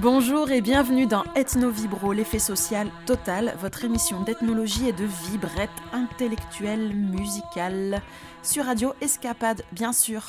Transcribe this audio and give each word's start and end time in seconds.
Bonjour 0.00 0.50
et 0.50 0.62
bienvenue 0.62 1.06
dans 1.06 1.24
Ethno 1.36 1.68
Vibro, 1.68 2.14
l'effet 2.14 2.38
social 2.38 2.88
total, 3.04 3.54
votre 3.60 3.84
émission 3.84 4.22
d'ethnologie 4.22 4.88
et 4.88 4.94
de 4.94 5.04
vibrette 5.04 5.68
intellectuelle 5.92 6.94
musicale 6.94 8.00
sur 8.42 8.64
Radio 8.64 8.94
Escapade, 9.02 9.62
bien 9.72 9.92
sûr. 9.92 10.22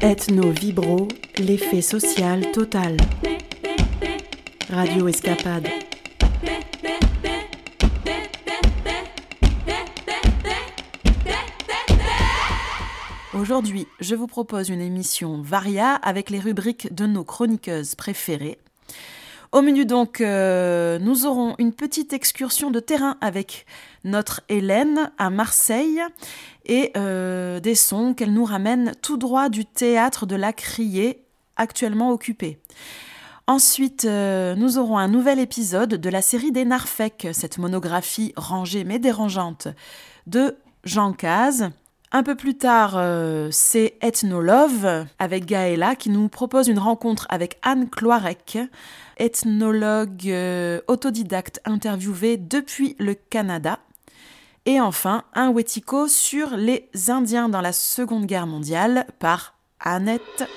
Ethno 0.00 0.50
Vibro, 0.50 1.08
l'effet 1.38 1.82
social 1.82 2.52
total. 2.52 2.98
Radio 4.70 5.08
Escapade. 5.08 5.87
Aujourd'hui, 13.38 13.86
je 14.00 14.16
vous 14.16 14.26
propose 14.26 14.68
une 14.68 14.80
émission 14.80 15.40
varia 15.42 15.94
avec 15.94 16.28
les 16.28 16.40
rubriques 16.40 16.92
de 16.92 17.06
nos 17.06 17.22
chroniqueuses 17.22 17.94
préférées. 17.94 18.58
Au 19.52 19.62
menu 19.62 19.86
donc, 19.86 20.20
euh, 20.20 20.98
nous 20.98 21.24
aurons 21.24 21.54
une 21.58 21.72
petite 21.72 22.12
excursion 22.12 22.72
de 22.72 22.80
terrain 22.80 23.16
avec 23.20 23.64
notre 24.02 24.40
Hélène 24.48 25.12
à 25.18 25.30
Marseille 25.30 26.02
et 26.66 26.90
euh, 26.96 27.60
des 27.60 27.76
sons 27.76 28.12
qu'elle 28.12 28.32
nous 28.32 28.44
ramène 28.44 28.92
tout 29.02 29.16
droit 29.16 29.48
du 29.50 29.64
théâtre 29.64 30.26
de 30.26 30.34
la 30.34 30.52
Criée, 30.52 31.22
actuellement 31.56 32.10
occupé. 32.10 32.58
Ensuite, 33.46 34.04
euh, 34.04 34.56
nous 34.56 34.78
aurons 34.78 34.98
un 34.98 35.08
nouvel 35.08 35.38
épisode 35.38 35.94
de 35.94 36.10
la 36.10 36.22
série 36.22 36.50
des 36.50 36.64
Narfec, 36.64 37.28
cette 37.32 37.58
monographie 37.58 38.32
rangée 38.36 38.82
mais 38.82 38.98
dérangeante 38.98 39.68
de 40.26 40.56
Jean 40.82 41.12
Caz. 41.12 41.70
Un 42.10 42.22
peu 42.22 42.34
plus 42.34 42.56
tard, 42.56 42.94
euh, 42.96 43.48
c'est 43.52 43.98
Ethnolove 44.00 45.04
avec 45.18 45.44
Gaëla 45.44 45.94
qui 45.94 46.08
nous 46.08 46.28
propose 46.28 46.68
une 46.68 46.78
rencontre 46.78 47.26
avec 47.28 47.58
Anne 47.62 47.90
Cloirec, 47.90 48.58
ethnologue 49.18 50.26
euh, 50.26 50.80
autodidacte 50.88 51.60
interviewée 51.66 52.38
depuis 52.38 52.96
le 52.98 53.14
Canada. 53.14 53.78
Et 54.64 54.80
enfin, 54.80 55.24
un 55.34 55.50
Wetiko 55.50 56.08
sur 56.08 56.56
les 56.56 56.88
Indiens 57.08 57.50
dans 57.50 57.60
la 57.60 57.72
Seconde 57.72 58.24
Guerre 58.24 58.46
mondiale 58.46 59.06
par 59.18 59.54
Annette. 59.80 60.48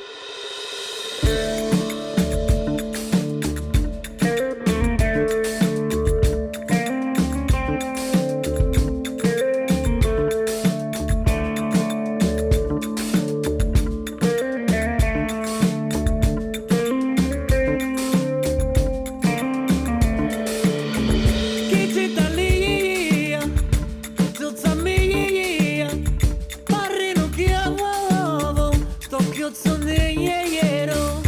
yıkıyorsun 29.42 29.88
diye 29.88 30.14
yer 30.14 30.90
o. 30.90 31.21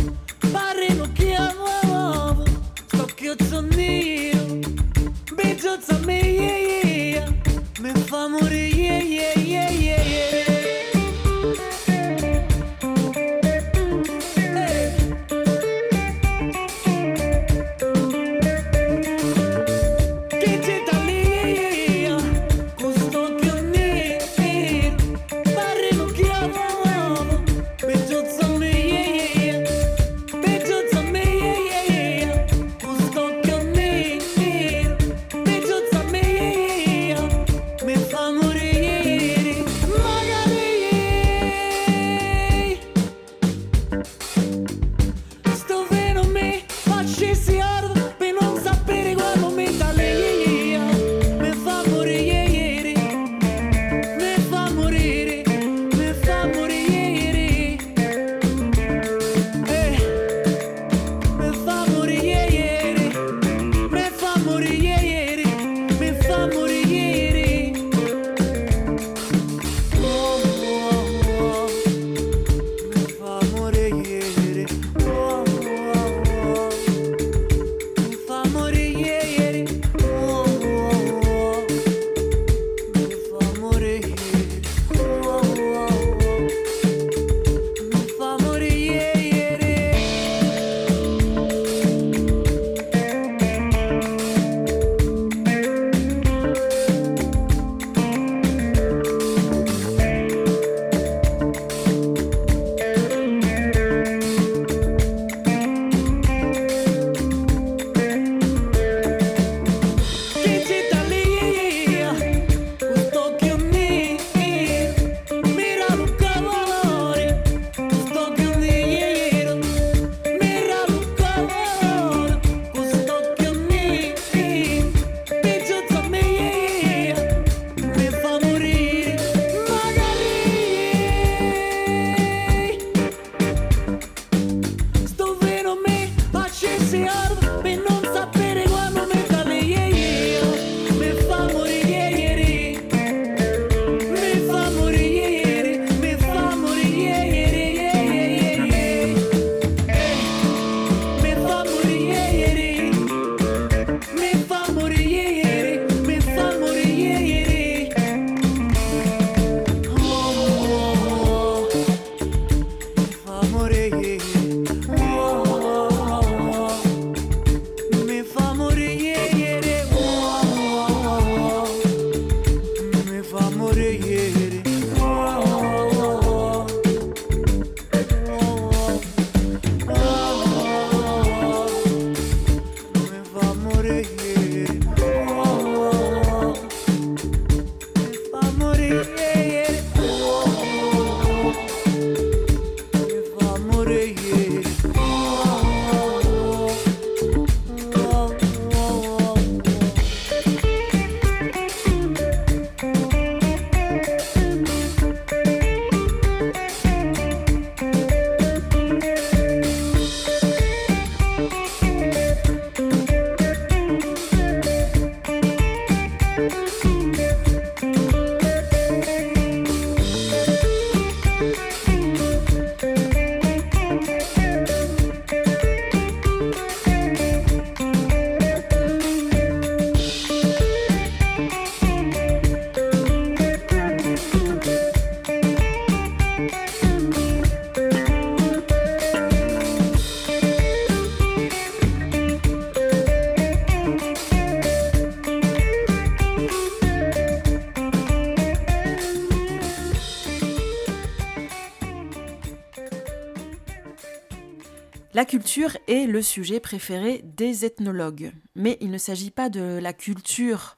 sujet 256.23 256.59
préféré 256.59 257.21
des 257.23 257.65
ethnologues, 257.65 258.33
mais 258.55 258.77
il 258.81 258.91
ne 258.91 258.97
s'agit 258.97 259.31
pas 259.31 259.49
de 259.49 259.79
la 259.81 259.93
culture 259.93 260.77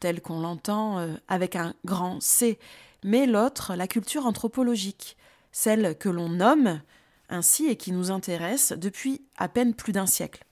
telle 0.00 0.20
qu'on 0.20 0.40
l'entend 0.40 0.98
euh, 0.98 1.14
avec 1.28 1.56
un 1.56 1.74
grand 1.84 2.20
C, 2.20 2.58
mais 3.04 3.26
l'autre, 3.26 3.74
la 3.76 3.86
culture 3.86 4.26
anthropologique, 4.26 5.16
celle 5.52 5.96
que 5.96 6.08
l'on 6.08 6.28
nomme 6.28 6.80
ainsi 7.28 7.66
et 7.66 7.76
qui 7.76 7.92
nous 7.92 8.10
intéresse 8.10 8.72
depuis 8.72 9.22
à 9.36 9.48
peine 9.48 9.74
plus 9.74 9.92
d'un 9.92 10.06
siècle. 10.06 10.44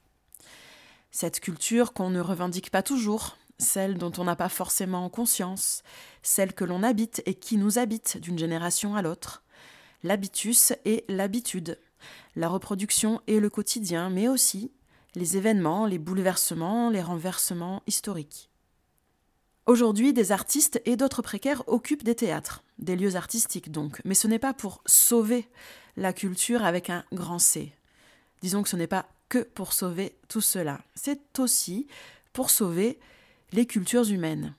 Cette 1.11 1.41
culture 1.41 1.93
qu'on 1.93 2.11
ne 2.11 2.21
revendique 2.21 2.71
pas 2.71 2.83
toujours, 2.83 3.37
celle 3.59 3.99
dont 3.99 4.13
on 4.19 4.25
n'a 4.25 4.37
pas 4.37 4.49
forcément 4.49 5.09
conscience, 5.09 5.83
celle 6.23 6.55
que 6.55 6.65
l'on 6.65 6.83
habite 6.83 7.23
et 7.27 7.35
qui 7.35 7.57
nous 7.57 7.79
habite 7.79 8.19
d'une 8.19 8.39
génération 8.39 8.97
à 8.97 9.03
l'autre, 9.03 9.45
l'habitus 10.03 10.73
et 10.85 11.05
l'habitude, 11.09 11.79
la 12.37 12.49
reproduction 12.49 13.21
et 13.27 13.41
le 13.41 13.51
quotidien, 13.51 14.11
mais 14.11 14.29
aussi 14.29 14.71
les 15.15 15.37
événements, 15.37 15.87
les 15.87 15.99
bouleversements, 15.99 16.91
les 16.91 17.03
renversements 17.03 17.83
historiques. 17.87 18.51
Aujourd'hui, 19.67 20.13
des 20.13 20.33
artistes 20.33 20.83
et 20.85 20.97
d'autres 20.97 21.23
précaires 21.23 21.63
occupent 21.69 22.05
des 22.05 22.15
théâtres, 22.15 22.63
des 22.79 22.97
lieux 22.97 23.17
artistiques 23.17 23.71
donc, 23.71 24.01
mais 24.05 24.15
ce 24.15 24.27
n'est 24.27 24.39
pas 24.39 24.53
pour 24.53 24.83
sauver 24.85 25.49
la 25.97 26.13
culture 26.13 26.65
avec 26.65 26.91
un 26.91 27.05
grand 27.13 27.39
C. 27.39 27.73
Disons 28.43 28.63
que 28.63 28.69
ce 28.69 28.77
n'est 28.77 28.87
pas 28.87 29.07
que 29.29 29.39
pour 29.39 29.73
sauver 29.73 30.17
tout 30.29 30.43
cela, 30.43 30.81
c'est 30.95 31.39
aussi 31.39 31.87
pour 32.33 32.51
sauver 32.51 32.99
les 33.53 33.65
cultures 33.65 34.11
humaines, 34.11 34.55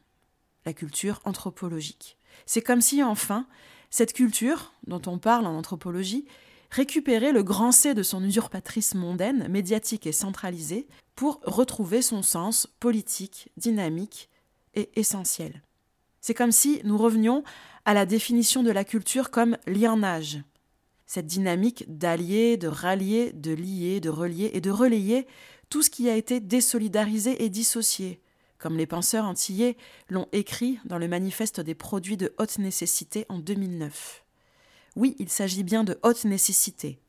la 0.65 0.73
culture 0.73 1.21
anthropologique. 1.25 2.17
C'est 2.47 2.61
comme 2.61 2.81
si 2.81 3.03
enfin, 3.03 3.45
cette 3.91 4.13
culture, 4.13 4.73
dont 4.87 5.01
on 5.05 5.19
parle 5.19 5.45
en 5.45 5.55
anthropologie, 5.55 6.25
récupérait 6.71 7.31
le 7.31 7.43
grand 7.43 7.71
C 7.71 7.93
de 7.93 8.03
son 8.03 8.23
usurpatrice 8.23 8.95
mondaine, 8.95 9.47
médiatique 9.47 10.07
et 10.07 10.11
centralisée, 10.11 10.87
pour 11.15 11.39
retrouver 11.43 12.01
son 12.01 12.21
sens 12.21 12.67
politique, 12.79 13.49
dynamique 13.57 14.29
et 14.73 14.89
essentiel. 14.95 15.61
C'est 16.21 16.33
comme 16.33 16.51
si 16.51 16.81
nous 16.83 16.97
revenions 16.97 17.43
à 17.85 17.93
la 17.93 18.05
définition 18.05 18.63
de 18.63 18.71
la 18.71 18.83
culture 18.83 19.29
comme 19.29 19.57
lienage, 19.67 20.39
cette 21.05 21.27
dynamique 21.27 21.85
d'allier, 21.87 22.57
de 22.57 22.67
rallier, 22.67 23.31
de 23.31 23.53
lier, 23.53 23.99
de 23.99 24.09
relier 24.09 24.49
et 24.53 24.61
de 24.61 24.71
relayer 24.71 25.27
tout 25.69 25.83
ce 25.83 25.89
qui 25.89 26.09
a 26.09 26.15
été 26.15 26.39
désolidarisé 26.39 27.43
et 27.43 27.49
dissocié, 27.49 28.21
comme 28.57 28.77
les 28.77 28.87
penseurs 28.87 29.25
antillais 29.25 29.77
l'ont 30.09 30.27
écrit 30.31 30.79
dans 30.85 30.97
le 30.97 31.07
manifeste 31.07 31.61
des 31.61 31.75
produits 31.75 32.17
de 32.17 32.33
haute 32.39 32.57
nécessité 32.57 33.25
en 33.29 33.37
2009. 33.37 34.24
Oui, 34.95 35.15
il 35.19 35.29
s'agit 35.29 35.63
bien 35.63 35.83
de 35.83 35.99
haute 36.03 36.23
nécessité. 36.25 36.99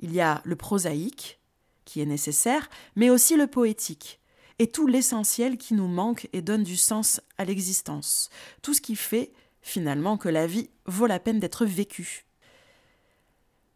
Il 0.00 0.12
y 0.12 0.20
a 0.20 0.42
le 0.44 0.56
prosaïque, 0.56 1.38
qui 1.84 2.00
est 2.00 2.06
nécessaire, 2.06 2.68
mais 2.96 3.10
aussi 3.10 3.36
le 3.36 3.46
poétique, 3.46 4.20
et 4.58 4.70
tout 4.70 4.86
l'essentiel 4.86 5.56
qui 5.56 5.74
nous 5.74 5.88
manque 5.88 6.28
et 6.32 6.42
donne 6.42 6.64
du 6.64 6.76
sens 6.76 7.20
à 7.38 7.44
l'existence, 7.44 8.30
tout 8.62 8.74
ce 8.74 8.80
qui 8.80 8.96
fait, 8.96 9.32
finalement, 9.62 10.16
que 10.16 10.28
la 10.28 10.46
vie 10.46 10.70
vaut 10.86 11.06
la 11.06 11.20
peine 11.20 11.40
d'être 11.40 11.64
vécue. 11.64 12.26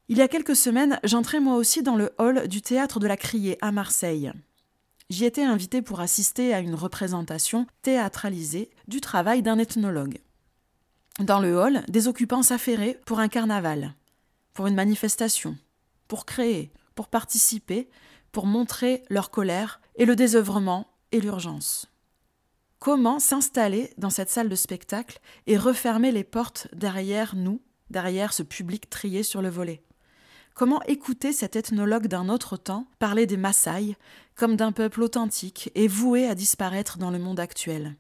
Il 0.09 0.19
y 0.19 0.23
a 0.23 0.29
quelques 0.29 0.57
semaines, 0.57 1.01
j'entrais 1.03 1.41
moi 1.41 1.57
aussi 1.57 1.83
dans 1.83 1.97
le 1.97 2.13
hall 2.19 2.49
du 2.49 2.61
théâtre 2.61 3.01
de 3.01 3.07
la 3.07 3.17
Criée 3.17 3.57
à 3.63 3.73
Marseille. 3.73 4.33
J'y 5.11 5.25
étais 5.25 5.45
invité 5.45 5.81
pour 5.81 6.01
assister 6.01 6.53
à 6.53 6.61
une 6.61 6.75
représentation 6.75 7.67
théâtralisée 7.83 8.71
du 8.89 9.01
travail 9.01 9.43
d'un 9.43 9.59
ethnologue. 9.59 10.19
Dans 11.21 11.39
le 11.39 11.57
hall, 11.57 11.85
des 11.89 12.09
occupants 12.09 12.43
s'affairaient 12.43 13.01
pour 13.07 13.21
un 13.21 13.29
carnaval, 13.29 13.95
pour 14.53 14.67
une 14.67 14.75
manifestation, 14.75 15.57
pour 16.09 16.27
créer, 16.27 16.73
pour 16.97 17.07
participer, 17.07 17.89
pour 18.33 18.47
montrer 18.47 19.05
leur 19.11 19.31
colère 19.31 19.81
et 19.95 20.07
le 20.07 20.17
désœuvrement 20.17 20.89
et 21.13 21.21
l'urgence. 21.21 21.87
Comment 22.81 23.21
s'installer 23.21 23.95
dans 23.97 24.11
cette 24.11 24.29
salle 24.29 24.49
de 24.49 24.57
spectacle 24.57 25.21
et 25.47 25.57
refermer 25.57 26.11
les 26.11 26.25
portes 26.25 26.67
derrière 26.75 27.37
nous, 27.37 27.63
derrière 27.91 28.33
ce 28.33 28.43
public 28.43 28.91
trié 28.91 29.23
sur 29.23 29.41
le 29.41 29.51
volet? 29.51 29.85
Comment 30.55 30.83
écouter 30.83 31.33
cet 31.33 31.55
ethnologue 31.55 32.09
d'un 32.09 32.29
autre 32.29 32.57
temps 32.57 32.89
parler 32.99 33.27
des 33.27 33.37
Maasai 33.37 33.97
comme 34.35 34.57
d'un 34.57 34.73
peuple 34.73 35.03
authentique 35.03 35.71
et 35.77 35.87
voué 35.87 36.29
à 36.29 36.35
disparaître 36.35 36.99
dans 36.99 37.13
le 37.13 37.21
monde 37.21 37.39
actuel? 37.39 37.95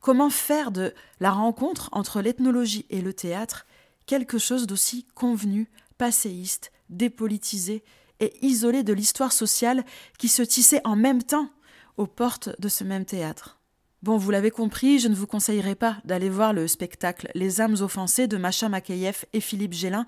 Comment 0.00 0.30
faire 0.30 0.70
de 0.70 0.94
la 1.20 1.30
rencontre 1.30 1.90
entre 1.92 2.22
l'ethnologie 2.22 2.86
et 2.88 3.02
le 3.02 3.12
théâtre 3.12 3.66
quelque 4.06 4.38
chose 4.38 4.66
d'aussi 4.66 5.06
convenu, 5.14 5.68
passéiste, 5.98 6.72
dépolitisé 6.88 7.84
et 8.18 8.32
isolé 8.44 8.82
de 8.82 8.94
l'histoire 8.94 9.32
sociale 9.32 9.84
qui 10.18 10.28
se 10.28 10.42
tissait 10.42 10.80
en 10.84 10.96
même 10.96 11.22
temps 11.22 11.50
aux 11.98 12.06
portes 12.06 12.48
de 12.58 12.68
ce 12.68 12.82
même 12.82 13.04
théâtre? 13.04 13.60
Bon, 14.02 14.16
vous 14.16 14.30
l'avez 14.30 14.50
compris, 14.50 14.98
je 14.98 15.08
ne 15.08 15.14
vous 15.14 15.26
conseillerais 15.26 15.74
pas 15.74 15.98
d'aller 16.06 16.30
voir 16.30 16.54
le 16.54 16.66
spectacle 16.66 17.30
Les 17.34 17.60
âmes 17.60 17.76
offensées 17.80 18.26
de 18.26 18.38
Macha 18.38 18.70
Makeyev 18.70 19.26
et 19.34 19.40
Philippe 19.40 19.74
Gélin, 19.74 20.06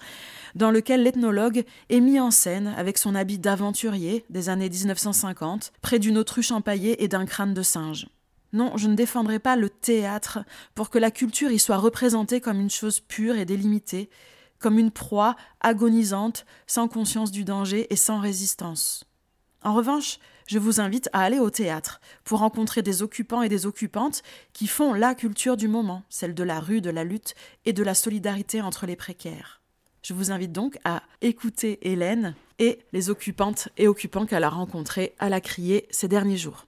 dans 0.54 0.70
lequel 0.70 1.02
l'ethnologue 1.02 1.64
est 1.90 2.00
mis 2.00 2.18
en 2.18 2.30
scène 2.30 2.72
avec 2.78 2.96
son 2.96 3.14
habit 3.14 3.38
d'aventurier 3.38 4.24
des 4.30 4.48
années 4.48 4.70
1950, 4.70 5.72
près 5.82 5.98
d'une 5.98 6.16
autruche 6.16 6.50
empaillée 6.50 7.04
et 7.04 7.08
d'un 7.08 7.26
crâne 7.26 7.52
de 7.52 7.62
singe. 7.62 8.06
Non, 8.52 8.76
je 8.76 8.86
ne 8.86 8.94
défendrai 8.94 9.38
pas 9.38 9.56
le 9.56 9.70
théâtre 9.70 10.40
pour 10.74 10.90
que 10.90 10.98
la 10.98 11.10
culture 11.10 11.50
y 11.50 11.58
soit 11.58 11.78
représentée 11.78 12.40
comme 12.40 12.60
une 12.60 12.70
chose 12.70 13.00
pure 13.00 13.36
et 13.36 13.46
délimitée, 13.46 14.10
comme 14.58 14.78
une 14.78 14.90
proie 14.90 15.36
agonisante, 15.60 16.44
sans 16.66 16.86
conscience 16.86 17.30
du 17.30 17.44
danger 17.44 17.86
et 17.90 17.96
sans 17.96 18.20
résistance. 18.20 19.04
En 19.62 19.74
revanche, 19.74 20.18
je 20.46 20.58
vous 20.58 20.80
invite 20.80 21.08
à 21.12 21.20
aller 21.20 21.38
au 21.38 21.50
théâtre 21.50 22.00
pour 22.24 22.40
rencontrer 22.40 22.82
des 22.82 23.02
occupants 23.02 23.42
et 23.42 23.48
des 23.48 23.64
occupantes 23.64 24.22
qui 24.52 24.66
font 24.66 24.92
la 24.92 25.14
culture 25.14 25.56
du 25.56 25.68
moment, 25.68 26.02
celle 26.10 26.34
de 26.34 26.42
la 26.42 26.60
rue, 26.60 26.80
de 26.80 26.90
la 26.90 27.04
lutte 27.04 27.34
et 27.64 27.72
de 27.72 27.82
la 27.82 27.94
solidarité 27.94 28.60
entre 28.60 28.86
les 28.86 28.96
précaires. 28.96 29.62
Je 30.02 30.14
vous 30.14 30.32
invite 30.32 30.52
donc 30.52 30.78
à 30.84 31.02
écouter 31.20 31.78
Hélène 31.88 32.34
et 32.58 32.80
les 32.92 33.08
occupantes 33.08 33.68
et 33.76 33.86
occupants 33.86 34.26
qu'elle 34.26 34.44
a 34.44 34.48
rencontrés 34.48 35.14
à 35.20 35.28
la 35.28 35.40
criée 35.40 35.86
ces 35.90 36.08
derniers 36.08 36.36
jours. 36.36 36.66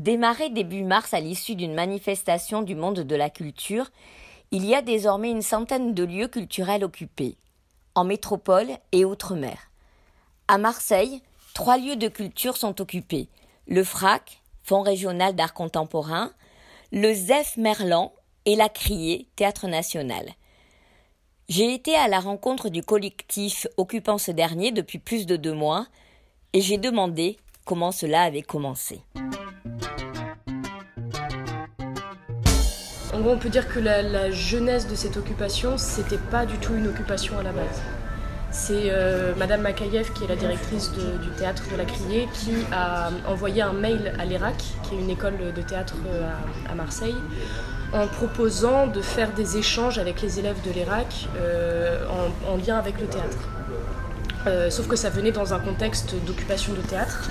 Démarré 0.00 0.48
début 0.48 0.82
mars 0.82 1.12
à 1.12 1.20
l'issue 1.20 1.56
d'une 1.56 1.74
manifestation 1.74 2.62
du 2.62 2.74
monde 2.74 3.00
de 3.00 3.16
la 3.16 3.28
culture, 3.28 3.90
il 4.50 4.64
y 4.64 4.74
a 4.74 4.80
désormais 4.80 5.30
une 5.30 5.42
centaine 5.42 5.92
de 5.92 6.02
lieux 6.02 6.26
culturels 6.26 6.84
occupés, 6.84 7.36
en 7.94 8.04
métropole 8.04 8.70
et 8.92 9.04
outre-mer. 9.04 9.58
À 10.48 10.56
Marseille, 10.56 11.20
trois 11.52 11.76
lieux 11.76 11.96
de 11.96 12.08
culture 12.08 12.56
sont 12.56 12.80
occupés 12.80 13.28
le 13.68 13.84
FRAC, 13.84 14.40
Fonds 14.62 14.80
régional 14.80 15.36
d'art 15.36 15.52
contemporain, 15.52 16.32
le 16.92 17.12
ZEF 17.12 17.58
Merlan 17.58 18.14
et 18.46 18.56
la 18.56 18.70
Criée, 18.70 19.28
Théâtre 19.36 19.68
national. 19.68 20.30
J'ai 21.50 21.74
été 21.74 21.94
à 21.94 22.08
la 22.08 22.20
rencontre 22.20 22.70
du 22.70 22.82
collectif 22.82 23.66
occupant 23.76 24.16
ce 24.16 24.30
dernier 24.30 24.72
depuis 24.72 24.98
plus 24.98 25.26
de 25.26 25.36
deux 25.36 25.52
mois 25.52 25.86
et 26.54 26.62
j'ai 26.62 26.78
demandé 26.78 27.36
comment 27.66 27.92
cela 27.92 28.22
avait 28.22 28.40
commencé. 28.40 29.02
On 33.26 33.36
peut 33.36 33.48
dire 33.50 33.68
que 33.68 33.78
la, 33.78 34.30
jeunesse 34.30 34.88
de 34.88 34.94
cette 34.94 35.16
occupation, 35.16 35.76
c'était 35.76 36.18
pas 36.18 36.46
du 36.46 36.56
tout 36.56 36.74
une 36.74 36.88
occupation 36.88 37.38
à 37.38 37.42
la 37.42 37.52
base. 37.52 37.82
C'est 38.50 38.90
euh, 38.90 39.34
Madame 39.36 39.60
Makayev, 39.60 40.12
qui 40.12 40.24
est 40.24 40.26
la 40.26 40.36
directrice 40.36 40.90
du 40.90 41.28
théâtre 41.38 41.62
de 41.70 41.76
la 41.76 41.84
Criée, 41.84 42.28
qui 42.32 42.52
a 42.72 43.10
envoyé 43.28 43.62
un 43.62 43.72
mail 43.72 44.12
à 44.18 44.24
l'ERAC, 44.24 44.56
qui 44.82 44.94
est 44.94 44.98
une 44.98 45.10
école 45.10 45.34
de 45.54 45.62
théâtre 45.62 45.94
euh, 46.06 46.28
à, 46.68 46.74
Marseille, 46.74 47.14
en 47.92 48.06
proposant 48.06 48.86
de 48.86 49.00
faire 49.00 49.32
des 49.32 49.58
échanges 49.58 49.98
avec 49.98 50.22
les 50.22 50.38
élèves 50.38 50.60
de 50.64 50.72
l'ERAC 50.72 51.28
euh, 51.36 52.04
en, 52.48 52.56
lien 52.56 52.78
avec 52.78 53.00
le 53.00 53.06
théâtre. 53.06 53.38
Sauf 54.70 54.88
que 54.88 54.96
ça 54.96 55.10
venait 55.10 55.32
dans 55.32 55.54
un 55.54 55.58
contexte 55.58 56.14
d'occupation 56.26 56.72
de 56.72 56.80
théâtre. 56.80 57.28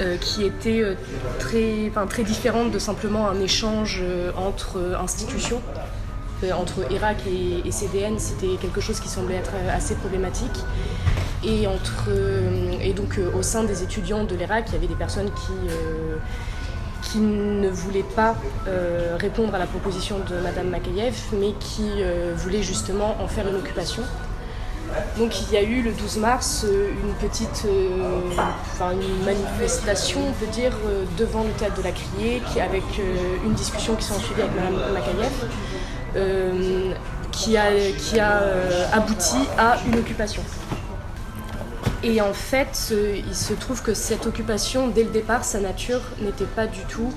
Euh, 0.00 0.16
qui 0.16 0.44
était 0.44 0.82
euh, 0.82 0.94
très, 1.38 1.92
très 2.08 2.24
différente 2.24 2.72
de 2.72 2.80
simplement 2.80 3.28
un 3.28 3.38
échange 3.38 4.00
euh, 4.02 4.32
entre 4.36 4.96
institutions. 5.00 5.62
entre 6.58 6.90
Irak 6.90 7.18
et, 7.28 7.70
CDN, 7.70 8.18
c'était 8.18 8.56
quelque 8.60 8.80
chose 8.80 8.98
qui 8.98 9.08
semblait 9.08 9.36
être 9.36 9.52
assez 9.72 9.94
problématique. 9.94 10.58
Et 11.44 11.66
donc 12.94 13.20
au 13.34 13.42
sein 13.42 13.64
des 13.64 13.82
étudiants 13.82 14.24
de 14.24 14.34
l'Irak, 14.34 14.64
il 14.68 14.72
y 14.74 14.76
avait 14.76 14.86
des 14.86 14.94
personnes 14.94 15.30
qui, 15.30 15.52
qui 17.02 17.18
ne 17.18 17.68
voulaient 17.68 18.10
pas 18.16 18.34
répondre 19.18 19.54
à 19.54 19.58
la 19.58 19.66
proposition 19.66 20.18
de 20.18 20.36
Madame 20.42 20.68
Makayev, 20.68 21.16
mais 21.38 21.52
qui 21.60 21.88
voulaient 22.36 22.62
justement 22.62 23.16
en 23.22 23.28
faire 23.28 23.46
une 23.48 23.56
occupation. 23.56 24.02
Donc 25.18 25.40
il 25.42 25.52
y 25.52 25.56
a 25.56 25.62
eu 25.62 25.82
le 25.82 25.92
12 25.92 26.18
mars 26.18 26.64
une 26.68 27.14
petite 27.14 27.66
une 27.66 29.24
manifestation, 29.24 30.20
on 30.28 30.32
peut 30.32 30.50
dire, 30.50 30.72
devant 31.16 31.44
le 31.44 31.50
théâtre 31.50 31.76
de 31.78 31.82
la 31.82 31.92
Criée, 31.92 32.42
avec 32.60 32.82
une 33.44 33.54
discussion 33.54 33.94
qui 33.94 34.04
s'est 34.04 34.14
ensuivie 34.14 34.42
avec 34.42 34.54
Mme 34.54 34.92
Makayev, 34.92 35.32
qui 37.32 37.56
a 38.20 38.42
abouti 38.92 39.48
à 39.58 39.78
une 39.86 39.98
occupation. 39.98 40.42
Et 42.02 42.20
en 42.20 42.34
fait, 42.34 42.92
il 43.26 43.34
se 43.34 43.54
trouve 43.54 43.82
que 43.82 43.94
cette 43.94 44.26
occupation, 44.26 44.88
dès 44.88 45.04
le 45.04 45.10
départ, 45.10 45.44
sa 45.44 45.60
nature 45.60 46.02
n'était 46.20 46.44
pas 46.44 46.66
du 46.66 46.80
tout 46.80 47.12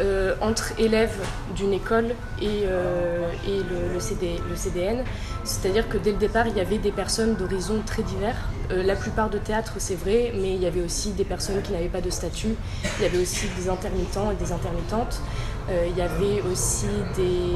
euh, 0.00 0.34
entre 0.40 0.72
élèves 0.78 1.16
d'une 1.54 1.74
école 1.74 2.14
et, 2.40 2.62
euh, 2.64 3.30
le, 3.46 4.00
CDN. 4.00 5.04
C'est-à-dire 5.44 5.88
que 5.88 5.98
dès 5.98 6.12
le 6.12 6.16
départ, 6.16 6.46
il 6.46 6.56
y 6.56 6.60
avait 6.60 6.78
des 6.78 6.92
personnes 6.92 7.34
d'horizons 7.34 7.82
très 7.84 8.02
divers. 8.02 8.36
Euh, 8.70 8.82
la 8.82 8.96
plupart 8.96 9.28
de 9.28 9.36
théâtres, 9.38 9.74
c'est 9.78 9.96
vrai, 9.96 10.32
mais 10.34 10.54
il 10.54 10.62
y 10.62 10.66
avait 10.66 10.82
aussi 10.82 11.10
des 11.12 11.24
personnes 11.24 11.60
qui 11.60 11.72
n'avaient 11.72 11.88
pas 11.88 12.00
de 12.00 12.08
statut. 12.08 12.54
Il 12.98 13.02
y 13.02 13.06
avait 13.06 13.20
aussi 13.20 13.46
des 13.58 13.68
intermittents 13.68 14.30
et 14.30 14.36
des 14.36 14.52
intermittentes. 14.52 15.20
il 15.68 15.96
y 15.96 16.02
avait 16.02 16.42
aussi 16.50 16.88
des, 17.16 17.52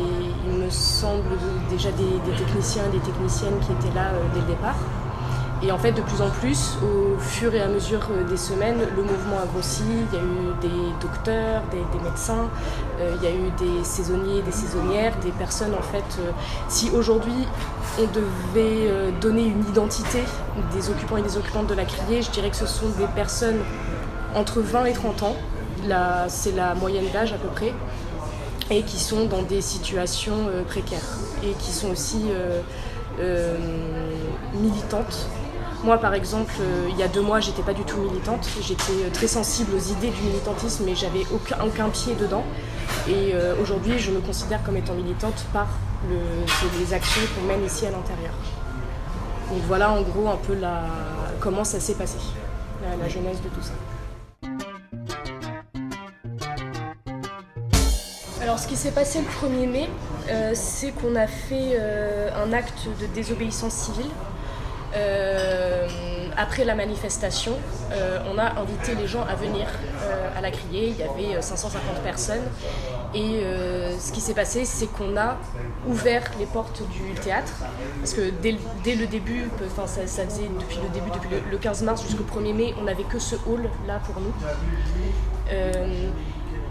il 0.46 0.58
me 0.58 0.70
semble, 0.70 1.36
déjà 1.70 1.90
des, 1.92 2.30
des 2.30 2.36
techniciens 2.36 2.84
et 2.88 2.98
des 2.98 3.04
techniciennes 3.04 3.58
qui 3.60 3.72
étaient 3.72 3.94
là 3.94 4.10
dès 4.34 4.40
le 4.40 4.46
départ. 4.46 4.76
Et 5.62 5.72
en 5.72 5.78
fait, 5.78 5.92
de 5.92 6.02
plus 6.02 6.20
en 6.20 6.30
plus, 6.30 6.76
au 6.82 7.18
fur 7.18 7.54
et 7.54 7.62
à 7.62 7.68
mesure 7.68 8.00
euh, 8.10 8.24
des 8.28 8.36
semaines, 8.36 8.78
le 8.96 9.02
mouvement 9.02 9.38
a 9.42 9.46
grossi. 9.46 9.82
Il 10.12 10.18
y 10.18 10.20
a 10.20 10.24
eu 10.24 10.60
des 10.60 10.92
docteurs, 11.00 11.62
des, 11.70 11.78
médecins, 12.02 12.50
euh, 13.00 13.14
il 13.16 13.22
y 13.22 13.26
a 13.26 13.34
eu 13.34 13.50
des 13.58 13.84
saisonniers, 13.84 14.42
des 14.42 14.52
saisonnières, 14.52 15.16
des 15.22 15.30
personnes 15.30 15.74
en 15.74 15.82
fait. 15.82 16.04
Euh, 16.20 16.32
si 16.68 16.90
aujourd'hui 16.90 17.46
on 17.98 18.06
devait 18.12 19.12
donner 19.20 19.44
une 19.44 19.64
identité 19.68 20.18
des 20.74 20.90
occupants 20.90 21.16
et 21.16 21.22
des 21.22 21.36
occupantes 21.36 21.68
de 21.68 21.74
la 21.74 21.84
criée, 21.84 22.22
je 22.22 22.30
dirais 22.30 22.50
que 22.50 22.56
ce 22.56 22.66
sont 22.66 22.88
des 22.98 23.06
personnes 23.14 23.60
entre 24.34 24.60
20 24.60 24.86
et 24.86 24.92
30 24.92 25.22
ans. 25.22 25.36
C'est 26.26 26.56
la 26.56 26.74
moyenne 26.74 27.04
d'âge 27.12 27.32
à 27.32 27.36
peu 27.36 27.46
près 27.48 27.72
et 28.70 28.82
qui 28.82 28.98
sont 28.98 29.26
dans 29.26 29.42
des 29.42 29.60
situations 29.60 30.48
précaires 30.66 31.18
et 31.44 31.52
qui 31.52 31.70
sont 31.70 31.90
aussi 31.90 32.24
militantes 34.60 35.28
moi, 35.84 35.98
par 35.98 36.14
exemple, 36.14 36.54
euh, 36.60 36.88
il 36.88 36.96
y 36.96 37.02
a 37.02 37.08
deux 37.08 37.20
mois, 37.20 37.40
j'étais 37.40 37.62
pas 37.62 37.74
du 37.74 37.82
tout 37.82 37.98
militante. 37.98 38.48
J'étais 38.62 39.04
euh, 39.04 39.10
très 39.12 39.26
sensible 39.26 39.72
aux 39.74 39.92
idées 39.92 40.08
du 40.08 40.22
militantisme, 40.22 40.84
mais 40.86 40.94
j'avais 40.94 41.26
aucun, 41.32 41.58
aucun, 41.64 41.90
pied 41.90 42.14
dedans. 42.14 42.42
Et 43.06 43.32
euh, 43.34 43.54
aujourd'hui, 43.60 43.98
je 43.98 44.10
me 44.10 44.20
considère 44.20 44.62
comme 44.62 44.78
étant 44.78 44.94
militante 44.94 45.44
par 45.52 45.68
les 46.78 46.94
actions 46.94 47.20
qu'on 47.34 47.46
mène 47.46 47.64
ici 47.64 47.86
à 47.86 47.90
l'intérieur. 47.90 48.32
Donc 49.50 49.60
voilà, 49.66 49.90
en 49.90 50.00
gros, 50.02 50.28
un 50.28 50.36
peu 50.36 50.56
comment 51.40 51.64
ça 51.64 51.80
s'est 51.80 51.94
passé, 51.94 52.16
la, 52.82 52.96
la 52.96 53.08
genèse 53.08 53.40
de 53.42 53.48
tout 53.48 53.62
ça. 53.62 53.72
Alors, 58.42 58.58
ce 58.58 58.66
qui 58.66 58.76
s'est 58.76 58.90
passé 58.90 59.20
le 59.20 59.48
1er 59.48 59.66
mai, 59.66 59.88
c'est 60.54 60.92
qu'on 60.92 61.16
a 61.16 61.26
fait 61.26 61.78
un 62.36 62.52
acte 62.52 62.86
de 63.00 63.06
désobéissance 63.14 63.72
civile 63.72 64.10
après 66.36 66.64
la 66.64 66.74
manifestation, 66.74 67.52
euh, 67.92 68.18
on 68.32 68.38
a 68.38 68.60
invité 68.60 68.94
les 68.94 69.06
gens 69.06 69.22
à 69.22 69.34
venir 69.34 69.66
euh, 70.02 70.28
à 70.36 70.40
la 70.40 70.50
criée. 70.50 70.88
Il 70.88 70.96
y 70.96 71.02
avait 71.02 71.40
550 71.40 72.02
personnes. 72.02 72.42
Et 73.14 73.42
ce 74.00 74.10
qui 74.10 74.20
s'est 74.20 74.34
passé, 74.34 74.64
c'est 74.64 74.86
qu'on 74.86 75.16
a 75.16 75.38
ouvert 75.86 76.24
les 76.40 76.46
portes 76.46 76.82
du 76.90 77.14
théâtre. 77.20 77.52
Parce 78.00 78.12
que 78.12 78.30
dès, 78.42 78.56
le 78.96 79.06
début, 79.06 79.48
enfin 79.64 79.86
ça, 79.86 80.02
faisait 80.02 80.48
depuis 80.48 80.78
le 80.82 80.88
début, 80.88 81.10
depuis 81.10 81.28
le, 81.50 81.58
15 81.58 81.82
mars 81.82 82.02
jusqu'au 82.02 82.24
1er 82.24 82.52
mai, 82.52 82.74
on 82.80 82.82
n'avait 82.82 83.04
que 83.04 83.20
ce 83.20 83.36
hall 83.46 83.70
là 83.86 84.00
pour 84.04 84.20
nous. 84.20 84.34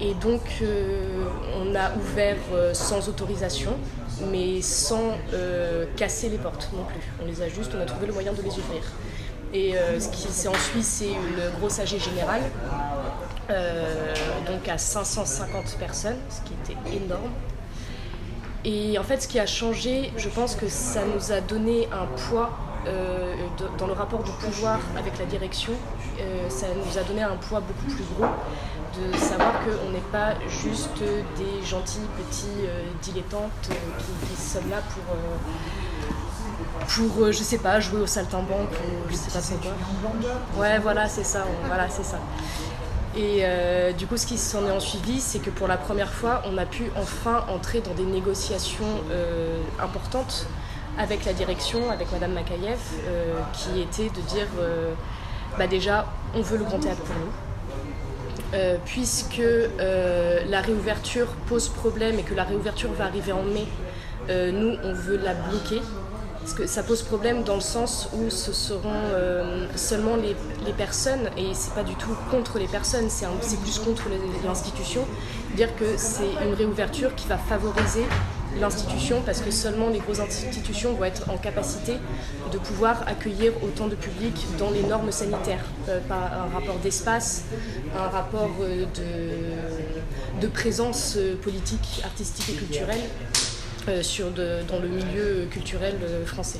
et 0.01 0.13
donc 0.15 0.41
on 1.61 1.73
a 1.75 1.95
ouvert 1.95 2.37
sans 2.73 3.07
autorisation 3.07 3.77
mais 4.31 4.61
sans 4.61 5.17
euh, 5.33 5.85
casser 5.95 6.29
les 6.29 6.37
portes 6.37 6.69
non 6.73 6.83
plus. 6.83 7.01
On 7.21 7.25
les 7.25 7.41
a 7.41 7.49
juste, 7.49 7.71
on 7.77 7.81
a 7.81 7.85
trouvé 7.85 8.07
le 8.07 8.13
moyen 8.13 8.33
de 8.33 8.41
les 8.41 8.49
ouvrir. 8.49 8.83
Et 9.53 9.77
euh, 9.77 9.99
ce 9.99 10.09
qui 10.09 10.27
s'est 10.31 10.47
ensuite, 10.47 10.83
c'est 10.83 11.11
une 11.11 11.59
grosse 11.59 11.79
AG 11.79 11.99
générale, 11.99 12.41
euh, 13.49 14.13
donc 14.47 14.67
à 14.67 14.77
550 14.77 15.77
personnes, 15.77 16.17
ce 16.29 16.41
qui 16.41 16.53
était 16.63 17.03
énorme. 17.03 17.31
Et 18.65 18.97
en 18.97 19.03
fait, 19.03 19.21
ce 19.21 19.27
qui 19.27 19.39
a 19.39 19.45
changé, 19.45 20.11
je 20.17 20.29
pense 20.29 20.55
que 20.55 20.67
ça 20.69 21.01
nous 21.05 21.31
a 21.31 21.41
donné 21.41 21.87
un 21.91 22.05
poids 22.29 22.57
dans 23.77 23.87
le 23.87 23.93
rapport 23.93 24.23
de 24.23 24.31
pouvoir 24.31 24.79
avec 24.97 25.17
la 25.19 25.25
direction. 25.25 25.73
Ça 26.49 26.67
nous 26.67 26.97
a 26.97 27.03
donné 27.03 27.23
un 27.23 27.35
poids 27.35 27.59
beaucoup 27.59 27.93
plus 27.93 28.03
gros 28.15 28.27
de 28.97 29.17
savoir 29.17 29.53
qu'on 29.63 29.91
n'est 29.91 29.99
pas 30.11 30.33
juste 30.47 30.99
des 30.99 31.65
gentils 31.65 31.99
petits 32.17 32.67
euh, 32.67 32.83
dilettantes 33.01 33.49
euh, 33.71 33.73
qui, 34.27 34.41
sont 34.41 34.59
là 34.69 34.81
pour, 34.93 35.15
euh, 35.15 35.37
pour 37.15 37.31
je 37.31 37.43
sais 37.43 37.57
pas, 37.57 37.79
jouer 37.79 38.01
au 38.01 38.07
saltimbanque 38.07 38.69
ou 38.71 39.09
je 39.09 39.15
sais 39.15 39.31
pas 39.31 39.41
c'est 39.41 39.59
quoi. 39.59 39.71
Ouais, 40.57 40.77
voilà, 40.79 41.07
c'est 41.07 41.23
ça, 41.23 41.45
voilà, 41.65 41.89
c'est 41.89 42.03
ça. 42.03 42.19
Et 43.15 43.43
du 43.95 44.07
coup, 44.07 44.17
ce 44.17 44.25
qui 44.25 44.39
s'en 44.39 44.65
est 44.65 44.71
en 44.71 44.79
suivi, 44.79 45.21
c'est 45.21 45.37
que 45.37 45.51
pour 45.51 45.67
la 45.67 45.77
première 45.77 46.11
fois, 46.11 46.41
on 46.47 46.57
a 46.57 46.65
pu 46.65 46.91
enfin 46.95 47.45
entrer 47.47 47.79
dans 47.81 47.93
des 47.93 48.05
négociations 48.05 48.87
importantes 49.79 50.47
avec 50.97 51.23
la 51.23 51.33
direction, 51.33 51.91
avec 51.91 52.11
Madame 52.11 52.33
Makayev, 52.33 52.79
qui 53.53 53.81
était 53.81 54.09
de 54.09 54.21
dire, 54.21 54.47
bah 55.57 55.67
déjà, 55.67 56.05
on 56.35 56.41
veut 56.41 56.57
le 56.57 56.65
grand 56.65 56.79
théâtre 56.79 57.01
pour 57.01 57.15
nous 57.15 57.31
euh, 58.53 58.77
puisque 58.85 59.39
euh, 59.39 60.41
la 60.47 60.61
réouverture 60.61 61.25
pose 61.47 61.69
problème 61.69 62.19
et 62.19 62.23
que 62.23 62.35
la 62.35 62.43
réouverture 62.43 62.91
va 62.93 63.05
arriver 63.05 63.31
en 63.31 63.41
mai, 63.41 63.65
euh, 64.29 64.51
nous, 64.51 64.77
on 64.83 64.93
veut 64.93 65.17
la 65.17 65.33
bloquer. 65.33 65.81
Parce 66.39 66.53
que 66.53 66.67
ça 66.67 66.83
pose 66.83 67.01
problème 67.01 67.43
dans 67.43 67.55
le 67.55 67.61
sens 67.61 68.09
où 68.13 68.29
ce 68.29 68.51
seront 68.51 68.89
seulement 69.77 70.17
les, 70.17 70.73
personnes, 70.73 71.29
et 71.37 71.53
c'est 71.53 71.73
pas 71.73 71.83
du 71.83 71.95
tout 71.95 72.17
contre 72.29 72.59
les 72.59 72.67
personnes, 72.67 73.09
c'est 73.09 73.25
plus 73.61 73.79
contre 73.79 74.03
l'institution, 74.43 75.07
dire 75.55 75.73
que 75.77 75.95
c'est 75.95 76.27
une 76.45 76.53
réouverture 76.53 77.15
qui 77.15 77.29
va 77.29 77.37
favoriser 77.37 78.03
l'institution 78.59 79.21
parce 79.25 79.41
que 79.41 79.51
seulement 79.51 79.89
les 79.89 79.99
grosses 79.99 80.19
institutions 80.19 80.93
vont 80.93 81.05
être 81.05 81.29
en 81.29 81.37
capacité 81.37 81.93
de 82.51 82.57
pouvoir 82.57 83.03
accueillir 83.07 83.51
autant 83.63 83.87
de 83.87 83.95
public 83.95 84.33
dans 84.57 84.69
les 84.69 84.83
normes 84.83 85.11
sanitaires, 85.11 85.65
euh, 85.89 85.99
par 86.07 86.23
un 86.23 86.53
rapport 86.53 86.77
d'espace, 86.77 87.45
un 87.97 88.09
rapport 88.09 88.51
euh, 88.61 88.85
de, 90.41 90.47
présence 90.47 91.15
euh, 91.17 91.35
politique, 91.35 92.01
artistique 92.03 92.49
et 92.49 92.57
culturelle 92.57 93.01
sur 94.01 94.31
dans 94.31 94.79
le 94.79 94.87
milieu 94.87 95.45
culturel 95.51 95.95
français. 96.25 96.59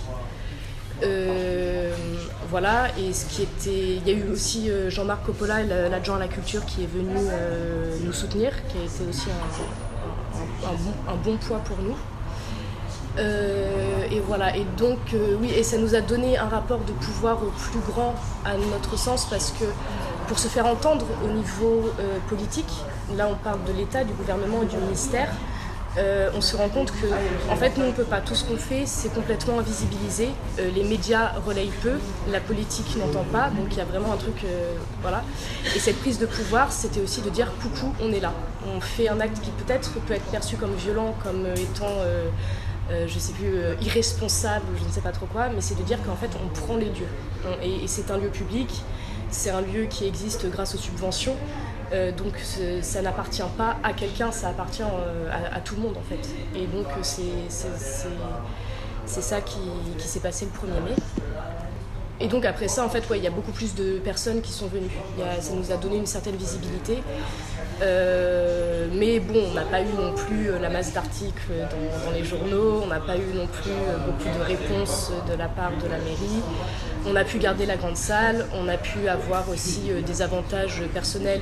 voilà, 2.50 2.90
et 3.00 3.14
ce 3.14 3.26
qui 3.28 3.44
était. 3.44 3.96
Il 3.96 4.06
y 4.06 4.12
a 4.12 4.14
eu 4.14 4.30
aussi 4.30 4.70
Jean-Marc 4.90 5.26
Coppola, 5.26 5.64
l'adjoint 5.64 6.18
à 6.18 6.20
la 6.20 6.28
culture, 6.28 6.66
qui 6.66 6.84
est 6.84 6.90
venu 6.94 7.16
nous 8.04 8.12
soutenir, 8.12 8.52
qui 8.68 8.78
a 8.78 8.84
été 8.84 9.10
aussi 9.10 9.30
un, 9.30 9.93
un, 10.66 11.16
bon, 11.16 11.38
poids 11.38 11.60
pour 11.60 11.78
nous. 11.78 11.96
Euh, 13.20 14.08
et 14.12 14.20
voilà, 14.22 14.58
et 14.58 14.66
donc 14.78 14.98
euh, 15.14 15.38
oui, 15.40 15.52
et 15.56 15.62
ça 15.62 15.78
nous 15.78 15.94
a 15.94 16.02
donné 16.02 16.36
un 16.36 16.48
rapport 16.48 16.80
de 16.80 16.94
pouvoir 16.94 17.38
plus 17.38 17.80
grand 17.92 18.16
à 18.44 18.58
notre 18.58 18.98
sens 18.98 19.28
parce 19.30 19.52
que 19.52 19.66
pour 20.28 20.40
se 20.40 20.48
faire 20.48 20.66
entendre 20.66 21.06
au 21.24 21.32
niveau 21.32 21.92
euh, 22.00 22.18
politique, 22.28 22.74
là 23.16 23.30
on 23.32 23.36
parle 23.36 23.64
de 23.66 23.74
l'État, 23.74 24.04
du 24.04 24.14
gouvernement 24.14 24.64
et 24.64 24.66
du 24.66 24.78
ministère, 24.78 25.30
euh, 25.98 26.32
on 26.36 26.42
se 26.42 26.56
rend 26.56 26.70
compte 26.70 26.92
que 26.92 27.08
en 27.52 27.56
fait 27.56 27.78
nous 27.78 27.86
on 27.86 27.92
peut 27.92 28.04
pas. 28.04 28.22
Tout 28.22 28.36
ce 28.36 28.44
qu'on 28.44 28.58
fait 28.58 28.86
c'est 28.86 29.14
complètement 29.14 29.60
invisibilisé. 29.60 30.30
Euh, 30.60 30.70
les 30.74 30.84
médias 30.84 31.34
relayent 31.46 31.72
peu 31.82 31.94
la 32.32 32.40
politique 32.40 32.96
n'entend 32.98 33.26
pas 33.32 33.50
donc 33.50 33.68
il 33.72 33.78
y 33.78 33.82
a 33.82 33.86
vraiment 33.86 34.14
un 34.14 34.18
truc 34.18 34.44
euh, 34.44 34.74
voilà. 35.02 35.24
Et 35.76 35.80
cette 35.80 36.00
prise 36.00 36.18
de 36.18 36.26
pouvoir 36.26 36.72
c'était 36.72 37.02
aussi 37.02 37.22
de 37.22 37.30
dire 37.30 37.52
coucou 37.62 37.94
on 38.02 38.12
est 38.12 38.20
là. 38.20 38.34
On 38.76 38.80
fait 38.82 39.08
un 39.10 39.20
acte 39.20 39.40
qui 39.42 39.52
peut-être 39.52 39.94
peut 40.02 40.14
être 40.14 40.26
perçu 40.32 40.56
comme 40.56 40.74
violent 40.74 41.16
comme 41.24 41.46
étant 41.48 41.98
je 43.08 43.20
sais 43.20 43.34
plus 43.34 43.56
irresponsable 43.82 44.66
je 44.80 44.86
ne 44.86 44.90
sais 44.90 45.02
pas 45.02 45.12
trop 45.12 45.26
quoi 45.26 45.50
mais 45.50 45.62
c'est 45.62 45.78
de 45.78 45.84
dire 45.84 45.98
qu'en 46.04 46.16
fait 46.16 46.30
on 46.44 46.48
prend 46.48 46.78
les 46.78 46.86
lieux. 46.86 47.62
Et 47.62 47.88
c'est 47.88 48.10
un 48.10 48.18
lieu 48.18 48.30
public 48.30 48.70
c'est 49.34 49.50
un 49.50 49.62
lieu 49.62 49.86
qui 49.86 50.06
existe 50.06 50.50
grâce 50.50 50.76
aux 50.76 50.78
subventions 50.78 51.36
euh, 51.92 52.12
donc 52.12 52.34
ça 52.82 53.02
n'appartient 53.02 53.42
pas 53.58 53.78
à 53.84 53.94
quelqu'un, 53.94 54.32
ça 54.32 54.50
appartient 54.50 54.84
euh, 54.84 55.30
à, 55.52 55.60
tout 55.60 55.76
le 55.76 55.82
monde 55.82 55.98
en 55.98 56.02
fait. 56.02 56.28
Et 56.56 56.66
donc 56.66 56.88
euh, 56.88 57.04
c'est 59.06 59.22
ça 59.22 59.42
qui, 59.42 59.60
s'est 60.00 60.20
passé 60.20 60.46
le 60.46 60.52
1er 60.52 60.84
mai. 60.84 60.96
Et 62.20 62.28
donc 62.28 62.46
après 62.46 62.68
ça, 62.68 62.86
en 62.86 62.90
fait, 62.90 63.04
il 63.16 63.24
y 63.24 63.28
a 63.28 63.32
beaucoup 63.32 63.52
plus 63.52 63.76
de 63.76 64.00
personnes 64.00 64.42
qui 64.42 64.52
sont 64.52 64.68
venues. 64.68 64.90
ça 65.42 65.54
nous 65.54 65.72
a 65.72 65.78
donné 65.78 65.98
une 65.98 66.06
certaine 66.06 66.36
visibilité. 66.36 67.04
Mais 67.80 68.94
Mais 68.94 69.20
bon, 69.20 69.44
on 69.52 69.54
n'a 69.54 69.64
pas 69.64 69.82
eu 69.82 69.94
non 69.98 70.14
plus 70.14 70.52
la 70.62 70.70
masse 70.70 70.94
d'articles 70.94 71.52
dans, 72.06 72.12
les 72.12 72.24
journaux, 72.24 72.82
on 72.84 72.88
n'a 72.88 73.00
pas 73.00 73.18
eu 73.18 73.34
non 73.36 73.48
plus 73.48 73.72
beaucoup 74.06 74.38
de 74.38 74.44
réponses 74.44 75.12
de 75.30 75.36
la 75.36 75.48
part 75.48 75.72
de 75.72 75.88
la 75.90 75.98
mairie. 75.98 76.42
On 77.08 77.16
a 77.16 77.24
pu 77.24 77.38
garder 77.38 77.66
la 77.66 77.76
grande 77.76 77.98
salle, 77.98 78.46
on 78.54 78.68
a 78.68 78.78
pu 78.78 79.08
avoir 79.08 79.50
aussi 79.50 79.92
des 80.06 80.22
avantages 80.22 80.84
personnels 80.94 81.42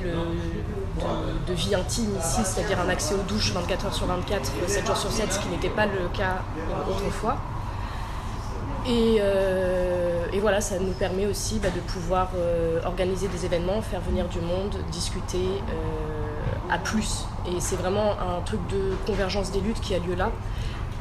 de, 1.46 1.54
vie 1.54 1.74
intime 1.74 2.10
ici, 2.18 2.40
c'est-à-dire 2.44 2.80
un 2.80 2.88
accès 2.88 3.14
aux 3.14 3.22
douches 3.28 3.52
24 3.52 3.86
heures 3.86 3.94
sur 3.94 4.06
24, 4.06 4.52
7 4.66 4.86
jours 4.86 4.96
sur 4.96 5.10
7, 5.10 5.32
ce 5.32 5.38
qui 5.38 5.48
n'était 5.48 5.68
pas 5.68 5.86
le 5.86 6.08
cas 6.16 6.42
autrefois. 6.88 7.38
Euh, 8.88 10.24
et, 10.32 10.40
voilà, 10.40 10.60
ça 10.60 10.78
nous 10.78 10.92
permet 10.92 11.26
aussi 11.26 11.58
bah, 11.58 11.68
de 11.74 11.80
pouvoir 11.80 12.30
euh, 12.36 12.80
organiser 12.84 13.28
des 13.28 13.44
événements, 13.44 13.80
faire 13.80 14.00
venir 14.00 14.28
du 14.28 14.40
monde, 14.40 14.76
discuter 14.90 15.38
euh, 15.38 16.21
plus. 16.78 17.26
Et 17.46 17.60
c'est 17.60 17.76
vraiment 17.76 18.12
un 18.12 18.40
truc 18.42 18.60
de 18.68 18.94
convergence 19.06 19.52
des 19.52 19.60
luttes 19.60 19.80
qui 19.80 19.94
a 19.94 19.98
lieu 19.98 20.14
là, 20.14 20.30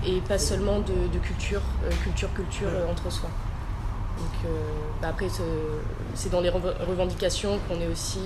et 0.06 0.20
pas 0.22 0.40
seulement 0.40 0.80
de, 0.80 1.20
culture, 1.20 1.62
culture, 2.04 2.34
culture 2.34 2.70
entre 2.90 3.12
soi. 3.12 3.30
Donc, 4.18 4.51
bah, 5.01 5.10
après, 5.10 5.28
c'est 6.16 6.32
dans 6.32 6.42
les 6.42 6.50
revendications 6.50 7.60
qu'on 7.68 7.80
est 7.80 7.88
aussi 7.88 8.20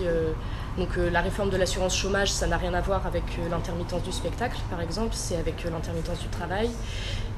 donc 0.78 0.90
euh, 0.98 1.10
la 1.10 1.22
réforme 1.22 1.50
de 1.50 1.58
l'assurance 1.58 1.96
chômage, 1.96 2.32
ça 2.32 2.48
n'a 2.48 2.58
rien 2.58 2.74
à 2.74 2.82
voir 2.82 3.08
avec 3.08 3.24
euh, 3.40 3.50
l'intermittence 3.50 4.04
du 4.04 4.12
spectacle, 4.12 4.58
par 4.70 4.82
exemple, 4.82 5.14
c'est 5.14 5.38
avec 5.38 5.66
euh, 5.66 5.70
l'intermittence 5.70 6.20
du 6.20 6.28
travail. 6.28 6.70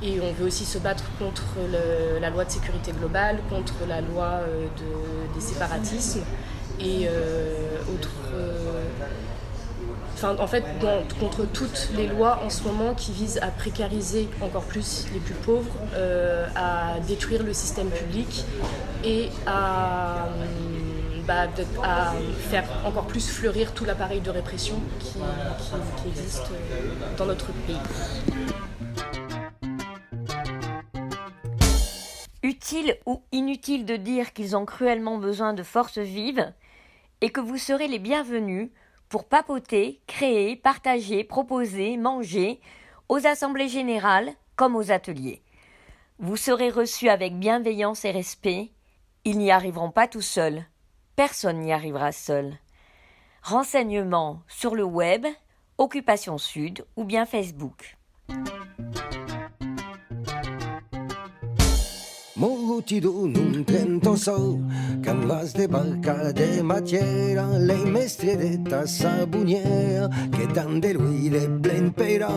Et 0.01 0.19
on 0.21 0.31
veut 0.33 0.47
aussi 0.47 0.65
se 0.65 0.77
battre 0.77 1.05
contre 1.17 1.43
la 2.21 2.29
loi 2.29 2.45
de 2.45 2.51
sécurité 2.51 2.91
globale, 2.91 3.39
contre 3.49 3.73
la 3.87 4.01
loi 4.01 4.41
des 5.33 5.41
séparatismes 5.41 6.21
et 6.79 7.07
autres. 7.91 8.11
Enfin, 10.17 10.35
en 10.39 10.47
fait, 10.47 10.63
contre 11.19 11.45
toutes 11.45 11.89
les 11.95 12.07
lois 12.07 12.41
en 12.43 12.49
ce 12.49 12.63
moment 12.63 12.95
qui 12.95 13.11
visent 13.11 13.37
à 13.43 13.49
précariser 13.49 14.27
encore 14.41 14.63
plus 14.63 15.05
les 15.13 15.19
plus 15.19 15.35
pauvres, 15.35 15.75
à 16.55 16.99
détruire 17.07 17.43
le 17.43 17.53
système 17.53 17.91
public 17.91 18.43
et 19.03 19.29
à 19.45 20.27
bah, 21.27 21.49
à 21.83 22.13
faire 22.49 22.63
encore 22.85 23.05
plus 23.05 23.29
fleurir 23.29 23.73
tout 23.73 23.83
l'appareil 23.83 24.21
de 24.21 24.29
répression 24.29 24.81
qui, 25.01 25.19
existe 26.07 26.49
dans 27.17 27.25
notre 27.25 27.51
pays. 27.65 27.75
Utile 32.43 32.95
ou 33.05 33.23
inutile 33.33 33.85
de 33.85 33.97
dire 33.97 34.31
qu'ils 34.31 34.55
ont 34.55 34.63
cruellement 34.63 35.17
besoin 35.17 35.53
de 35.53 35.63
forces 35.63 35.97
vives 35.97 36.53
et 37.19 37.29
que 37.29 37.41
vous 37.41 37.57
serez 37.57 37.89
les 37.89 37.99
bienvenus 37.99 38.69
pour 39.09 39.25
papoter, 39.25 40.01
créer, 40.07 40.55
partager, 40.55 41.23
proposer, 41.23 41.97
manger 41.97 42.59
aux 43.09 43.25
assemblées 43.25 43.69
générales 43.69 44.33
comme 44.55 44.75
aux 44.75 44.91
ateliers. 44.91 45.41
Vous 46.19 46.35
serez 46.35 46.69
reçus 46.69 47.09
avec 47.09 47.37
bienveillance 47.37 48.03
et 48.05 48.11
respect. 48.11 48.71
Ils 49.23 49.37
n'y 49.37 49.51
arriveront 49.51 49.91
pas 49.91 50.07
tout 50.07 50.21
seuls. 50.21 50.65
Personne 51.15 51.59
n'y 51.59 51.71
arrivera 51.71 52.11
seul. 52.11 52.57
Renseignements 53.43 54.41
sur 54.47 54.75
le 54.75 54.83
web, 54.83 55.25
Occupation 55.77 56.37
Sud 56.37 56.85
ou 56.95 57.03
bien 57.03 57.25
Facebook. 57.25 57.97
Multitudine 62.77 63.39
un 63.39 63.63
trento 63.65 64.15
sol. 64.15 64.59
Can 65.01 65.27
vas 65.27 65.51
de 65.53 65.65
barca 65.67 66.31
de 66.31 66.61
matiera 66.61 67.57
Le 67.57 67.77
mestre 67.85 68.35
de 68.37 68.69
ta 68.69 68.85
sabuniera 68.85 70.07
Que 70.31 70.45
tant 70.53 70.79
de 70.79 70.93
lui 70.93 71.27
de 71.29 71.47
plen 71.59 71.91
però 71.91 72.29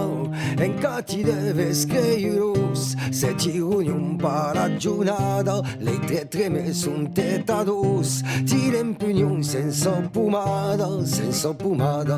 En 0.59 0.79
cati 0.81 1.22
deves 1.24 1.85
creiurus 1.85 2.96
Se 3.11 3.35
ti 3.37 3.61
un 3.61 4.16
pa 4.16 4.53
la 4.55 4.70
giornata 4.79 5.61
Le 5.79 5.98
tre 6.07 6.24
treme 6.24 6.72
sun 6.72 7.12
tetadus 7.12 8.22
Ti 8.46 8.70
rempugnon 8.70 9.42
senza 9.42 9.90
pomada 10.11 11.05
Senza 11.05 11.53
pomada 11.53 12.16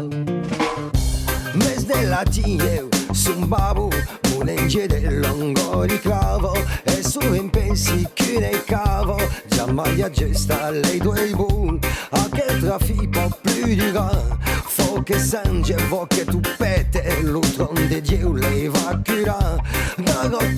Mes 1.58 1.84
de 1.84 2.06
la 2.06 2.22
tineu 2.24 2.88
sun 3.12 3.48
babu 3.48 3.90
Un'enge 4.36 4.86
del 4.86 5.20
longo 5.20 5.82
ricavo 5.82 6.54
E 6.84 7.02
su 7.02 7.20
impensi 7.34 8.08
che 8.14 8.38
ne 8.38 8.62
cavo 8.64 9.18
Già 9.46 9.66
maglia 9.66 10.10
gesta 10.10 10.70
lei 10.70 10.98
due 10.98 11.30
bu 11.30 11.78
A 12.10 12.28
che 12.30 12.44
più 13.40 13.64
di 13.64 13.92
Fo 14.66 15.02
che 15.02 15.74
vo 15.88 16.06
tu 16.06 16.40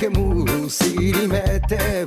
de 0.04 0.08
muru 0.08 0.68
si 0.68 1.12
rimette 1.12 2.06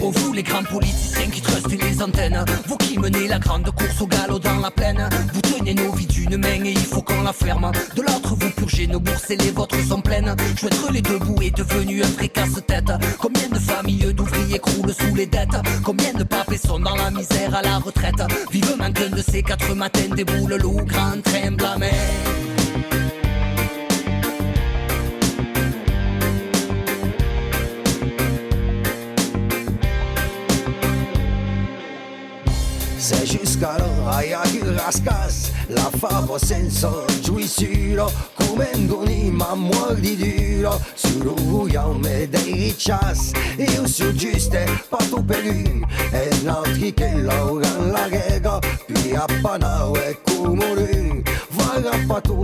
Oh 0.00 0.10
vous 0.10 0.32
les 0.32 0.42
grands 0.42 0.64
politiciens 0.64 1.28
qui 1.30 1.40
trustent 1.40 1.82
les 1.82 2.02
antennes 2.02 2.44
Vous 2.66 2.76
qui 2.76 2.98
menez 2.98 3.28
la 3.28 3.38
grande 3.38 3.70
course 3.70 4.00
au 4.00 4.06
galop 4.06 4.38
dans 4.38 4.60
la 4.60 4.70
plaine 4.70 5.08
Vous 5.32 5.40
tenez 5.40 5.74
nos 5.74 5.92
vies 5.92 6.06
d'une 6.06 6.36
main 6.36 6.64
et 6.64 6.72
il 6.72 6.78
faut 6.78 7.02
qu'on 7.02 7.22
la 7.22 7.32
ferme. 7.32 7.70
De 7.94 8.02
l'autre 8.02 8.36
vous 8.38 8.50
purgez 8.50 8.86
nos 8.86 9.00
bourses 9.00 9.30
et 9.30 9.36
les 9.36 9.50
vôtres 9.50 9.80
sont 9.88 10.00
pleines 10.00 10.34
être 10.52 10.92
les 10.92 11.02
deux 11.02 11.18
bouts 11.18 11.42
est 11.42 11.56
devenu 11.56 12.02
un 12.02 12.08
vrai 12.08 12.28
casse-tête. 12.28 12.90
Combien 13.18 13.48
de 13.48 13.58
familles 13.58 14.12
d'ouvriers 14.14 14.58
croulent 14.58 14.92
sous 14.92 15.14
les 15.14 15.26
dettes? 15.26 15.56
Combien 15.84 16.12
de 16.12 16.24
papés 16.24 16.58
sont 16.58 16.78
dans 16.78 16.96
la 16.96 17.10
misère 17.10 17.54
à 17.54 17.62
la 17.62 17.78
retraite? 17.78 18.22
Vivement 18.50 18.90
qu'un 18.92 19.08
de 19.08 19.22
ces 19.22 19.42
quatre 19.42 19.74
matins 19.74 20.14
déboule 20.14 20.56
loup 20.56 20.84
grand 20.84 21.22
train 21.22 21.52
blâmé. 21.52 21.90
Se 32.98 33.24
jusqu'alors 33.24 34.18
aia 34.18 34.42
rascas 34.84 35.52
La 35.68 35.90
favo 35.98 36.38
senso 38.46 38.54
giuisuro 38.54 38.96
Come 38.96 39.30
ma 39.30 39.54
muori 39.54 40.16
duro 40.16 40.80
Suruiaume 40.94 42.28
dei 42.28 42.52
riccias 42.52 43.32
Io 43.56 43.86
su 43.86 44.12
giuste 44.12 44.64
patu 44.88 45.24
pelu 45.24 45.84
E 46.12 46.28
l'altri 46.42 46.94
che 46.94 47.12
lauran 47.14 47.90
la 47.90 48.06
rega 48.08 48.58
Puis 48.86 49.14
appanau 49.14 49.94
e 49.96 50.18
cumulu 50.24 51.22
Pas 52.08 52.22
tout 52.22 52.36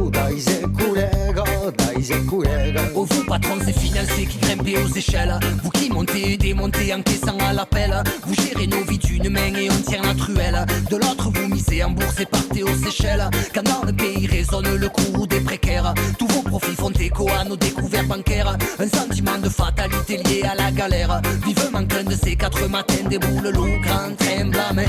Oh 2.95 3.07
vous 3.09 3.67
et 3.67 3.73
financiers 3.73 4.27
qui 4.27 4.39
grimpez 4.39 4.77
aux 4.77 4.89
échelles. 4.89 5.39
Vous 5.63 5.71
qui 5.71 5.89
montez 5.89 6.33
et 6.33 6.37
démontez 6.37 6.93
en 6.93 7.01
caissant 7.01 7.39
à 7.39 7.55
l'appel. 7.55 7.95
Vous 8.27 8.35
gérez 8.35 8.67
nos 8.67 8.85
vies 8.85 8.99
d'une 8.99 9.31
main 9.31 9.55
et 9.55 9.71
on 9.71 9.91
tient 9.91 10.03
la 10.03 10.15
truelle. 10.15 10.67
De 10.91 10.97
l'autre 10.97 11.31
vous 11.33 11.49
misez 11.49 11.83
en 11.83 11.91
bourse 11.91 12.21
et 12.21 12.27
partez 12.27 12.63
aux 12.63 12.75
Seychelles. 12.75 13.31
Quand 13.55 13.63
dans 13.63 13.87
le 13.87 13.93
pays 13.93 14.27
résonne 14.27 14.77
le 14.77 14.89
coup 14.91 15.27
des 15.27 15.41
précaires 15.41 15.95
Tous 16.19 16.29
vos 16.29 16.43
profits 16.43 16.77
font 16.77 16.91
écho 16.91 17.27
à 17.31 17.45
nos 17.45 17.57
découvertes 17.57 18.09
bancaires. 18.09 18.59
Un 18.79 18.89
sentiment 18.89 19.39
de 19.39 19.49
fatalité 19.49 20.19
lié 20.19 20.43
à 20.43 20.55
la 20.55 20.71
galère. 20.71 21.23
Vivement 21.47 21.87
qu'un 21.87 22.05
de 22.05 22.15
ces 22.15 22.37
quatre 22.37 22.69
matins 22.69 23.09
déboule 23.09 23.45
le 23.45 23.53
grand 23.53 24.15
train 24.19 24.45
blâmé 24.45 24.85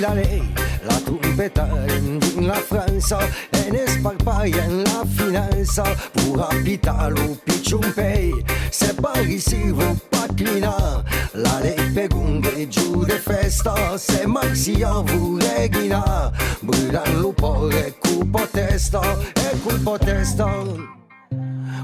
la 0.00 0.12
lei, 0.12 0.52
la 0.82 1.00
trompeta 1.04 1.68
in 1.96 2.18
la 2.46 2.54
Franza 2.54 3.18
e 3.50 3.70
ne 3.70 3.86
sparpaia 3.86 4.64
in 4.64 4.82
la 4.82 5.04
finanza. 5.06 5.84
Pour 6.12 6.46
abitare 6.50 7.12
lo 7.12 7.38
picciumpei 7.44 8.44
se 8.70 8.94
pari 8.94 9.38
si 9.38 9.70
vuol 9.70 9.98
paclina 10.08 11.02
la 11.32 11.58
lei 11.60 11.90
per 11.92 12.12
un 12.14 12.40
giù 12.68 13.04
de 13.04 13.18
festa 13.18 13.96
se 13.96 14.26
maxia 14.26 15.02
vu 15.02 15.38
regina 15.38 16.30
brûlant 16.60 17.20
lo 17.20 17.32
pore 17.32 17.94
cupo 17.98 18.46
testa 18.50 19.00
e 19.34 19.58
cupo 19.62 19.98
testa 19.98 20.95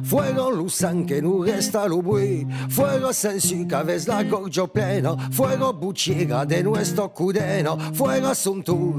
Fuego 0.03 0.51
lo 0.51 0.69
sangue 0.69 1.21
nu 1.21 1.43
resta 1.43 1.87
lo 1.87 2.03
bui 2.03 2.47
Fuego 2.69 3.13
sensi 3.13 3.67
que 3.67 3.85
ves 3.85 4.07
la 4.07 4.23
gorgio 4.25 4.67
plena. 4.67 5.17
Fuego 5.31 5.73
buchiga 5.73 6.45
de 6.45 6.63
nuestro 6.63 7.09
cudeno. 7.13 7.77
Fuego 7.95 8.35
son 8.35 8.63
tu. 8.63 8.95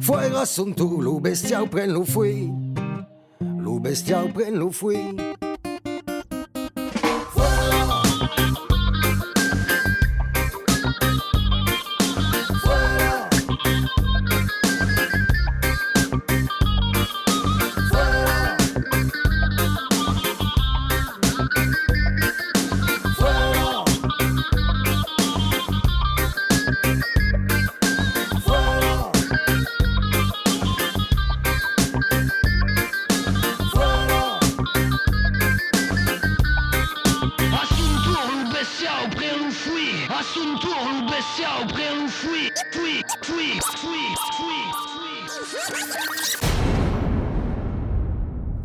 Fuego 0.00 0.46
son 0.46 0.74
tu. 0.74 1.00
Lo 1.00 1.20
bestiao 1.20 1.66
pren 1.66 1.92
lo 1.92 2.04
fui 2.04 2.52
Lo 3.58 3.78
bestiao 3.80 4.28
pren 4.32 4.58
lo 4.58 4.70
fui 4.70 5.16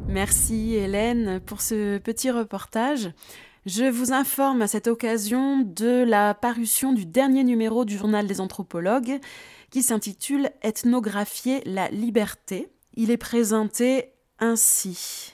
Merci 0.08 0.76
Hélène 0.76 1.40
pour 1.40 1.62
ce 1.62 1.98
petit 2.00 2.32
reportage. 2.32 3.12
Je 3.66 3.86
vous 3.86 4.12
informe 4.12 4.62
à 4.62 4.68
cette 4.68 4.88
occasion 4.88 5.60
de 5.60 6.04
la 6.04 6.34
parution 6.34 6.94
du 6.94 7.06
dernier 7.06 7.44
numéro 7.44 7.86
du 7.86 7.98
journal 7.98 8.26
des 8.26 8.42
anthropologues 8.42 9.20
qui 9.70 9.84
s'intitule 9.84 10.50
Ethnographier 10.62 11.62
la 11.66 11.90
liberté. 11.90 12.70
Il 12.96 13.12
est 13.12 13.18
présenté 13.18 14.14
ainsi. 14.40 15.34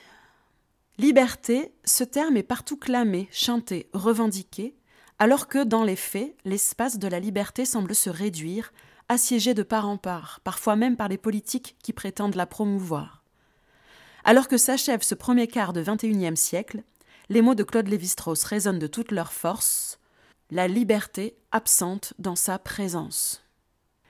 Liberté, 0.97 1.71
ce 1.83 2.03
terme 2.03 2.37
est 2.37 2.43
partout 2.43 2.77
clamé, 2.77 3.27
chanté, 3.31 3.89
revendiqué, 3.93 4.74
alors 5.19 5.47
que 5.47 5.63
dans 5.63 5.83
les 5.83 5.95
faits, 5.95 6.35
l'espace 6.43 6.99
de 6.99 7.07
la 7.07 7.19
liberté 7.19 7.65
semble 7.65 7.95
se 7.95 8.09
réduire, 8.09 8.73
assiégé 9.07 9.53
de 9.53 9.63
part 9.63 9.87
en 9.87 9.97
part, 9.97 10.41
parfois 10.43 10.75
même 10.75 10.97
par 10.97 11.07
les 11.07 11.17
politiques 11.17 11.77
qui 11.81 11.93
prétendent 11.93 12.35
la 12.35 12.45
promouvoir. 12.45 13.23
Alors 14.23 14.47
que 14.47 14.57
s'achève 14.57 15.03
ce 15.03 15.15
premier 15.15 15.47
quart 15.47 15.71
de 15.71 15.83
XXIe 15.83 16.35
siècle, 16.35 16.83
les 17.29 17.41
mots 17.41 17.55
de 17.55 17.63
Claude 17.63 17.87
Lévi-Strauss 17.87 18.43
résonnent 18.43 18.79
de 18.79 18.87
toute 18.87 19.11
leur 19.11 19.31
force, 19.31 19.99
la 20.51 20.67
liberté 20.67 21.37
absente 21.51 22.13
dans 22.19 22.35
sa 22.35 22.59
présence. 22.59 23.43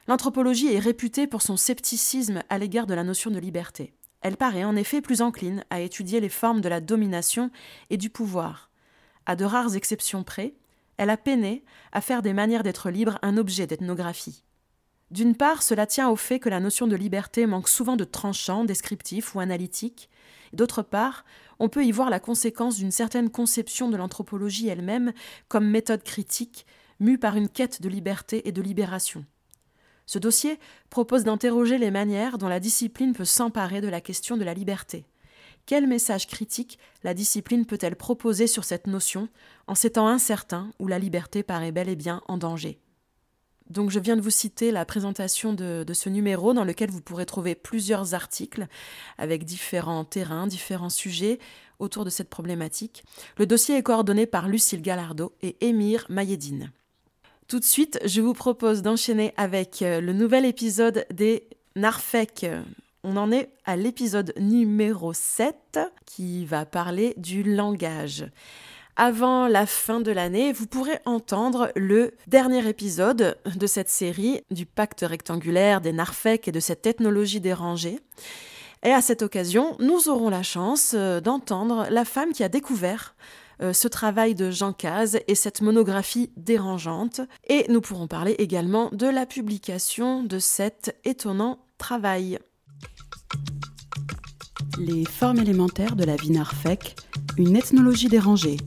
L'anthropologie 0.07 0.73
est 0.73 0.79
réputée 0.79 1.27
pour 1.27 1.41
son 1.41 1.57
scepticisme 1.57 2.43
à 2.49 2.57
l'égard 2.57 2.87
de 2.87 2.93
la 2.93 3.03
notion 3.03 3.31
de 3.31 3.39
liberté. 3.39 3.93
Elle 4.21 4.37
paraît 4.37 4.63
en 4.63 4.75
effet 4.75 5.01
plus 5.01 5.21
encline 5.21 5.63
à 5.69 5.81
étudier 5.81 6.19
les 6.19 6.29
formes 6.29 6.61
de 6.61 6.69
la 6.69 6.81
domination 6.81 7.51
et 7.89 7.97
du 7.97 8.09
pouvoir. 8.09 8.69
À 9.25 9.35
de 9.35 9.45
rares 9.45 9.75
exceptions 9.75 10.23
près, 10.23 10.53
elle 10.97 11.09
a 11.09 11.17
peiné 11.17 11.63
à 11.91 12.01
faire 12.01 12.21
des 12.21 12.33
manières 12.33 12.63
d'être 12.63 12.89
libre 12.89 13.19
un 13.21 13.37
objet 13.37 13.67
d'ethnographie. 13.67 14.43
D'une 15.11 15.35
part, 15.35 15.61
cela 15.61 15.85
tient 15.85 16.09
au 16.09 16.15
fait 16.15 16.39
que 16.39 16.49
la 16.49 16.59
notion 16.59 16.87
de 16.87 16.95
liberté 16.95 17.45
manque 17.45 17.69
souvent 17.69 17.95
de 17.95 18.03
tranchant, 18.03 18.65
descriptif 18.65 19.35
ou 19.35 19.39
analytique. 19.39 20.09
D'autre 20.53 20.81
part, 20.81 21.25
on 21.59 21.69
peut 21.69 21.85
y 21.85 21.91
voir 21.91 22.09
la 22.09 22.19
conséquence 22.19 22.77
d'une 22.77 22.91
certaine 22.91 23.29
conception 23.29 23.89
de 23.89 23.97
l'anthropologie 23.97 24.67
elle-même 24.67 25.13
comme 25.47 25.69
méthode 25.69 26.03
critique, 26.03 26.65
mue 26.99 27.17
par 27.17 27.35
une 27.35 27.49
quête 27.49 27.81
de 27.81 27.89
liberté 27.89 28.47
et 28.47 28.51
de 28.51 28.61
libération. 28.61 29.25
Ce 30.05 30.19
dossier 30.19 30.59
propose 30.89 31.23
d'interroger 31.23 31.77
les 31.77 31.91
manières 31.91 32.37
dont 32.37 32.47
la 32.47 32.59
discipline 32.59 33.13
peut 33.13 33.25
s'emparer 33.25 33.81
de 33.81 33.87
la 33.87 34.01
question 34.01 34.37
de 34.37 34.43
la 34.43 34.53
liberté. 34.53 35.05
Quel 35.65 35.87
message 35.87 36.27
critique 36.27 36.77
la 37.03 37.13
discipline 37.13 37.65
peut-elle 37.65 37.95
proposer 37.95 38.47
sur 38.47 38.63
cette 38.63 38.87
notion 38.87 39.29
en 39.67 39.75
ces 39.75 39.91
temps 39.91 40.07
incertains 40.07 40.71
où 40.79 40.87
la 40.87 40.99
liberté 40.99 41.41
paraît 41.43 41.71
bel 41.71 41.89
et 41.89 41.95
bien 41.95 42.21
en 42.27 42.37
danger 42.37 42.79
donc 43.69 43.89
je 43.89 43.99
viens 43.99 44.15
de 44.15 44.21
vous 44.21 44.29
citer 44.29 44.69
la 44.69 44.85
présentation 44.85 45.53
de, 45.53 45.83
ce 45.91 46.07
numéro 46.07 46.53
dans 46.53 46.63
lequel 46.63 46.91
vous 46.91 47.01
pourrez 47.01 47.25
trouver 47.25 47.55
plusieurs 47.55 48.13
articles 48.13 48.67
avec 49.17 49.43
différents 49.43 50.05
terrains, 50.05 50.45
différents 50.45 50.91
sujets 50.91 51.39
autour 51.79 52.05
de 52.05 52.11
cette 52.11 52.29
problématique. 52.29 53.03
Le 53.37 53.47
dossier 53.47 53.75
est 53.75 53.83
coordonné 53.83 54.27
par 54.27 54.49
Lucille 54.49 54.83
Gallardo 54.83 55.33
et 55.41 55.57
Émir 55.65 56.05
Mayedine. 56.09 56.71
Tout 57.47 57.59
de 57.59 57.65
suite, 57.65 57.99
je 58.05 58.21
vous 58.21 58.33
propose 58.33 58.81
d'enchaîner 58.81 59.33
avec 59.35 59.81
euh, 59.81 59.99
le 59.99 60.13
nouvel 60.13 60.45
épisode 60.45 61.05
des 61.11 61.47
Narfec. 61.75 62.45
On 63.07 63.17
en 63.17 63.31
est 63.31 63.49
à 63.65 63.75
l'épisode 63.75 64.33
numéro 64.39 65.13
7 65.13 65.79
qui 66.07 66.43
va 66.43 66.65
parler 66.65 67.13
du 67.17 67.43
langage 67.43 68.25
avant 68.97 69.47
la 69.47 69.65
fin 69.65 69.99
de 69.99 70.11
l'année, 70.11 70.53
vous 70.53 70.67
pourrez 70.67 70.99
entendre 71.05 71.69
le 71.75 72.13
dernier 72.27 72.65
épisode 72.67 73.37
de 73.45 73.67
cette 73.67 73.89
série 73.89 74.39
du 74.51 74.65
pacte 74.65 75.01
rectangulaire 75.01 75.81
des 75.81 75.91
Narfec 75.91 76.47
et 76.47 76.53
de 76.53 76.61
cette 76.61 76.87
ethnologie 76.87 77.41
dérangée. 77.41 77.99
Et 78.83 78.91
à 78.91 79.01
cette 79.01 79.21
occasion, 79.21 79.75
nous 79.79 80.07
aurons 80.07 80.29
la 80.29 80.43
chance 80.43 80.93
euh, 80.95 81.19
d'entendre 81.19 81.87
la 81.89 82.05
femme 82.05 82.31
qui 82.31 82.41
a 82.41 82.47
découvert 82.47 83.15
euh, 83.61 83.73
ce 83.73 83.89
travail 83.89 84.33
de 84.33 84.49
Jean 84.49 84.71
Caz 84.71 85.19
et 85.27 85.35
cette 85.35 85.59
monographie 85.59 86.31
dérangeante. 86.37 87.19
Et 87.47 87.65
nous 87.67 87.81
pourrons 87.81 88.07
parler 88.07 88.35
également 88.39 88.89
de 88.93 89.07
la 89.07 89.25
publication 89.25 90.23
de 90.23 90.39
cet 90.39 90.97
étonnant 91.03 91.59
travail. 91.77 92.39
Les 94.77 95.05
formes 95.05 95.39
élémentaires 95.39 95.95
de 95.95 96.03
la 96.03 96.15
vie 96.17 96.31
narfec, 96.31 96.95
une 97.37 97.55
ethnologie 97.55 98.09
dérangée, 98.09 98.57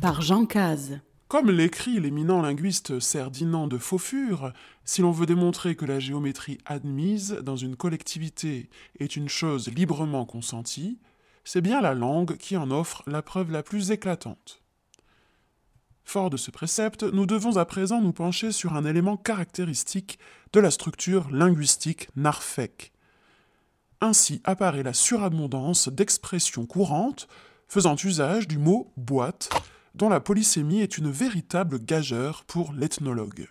par 0.00 0.20
Jean 0.20 0.44
Caz. 0.44 1.00
Comme 1.28 1.50
l'écrit 1.50 2.00
l'éminent 2.00 2.42
linguiste 2.42 2.98
Ferdinand 3.00 3.68
de 3.68 3.78
Fauffure, 3.78 4.52
si 4.84 5.02
l'on 5.02 5.12
veut 5.12 5.26
démontrer 5.26 5.76
que 5.76 5.84
la 5.84 6.00
géométrie 6.00 6.58
admise 6.64 7.38
dans 7.42 7.56
une 7.56 7.76
collectivité 7.76 8.70
est 8.98 9.14
une 9.14 9.28
chose 9.28 9.68
librement 9.68 10.24
consentie, 10.24 10.98
c'est 11.44 11.60
bien 11.60 11.80
la 11.80 11.94
langue 11.94 12.36
qui 12.36 12.56
en 12.56 12.70
offre 12.70 13.02
la 13.06 13.22
preuve 13.22 13.52
la 13.52 13.62
plus 13.62 13.92
éclatante. 13.92 14.62
Fort 16.04 16.30
de 16.30 16.36
ce 16.36 16.50
précepte, 16.50 17.04
nous 17.04 17.26
devons 17.26 17.56
à 17.56 17.64
présent 17.64 18.00
nous 18.00 18.12
pencher 18.12 18.50
sur 18.50 18.74
un 18.74 18.84
élément 18.84 19.16
caractéristique 19.16 20.18
de 20.52 20.60
la 20.60 20.72
structure 20.72 21.30
linguistique 21.30 22.08
narfec. 22.16 22.91
Ainsi 24.02 24.40
apparaît 24.42 24.82
la 24.82 24.94
surabondance 24.94 25.88
d'expressions 25.88 26.66
courantes 26.66 27.28
faisant 27.68 27.94
usage 27.94 28.48
du 28.48 28.58
mot 28.58 28.92
boîte 28.96 29.48
dont 29.94 30.08
la 30.08 30.18
polysémie 30.18 30.80
est 30.80 30.98
une 30.98 31.08
véritable 31.08 31.78
gageure 31.78 32.42
pour 32.44 32.72
l'ethnologue. 32.72 33.48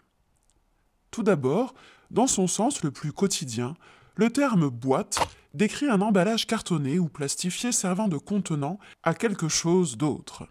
Tout 1.09 1.23
d'abord, 1.23 1.73
dans 2.09 2.27
son 2.27 2.47
sens 2.47 2.83
le 2.83 2.91
plus 2.91 3.13
quotidien, 3.13 3.75
le 4.15 4.29
terme 4.29 4.69
boîte 4.69 5.19
décrit 5.53 5.87
un 5.87 6.01
emballage 6.01 6.47
cartonné 6.47 6.99
ou 6.99 7.07
plastifié 7.07 7.71
servant 7.71 8.09
de 8.09 8.17
contenant 8.17 8.77
à 9.03 9.13
quelque 9.13 9.47
chose 9.47 9.95
d'autre. 9.95 10.49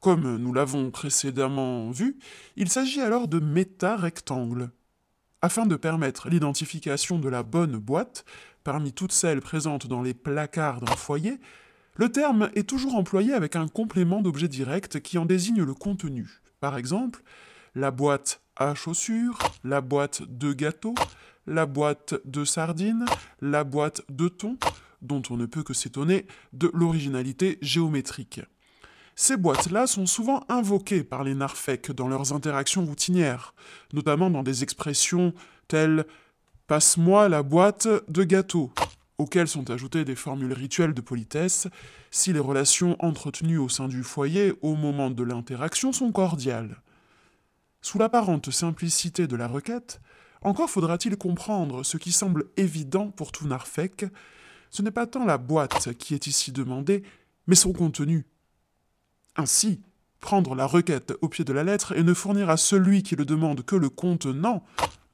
Comme 0.00 0.38
nous 0.38 0.52
l'avons 0.52 0.90
précédemment 0.90 1.92
vu, 1.92 2.18
il 2.56 2.68
s'agit 2.68 3.00
alors 3.00 3.28
de 3.28 3.38
méta-rectangles. 3.38 4.72
Afin 5.40 5.66
de 5.66 5.76
permettre 5.76 6.28
l'identification 6.28 7.20
de 7.20 7.28
la 7.28 7.44
bonne 7.44 7.76
boîte, 7.76 8.24
parmi 8.64 8.92
toutes 8.92 9.12
celles 9.12 9.40
présentes 9.40 9.86
dans 9.86 10.02
les 10.02 10.14
placards 10.14 10.80
d'un 10.80 10.96
foyer, 10.96 11.38
le 11.94 12.10
terme 12.10 12.50
est 12.56 12.68
toujours 12.68 12.96
employé 12.96 13.34
avec 13.34 13.54
un 13.54 13.68
complément 13.68 14.20
d'objet 14.20 14.48
direct 14.48 15.00
qui 15.00 15.16
en 15.16 15.26
désigne 15.26 15.62
le 15.62 15.74
contenu. 15.74 16.40
Par 16.58 16.76
exemple, 16.76 17.22
la 17.76 17.92
boîte 17.92 18.40
à 18.56 18.74
chaussures, 18.74 19.38
la 19.62 19.80
boîte 19.80 20.22
de 20.22 20.52
gâteaux, 20.52 20.96
la 21.46 21.66
boîte 21.66 22.14
de 22.24 22.44
sardines, 22.44 23.04
la 23.40 23.62
boîte 23.62 24.02
de 24.08 24.26
thon, 24.26 24.58
dont 25.02 25.22
on 25.30 25.36
ne 25.36 25.46
peut 25.46 25.62
que 25.62 25.72
s'étonner 25.72 26.26
de 26.52 26.68
l'originalité 26.74 27.58
géométrique. 27.62 28.40
Ces 29.20 29.36
boîtes-là 29.36 29.88
sont 29.88 30.06
souvent 30.06 30.44
invoquées 30.48 31.02
par 31.02 31.24
les 31.24 31.34
narfèques 31.34 31.90
dans 31.90 32.06
leurs 32.06 32.32
interactions 32.32 32.84
routinières, 32.84 33.52
notamment 33.92 34.30
dans 34.30 34.44
des 34.44 34.62
expressions 34.62 35.34
telles 35.66 36.06
Passe-moi 36.68 37.28
la 37.28 37.42
boîte 37.42 37.88
de 38.06 38.22
gâteaux 38.22 38.70
auxquelles 39.18 39.48
sont 39.48 39.70
ajoutées 39.70 40.04
des 40.04 40.14
formules 40.14 40.52
rituelles 40.52 40.94
de 40.94 41.00
politesse, 41.00 41.66
si 42.12 42.32
les 42.32 42.38
relations 42.38 42.94
entretenues 43.00 43.58
au 43.58 43.68
sein 43.68 43.88
du 43.88 44.04
foyer 44.04 44.54
au 44.62 44.76
moment 44.76 45.10
de 45.10 45.24
l'interaction 45.24 45.92
sont 45.92 46.12
cordiales. 46.12 46.80
Sous 47.82 47.98
l'apparente 47.98 48.52
simplicité 48.52 49.26
de 49.26 49.34
la 49.34 49.48
requête, 49.48 50.00
encore 50.42 50.70
faudra-t-il 50.70 51.16
comprendre 51.16 51.82
ce 51.82 51.96
qui 51.96 52.12
semble 52.12 52.44
évident 52.56 53.10
pour 53.10 53.32
tout 53.32 53.48
narfec, 53.48 54.04
ce 54.70 54.80
n'est 54.80 54.92
pas 54.92 55.08
tant 55.08 55.24
la 55.24 55.38
boîte 55.38 55.92
qui 55.94 56.14
est 56.14 56.28
ici 56.28 56.52
demandée, 56.52 57.02
mais 57.48 57.56
son 57.56 57.72
contenu. 57.72 58.28
Ainsi, 59.38 59.80
prendre 60.20 60.56
la 60.56 60.66
requête 60.66 61.14
au 61.22 61.28
pied 61.28 61.44
de 61.44 61.52
la 61.52 61.62
lettre 61.62 61.96
et 61.96 62.02
ne 62.02 62.12
fournir 62.12 62.50
à 62.50 62.56
celui 62.56 63.04
qui 63.04 63.14
le 63.14 63.24
demande 63.24 63.64
que 63.64 63.76
le 63.76 63.88
contenant 63.88 64.64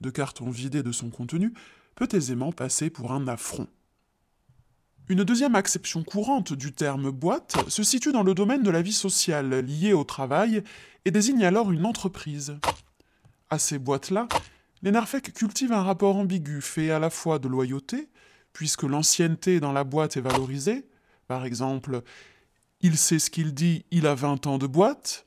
de 0.01 0.09
carton 0.09 0.49
vidé 0.49 0.83
de 0.83 0.93
son 0.93 1.11
contenu 1.11 1.53
peut 1.95 2.09
aisément 2.13 2.51
passer 2.51 2.89
pour 2.89 3.13
un 3.13 3.29
affront. 3.29 3.69
Une 5.11 5.25
deuxième 5.25 5.55
acception 5.55 6.03
courante 6.03 6.55
du 6.55 6.73
terme 6.73 7.11
boîte 7.11 7.57
se 7.69 7.83
situe 7.83 8.13
dans 8.13 8.23
le 8.23 8.33
domaine 8.33 8.63
de 8.63 8.71
la 8.71 8.81
vie 8.81 8.95
sociale 8.95 9.61
liée 9.61 9.93
au 9.93 10.05
travail 10.05 10.65
et 11.05 11.11
désigne 11.11 11.45
alors 11.45 11.71
une 11.71 11.85
entreprise. 11.85 12.57
À 13.51 13.59
ces 13.59 13.79
boîtes-là, 13.79 14.27
les 14.81 14.91
narfèques 14.91 15.35
cultivent 15.35 15.73
un 15.73 15.83
rapport 15.83 16.17
ambigu 16.17 16.63
fait 16.63 16.91
à 16.91 16.99
la 16.99 17.11
fois 17.11 17.39
de 17.39 17.49
loyauté, 17.49 18.09
puisque 18.55 18.85
l'ancienneté 18.85 19.61
dans 19.61 19.73
la 19.73 19.85
boîte 19.85 20.17
est 20.17 20.23
valorisée, 20.23 20.89
par 21.29 21.45
exemple, 21.45 22.03
il 22.85 22.99
sait 22.99 23.19
ce 23.19 23.31
qu'il 23.31 23.55
dit, 23.55 23.87
il 23.91 24.07
a 24.07 24.15
20 24.15 24.47
ans 24.47 24.59
de 24.59 24.67
boîte, 24.67 25.25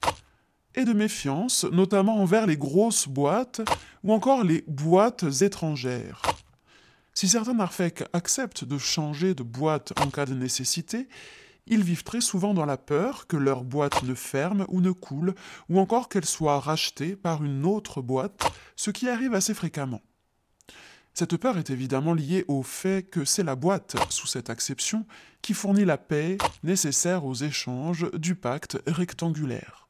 et 0.75 0.85
de 0.85 0.93
méfiance, 0.93 1.63
notamment 1.63 2.21
envers 2.21 2.45
les 2.45 2.55
grosses 2.55 3.07
boîtes 3.07 3.61
ou 4.03 4.13
encore 4.13 4.43
les 4.43 4.63
boîtes 4.67 5.25
étrangères. 5.41 6.21
Si 7.15 7.27
certains 7.27 7.55
narfèques 7.55 8.03
acceptent 8.13 8.63
de 8.63 8.77
changer 8.77 9.33
de 9.33 9.41
boîte 9.41 9.91
en 9.99 10.11
cas 10.11 10.27
de 10.27 10.35
nécessité, 10.35 11.07
Ils 11.69 11.83
vivent 11.83 12.03
très 12.03 12.21
souvent 12.21 12.53
dans 12.53 12.65
la 12.65 12.77
peur 12.77 13.27
que 13.27 13.35
leur 13.35 13.65
boîte 13.65 14.03
ne 14.03 14.15
ferme 14.15 14.65
ou 14.69 14.79
ne 14.79 14.91
coule, 14.91 15.35
ou 15.69 15.79
encore 15.79 16.07
qu'elle 16.07 16.25
soit 16.25 16.59
rachetée 16.59 17.15
par 17.17 17.43
une 17.43 17.65
autre 17.65 18.01
boîte, 18.01 18.49
ce 18.77 18.89
qui 18.89 19.09
arrive 19.09 19.33
assez 19.33 19.53
fréquemment. 19.53 20.01
Cette 21.19 21.37
peur 21.37 21.57
est 21.57 21.71
évidemment 21.71 22.13
liée 22.13 22.45
au 22.47 22.61
fait 22.61 23.01
que 23.01 23.25
c'est 23.25 23.41
la 23.41 23.55
boîte, 23.55 23.95
sous 24.11 24.27
cette 24.27 24.51
acception, 24.51 25.03
qui 25.41 25.55
fournit 25.55 25.83
la 25.83 25.97
paix 25.97 26.37
nécessaire 26.61 27.25
aux 27.25 27.33
échanges 27.33 28.05
du 28.11 28.35
pacte 28.35 28.77
rectangulaire. 28.85 29.87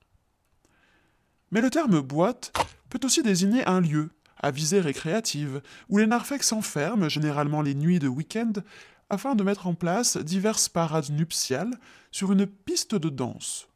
Mais 1.52 1.60
le 1.60 1.70
terme 1.70 2.00
boîte 2.00 2.54
peut 2.90 3.02
aussi 3.04 3.24
désigner 3.24 3.68
un 3.68 3.82
lieu, 3.82 4.12
à 4.42 4.52
visée 4.52 4.80
récréative, 4.80 5.62
où 5.90 5.98
les 5.98 6.08
narfecs 6.08 6.44
s'enferment, 6.44 7.10
généralement 7.10 7.62
les 7.62 7.76
nuits 7.76 8.00
de 8.00 8.08
week-end, 8.08 8.54
afin 9.10 9.36
de 9.36 9.44
mettre 9.44 9.68
en 9.68 9.74
place 9.74 10.16
diverses 10.16 10.70
parades 10.70 11.10
nuptiales 11.10 11.78
sur 12.10 12.32
une 12.32 12.48
piste 12.48 12.96
de 12.96 13.10
danse. 13.10 13.68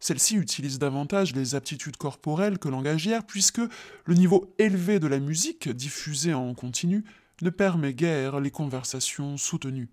Celle-ci 0.00 0.36
utilise 0.36 0.78
davantage 0.78 1.34
les 1.34 1.54
aptitudes 1.54 1.96
corporelles 1.96 2.58
que 2.58 2.68
langagières 2.68 3.26
puisque 3.26 3.60
le 4.04 4.14
niveau 4.14 4.54
élevé 4.58 5.00
de 5.00 5.06
la 5.06 5.18
musique 5.18 5.68
diffusée 5.68 6.34
en 6.34 6.54
continu 6.54 7.04
ne 7.42 7.50
permet 7.50 7.94
guère 7.94 8.40
les 8.40 8.50
conversations 8.50 9.36
soutenues. 9.36 9.88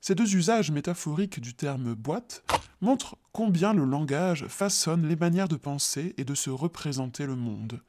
Ces 0.00 0.14
deux 0.14 0.36
usages 0.36 0.70
métaphoriques 0.70 1.40
du 1.40 1.54
terme 1.54 1.94
boîte 1.94 2.44
montrent 2.80 3.16
combien 3.32 3.72
le 3.72 3.84
langage 3.84 4.46
façonne 4.46 5.08
les 5.08 5.16
manières 5.16 5.48
de 5.48 5.56
penser 5.56 6.14
et 6.16 6.24
de 6.24 6.34
se 6.34 6.50
représenter 6.50 7.26
le 7.26 7.34
monde. 7.34 7.80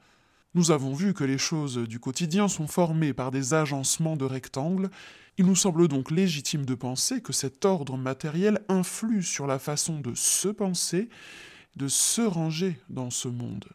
Nous 0.58 0.72
avons 0.72 0.96
vu 0.96 1.14
que 1.14 1.24
les 1.24 1.38
choses 1.38 1.78
du 1.78 2.00
quotidien 2.00 2.48
sont 2.48 2.66
formées 2.66 3.14
par 3.14 3.30
des 3.30 3.54
agencements 3.54 4.18
de 4.18 4.26
rectangles, 4.26 4.90
il 5.38 5.46
nous 5.46 5.56
semble 5.56 5.88
donc 5.88 6.10
légitime 6.10 6.66
de 6.66 6.74
penser 6.74 7.22
que 7.22 7.32
cet 7.32 7.64
ordre 7.64 7.96
matériel 7.96 8.66
influe 8.68 9.22
sur 9.22 9.46
la 9.46 9.60
façon 9.60 10.00
de 10.00 10.16
se 10.16 10.48
penser, 10.48 11.10
de 11.76 11.88
se 11.88 12.24
ranger 12.24 12.80
dans 12.90 13.12
ce 13.12 13.28
monde. 13.28 13.66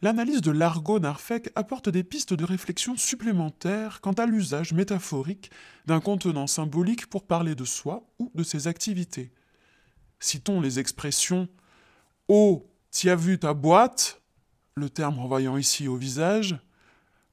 L'analyse 0.00 0.40
de 0.40 0.50
l'argot 0.50 0.98
narfec 0.98 1.50
apporte 1.56 1.90
des 1.90 2.04
pistes 2.04 2.32
de 2.32 2.44
réflexion 2.44 2.96
supplémentaires 2.96 4.00
quant 4.00 4.14
à 4.14 4.24
l'usage 4.24 4.72
métaphorique 4.72 5.50
d'un 5.84 6.00
contenant 6.00 6.46
symbolique 6.46 7.04
pour 7.04 7.26
parler 7.26 7.54
de 7.54 7.66
soi 7.66 8.08
ou 8.18 8.32
de 8.34 8.44
ses 8.44 8.66
activités. 8.66 9.30
Citons 10.20 10.62
les 10.62 10.78
expressions 10.78 11.50
Oh, 12.28 12.66
t'y 12.90 13.10
as 13.10 13.16
vu 13.16 13.38
ta 13.38 13.52
boîte? 13.52 14.22
Le 14.78 14.90
terme 14.90 15.18
renvoyant 15.18 15.56
ici 15.56 15.88
au 15.88 15.96
visage, 15.96 16.58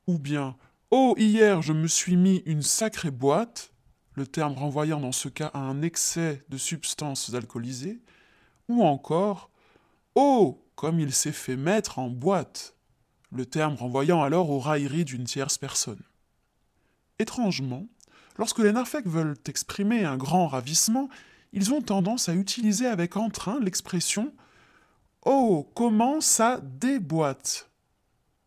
ou 0.08 0.18
bien 0.18 0.56
Oh, 0.92 1.14
hier 1.18 1.62
je 1.62 1.74
me 1.74 1.88
suis 1.88 2.16
mis 2.16 2.38
une 2.46 2.62
sacrée 2.62 3.12
boîte, 3.12 3.74
le 4.14 4.26
terme 4.26 4.54
renvoyant 4.54 5.02
dans 5.02 5.12
ce 5.12 5.28
cas 5.28 5.52
à 5.54 5.60
un 5.60 5.82
excès 5.82 6.46
de 6.48 6.58
substances 6.58 7.34
alcoolisées, 7.34 8.00
ou 8.70 8.84
encore 8.84 9.50
Oh, 10.16 10.64
comme 10.76 11.02
il 11.02 11.14
s'est 11.14 11.34
fait 11.34 11.58
mettre 11.58 12.00
en 12.00 12.10
boîte, 12.10 12.76
le 13.32 13.46
terme 13.46 13.76
renvoyant 13.76 14.22
alors 14.22 14.50
aux 14.50 14.60
railleries 14.60 15.06
d'une 15.06 15.26
tierce 15.26 15.58
personne. 15.58 16.02
Étrangement, 17.20 17.88
lorsque 18.38 18.60
les 18.60 18.72
narfecs 18.72 19.08
veulent 19.08 19.36
exprimer 19.48 20.06
un 20.06 20.16
grand 20.16 20.48
ravissement, 20.48 21.10
ils 21.52 21.74
ont 21.74 21.82
tendance 21.82 22.30
à 22.30 22.36
utiliser 22.36 22.88
avec 22.88 23.18
entrain 23.18 23.60
l'expression 23.60 24.34
Oh, 25.26 25.72
comment 25.74 26.20
ça 26.20 26.60
déboîte? 26.62 27.70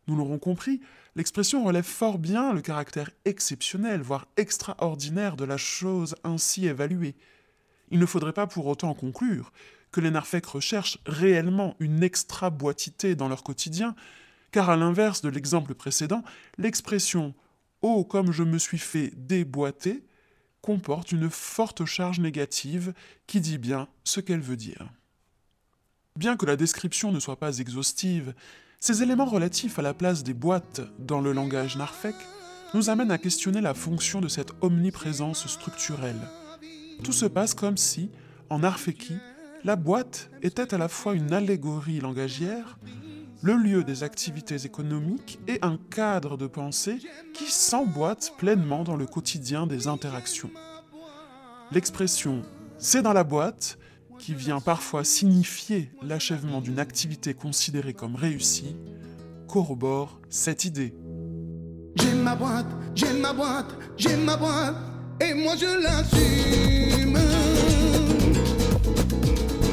Nous 0.09 0.15
l'aurons 0.15 0.39
compris, 0.39 0.83
l'expression 1.15 1.65
relève 1.65 1.85
fort 1.85 2.19
bien 2.19 2.53
le 2.53 2.61
caractère 2.61 3.11
exceptionnel, 3.25 4.03
voire 4.03 4.27
extraordinaire 4.37 5.37
de 5.37 5.47
la 5.47 5.57
chose 5.57 6.17
ainsi 6.23 6.67
évaluée. 6.67 7.17
Il 7.91 7.99
ne 7.99 8.05
faudrait 8.05 8.35
pas 8.35 8.47
pour 8.47 8.67
autant 8.67 8.93
conclure 8.93 9.53
que 9.91 10.03
les 10.03 10.11
narfecs 10.11 10.45
recherchent 10.45 10.99
réellement 11.07 11.77
une 11.81 12.03
extra-boitité 12.03 13.15
dans 13.15 13.29
leur 13.29 13.43
quotidien, 13.43 13.95
car 14.51 14.69
à 14.69 14.77
l'inverse 14.77 15.23
de 15.23 15.31
l'exemple 15.31 15.75
précédent, 15.75 16.23
l'expression 16.59 17.35
Oh, 17.81 18.05
comme 18.05 18.33
je 18.33 18.43
me 18.43 18.59
suis 18.59 18.79
fait 18.79 19.13
déboîter 19.17 20.05
comporte 20.61 21.13
une 21.13 21.31
forte 21.31 21.87
charge 21.87 22.21
négative 22.21 22.93
qui 23.27 23.41
dit 23.41 23.59
bien 23.59 23.89
ce 24.05 24.21
qu'elle 24.21 24.41
veut 24.41 24.57
dire. 24.57 24.91
Bien 26.17 26.37
que 26.37 26.47
la 26.47 26.57
description 26.57 27.13
ne 27.13 27.21
soit 27.21 27.37
pas 27.37 27.59
exhaustive, 27.59 28.35
ces 28.81 29.03
éléments 29.03 29.27
relatifs 29.27 29.79
à 29.79 29.83
la 29.83 29.93
place 29.93 30.23
des 30.23 30.33
boîtes 30.33 30.81
dans 30.99 31.21
le 31.21 31.33
langage 31.33 31.77
narfec 31.77 32.15
nous 32.75 32.89
amènent 32.89 33.11
à 33.11 33.19
questionner 33.19 33.61
la 33.61 33.75
fonction 33.75 34.21
de 34.21 34.29
cette 34.29 34.53
omniprésence 34.63 35.47
structurelle. 35.47 36.21
Tout 37.03 37.13
se 37.13 37.27
passe 37.27 37.53
comme 37.53 37.77
si, 37.77 38.11
en 38.49 38.61
narfeki, 38.61 39.17
la 39.65 39.77
boîte 39.77 40.31
était 40.43 40.73
à 40.73 40.79
la 40.79 40.89
fois 40.89 41.15
une 41.15 41.33
allégorie 41.33 42.01
langagière, 42.01 42.79
le 43.43 43.55
lieu 43.55 43.85
des 43.85 44.03
activités 44.03 44.65
économiques 44.65 45.39
et 45.47 45.59
un 45.61 45.79
cadre 45.91 46.39
de 46.39 46.47
pensée 46.47 46.99
qui 47.35 47.51
s'emboîte 47.51 48.33
pleinement 48.39 48.85
dans 48.85 48.97
le 48.97 49.07
quotidien 49.07 49.67
des 49.67 49.87
interactions. 49.87 50.51
L'expression 51.73 52.43
c'est 52.79 53.03
dans 53.03 53.15
la 53.15 53.25
boîte 53.25 53.79
qui 54.19 54.35
vient 54.35 54.61
parfois 54.61 55.05
signifier 55.05 55.91
l'achèvement 56.03 56.61
d'une 56.61 56.79
activité 56.79 57.35
considérée 57.35 57.95
comme 57.95 58.15
réussie, 58.15 58.77
corrobore 59.49 60.21
cette 60.31 60.65
idée. 60.65 60.95
J'aime 61.97 62.23
ma 62.23 62.35
boîte, 62.35 62.67
j'aime 62.95 63.21
ma 63.21 63.33
boîte, 63.33 63.75
j'aime 63.97 64.25
ma 64.25 64.37
boîte, 64.37 64.77
et 65.21 65.35
moi 65.35 65.55
je 65.57 65.83
l'assume. 65.83 67.19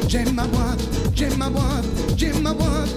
J'aime 0.08 0.34
ma 0.34 0.46
boîte, 0.46 0.82
j'aime 1.16 1.38
ma 1.38 1.50
boîte, 1.50 1.86
j'aime 2.18 2.42
ma 2.42 2.54
boîte, 2.54 2.96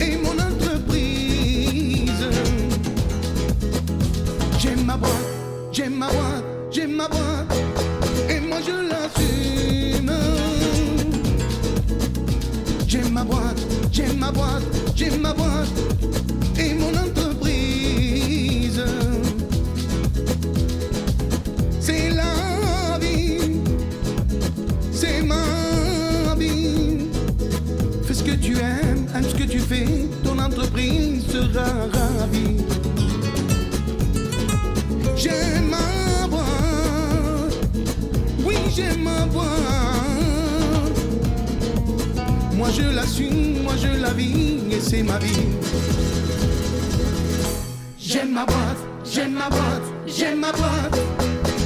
et 0.00 0.16
mon 0.18 0.38
entreprise. 0.38 2.28
J'aime 4.58 4.84
ma 4.84 4.96
boîte, 4.96 5.10
j'aime 5.72 5.94
ma 5.94 6.08
boîte, 6.08 6.44
j'aime 6.70 6.92
ma 6.92 7.08
boîte, 7.08 7.45
j'aime 13.96 14.18
ma 14.18 14.30
boîte, 14.30 14.62
j'aime 14.94 15.20
ma 15.22 15.32
boîte 15.32 15.68
et 16.58 16.74
mon 16.74 16.90
entreprise. 16.90 18.84
C'est 21.80 22.10
la 22.10 22.98
vie, 23.00 23.62
c'est 24.92 25.22
ma 25.22 26.34
vie. 26.38 27.08
Fais 28.06 28.14
ce 28.14 28.22
que 28.22 28.32
tu 28.32 28.58
aimes, 28.58 29.06
aime 29.14 29.24
ce 29.24 29.34
que 29.34 29.44
tu 29.44 29.60
fais, 29.60 29.86
ton 30.22 30.38
entreprise 30.40 31.24
sera 31.32 31.64
ravie. 31.94 32.64
J'aime 35.16 35.70
ma 35.70 36.26
boîte, 36.28 37.54
oui 38.44 38.56
j'aime 38.74 39.04
ma 39.04 39.24
boîte. 39.24 39.85
Moi 42.66 42.74
je 42.74 42.96
l'assume, 42.96 43.62
moi 43.62 43.74
je 43.80 44.02
la 44.02 44.12
vis 44.12 44.58
et 44.72 44.80
c'est 44.80 45.04
ma 45.04 45.18
vie. 45.18 45.46
J'aime 47.96 48.32
ma 48.32 48.44
boîte, 48.44 48.82
j'aime 49.04 49.34
ma 49.34 49.48
boîte, 49.48 49.82
j'aime 50.04 50.40
ma 50.40 50.50
boîte 50.50 50.98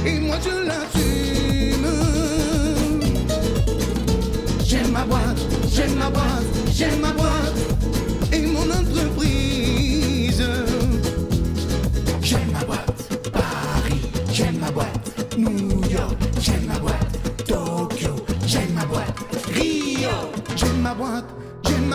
et 0.05 0.19
moi 0.19 0.35
je 0.45 0.67
l'assume. 0.67 1.87
J'aime 4.63 4.91
ma 4.91 5.03
boîte, 5.05 5.39
j'aime 5.73 5.95
ma 5.95 6.11
boîte, 6.11 6.45
j'aime 6.71 6.99
ma 6.99 7.11
boîte 7.13 7.70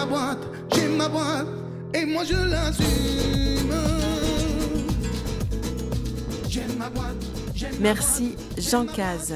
ma 0.06 0.18
boîte, 0.18 0.38
j'aime 0.74 0.96
ma 0.96 1.08
boîte, 1.08 1.46
et 1.94 2.04
moi 2.04 2.24
je 2.24 2.34
l'assume. 2.34 3.72
J'aime 6.48 6.76
ma 6.78 6.90
boîte, 6.90 7.16
Merci 7.80 8.36
Jean 8.56 8.86
Caz. 8.86 9.34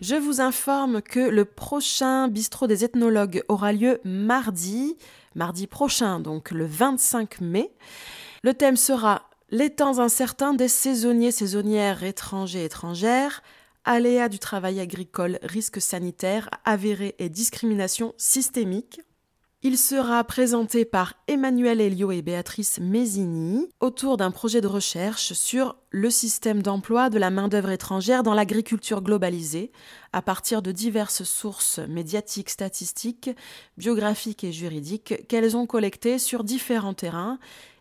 Je 0.00 0.16
vous 0.16 0.40
informe 0.40 1.02
que 1.02 1.20
le 1.20 1.44
prochain 1.44 2.28
bistrot 2.28 2.66
des 2.66 2.84
ethnologues 2.84 3.42
aura 3.48 3.72
lieu 3.72 4.00
mardi, 4.04 4.96
mardi 5.34 5.66
prochain, 5.66 6.20
donc 6.20 6.50
le 6.50 6.66
25 6.66 7.40
mai. 7.40 7.70
Le 8.42 8.54
thème 8.54 8.76
sera 8.76 9.22
les 9.50 9.70
temps 9.70 9.98
incertains 9.98 10.54
des 10.54 10.68
saisonniers, 10.68 11.32
saisonnières, 11.32 12.02
étrangers, 12.02 12.64
étrangères, 12.64 13.42
aléas 13.84 14.28
du 14.28 14.38
travail 14.38 14.80
agricole, 14.80 15.38
risques 15.42 15.80
sanitaires 15.80 16.48
avérés 16.64 17.14
et 17.18 17.28
discrimination 17.28 18.14
systémique. 18.16 19.00
Il 19.62 19.76
sera 19.76 20.24
présenté 20.24 20.86
par 20.86 21.16
Emmanuel 21.28 21.82
Elio 21.82 22.12
et 22.12 22.22
Béatrice 22.22 22.80
Mézini 22.80 23.68
autour 23.80 24.16
d'un 24.16 24.30
projet 24.30 24.62
de 24.62 24.66
recherche 24.66 25.34
sur 25.34 25.76
le 25.90 26.08
système 26.08 26.62
d'emploi 26.62 27.10
de 27.10 27.18
la 27.18 27.28
main-d'œuvre 27.28 27.68
étrangère 27.68 28.22
dans 28.22 28.32
l'agriculture 28.32 29.02
globalisée 29.02 29.70
à 30.14 30.22
partir 30.22 30.62
de 30.62 30.72
diverses 30.72 31.24
sources 31.24 31.78
médiatiques, 31.78 32.48
statistiques, 32.48 33.28
biographiques 33.76 34.44
et 34.44 34.52
juridiques 34.52 35.26
qu'elles 35.28 35.58
ont 35.58 35.66
collectées 35.66 36.18
sur 36.18 36.42
différents 36.42 36.94
terrains 36.94 37.38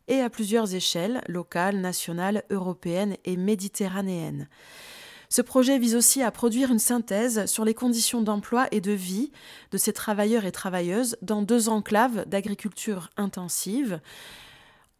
et 0.09 0.19
à 0.19 0.29
plusieurs 0.29 0.75
échelles 0.75 1.21
locales, 1.29 1.79
nationales, 1.79 2.43
européennes 2.49 3.15
et 3.23 3.37
méditerranéennes. 3.37 4.49
Ce 5.31 5.43
projet 5.43 5.77
vise 5.77 5.95
aussi 5.95 6.23
à 6.23 6.31
produire 6.31 6.71
une 6.71 6.79
synthèse 6.79 7.45
sur 7.45 7.63
les 7.63 7.75
conditions 7.75 8.23
d'emploi 8.23 8.67
et 8.71 8.81
de 8.81 8.91
vie 8.91 9.31
de 9.71 9.77
ces 9.77 9.93
travailleurs 9.93 10.45
et 10.45 10.51
travailleuses 10.51 11.17
dans 11.21 11.43
deux 11.43 11.69
enclaves 11.69 12.27
d'agriculture 12.27 13.11
intensive, 13.15 14.01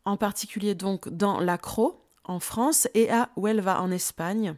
en 0.06 0.18
particulier 0.18 0.76
donc 0.76 1.10
dans 1.10 1.40
l'Acro 1.40 2.00
en 2.26 2.40
France 2.40 2.88
et 2.94 3.10
à 3.10 3.32
Huelva 3.38 3.82
en 3.82 3.90
Espagne. 3.90 4.54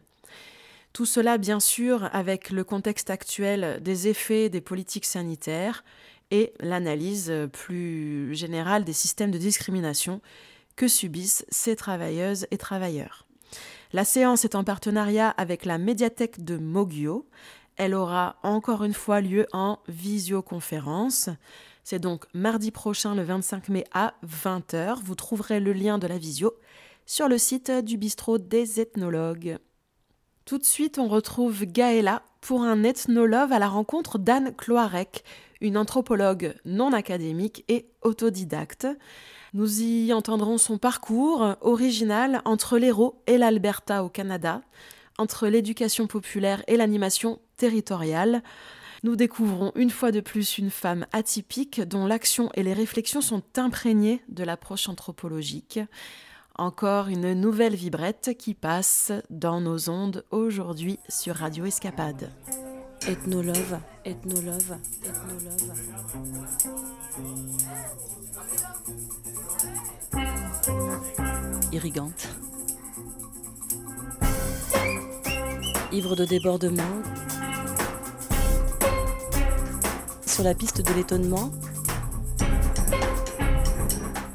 Tout 0.92 1.06
cela, 1.06 1.38
bien 1.38 1.58
sûr, 1.58 2.10
avec 2.12 2.50
le 2.50 2.64
contexte 2.64 3.08
actuel 3.08 3.78
des 3.82 4.08
effets 4.08 4.50
des 4.50 4.60
politiques 4.60 5.06
sanitaires 5.06 5.84
et 6.30 6.52
l'analyse 6.60 7.32
plus 7.50 8.34
générale 8.34 8.84
des 8.84 8.92
systèmes 8.92 9.30
de 9.30 9.38
discrimination 9.38 10.20
que 10.76 10.86
subissent 10.86 11.46
ces 11.48 11.76
travailleuses 11.76 12.46
et 12.50 12.58
travailleurs. 12.58 13.26
La 13.94 14.06
séance 14.06 14.46
est 14.46 14.54
en 14.54 14.64
partenariat 14.64 15.28
avec 15.28 15.66
la 15.66 15.76
médiathèque 15.76 16.42
de 16.42 16.56
Mogio. 16.56 17.28
Elle 17.76 17.92
aura 17.94 18.36
encore 18.42 18.84
une 18.84 18.94
fois 18.94 19.20
lieu 19.20 19.46
en 19.52 19.80
visioconférence. 19.86 21.28
C'est 21.84 21.98
donc 21.98 22.24
mardi 22.32 22.70
prochain, 22.70 23.14
le 23.14 23.22
25 23.22 23.68
mai 23.68 23.84
à 23.92 24.14
20h. 24.26 25.02
Vous 25.04 25.14
trouverez 25.14 25.60
le 25.60 25.74
lien 25.74 25.98
de 25.98 26.06
la 26.06 26.16
visio 26.16 26.54
sur 27.04 27.28
le 27.28 27.36
site 27.36 27.70
du 27.70 27.98
bistrot 27.98 28.38
des 28.38 28.80
ethnologues. 28.80 29.58
Tout 30.46 30.56
de 30.56 30.64
suite, 30.64 30.98
on 30.98 31.08
retrouve 31.08 31.66
Gaëla 31.66 32.22
pour 32.40 32.62
un 32.62 32.84
ethnologue 32.84 33.52
à 33.52 33.58
la 33.58 33.68
rencontre 33.68 34.18
d'Anne 34.18 34.54
Cloarec, 34.56 35.22
une 35.60 35.76
anthropologue 35.76 36.54
non 36.64 36.94
académique 36.94 37.64
et 37.68 37.90
autodidacte. 38.00 38.86
Nous 39.54 39.82
y 39.82 40.14
entendrons 40.14 40.56
son 40.56 40.78
parcours 40.78 41.56
original 41.60 42.40
entre 42.46 42.78
l'Hérault 42.78 43.22
et 43.26 43.36
l'Alberta 43.36 44.02
au 44.02 44.08
Canada, 44.08 44.62
entre 45.18 45.46
l'éducation 45.46 46.06
populaire 46.06 46.64
et 46.68 46.78
l'animation 46.78 47.38
territoriale. 47.58 48.42
Nous 49.02 49.14
découvrons 49.14 49.72
une 49.74 49.90
fois 49.90 50.10
de 50.10 50.20
plus 50.20 50.56
une 50.56 50.70
femme 50.70 51.06
atypique 51.12 51.82
dont 51.82 52.06
l'action 52.06 52.48
et 52.54 52.62
les 52.62 52.72
réflexions 52.72 53.20
sont 53.20 53.42
imprégnées 53.58 54.22
de 54.28 54.42
l'approche 54.42 54.88
anthropologique. 54.88 55.80
Encore 56.56 57.08
une 57.08 57.34
nouvelle 57.34 57.74
vibrette 57.74 58.34
qui 58.38 58.54
passe 58.54 59.12
dans 59.28 59.60
nos 59.60 59.90
ondes 59.90 60.24
aujourd'hui 60.30 60.98
sur 61.10 61.36
Radio 61.36 61.66
Escapade. 61.66 62.30
Ethnolove, 63.08 63.80
ethnolove, 64.04 64.76
ethnolove. 65.04 65.66
Irrigante. 71.72 72.28
Ivre 75.90 76.14
de 76.14 76.24
débordement. 76.24 76.82
Sur 80.24 80.44
la 80.44 80.54
piste 80.54 80.86
de 80.86 80.94
l'étonnement. 80.94 81.50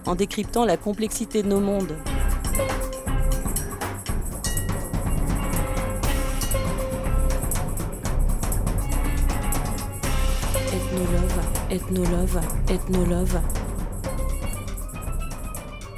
En 0.05 0.15
décryptant 0.15 0.65
la 0.65 0.75
complexité 0.75 1.41
de 1.41 1.47
nos 1.47 1.61
mondes. 1.61 1.95
Ethnolove, 11.69 12.39
ethnolove. 12.69 13.41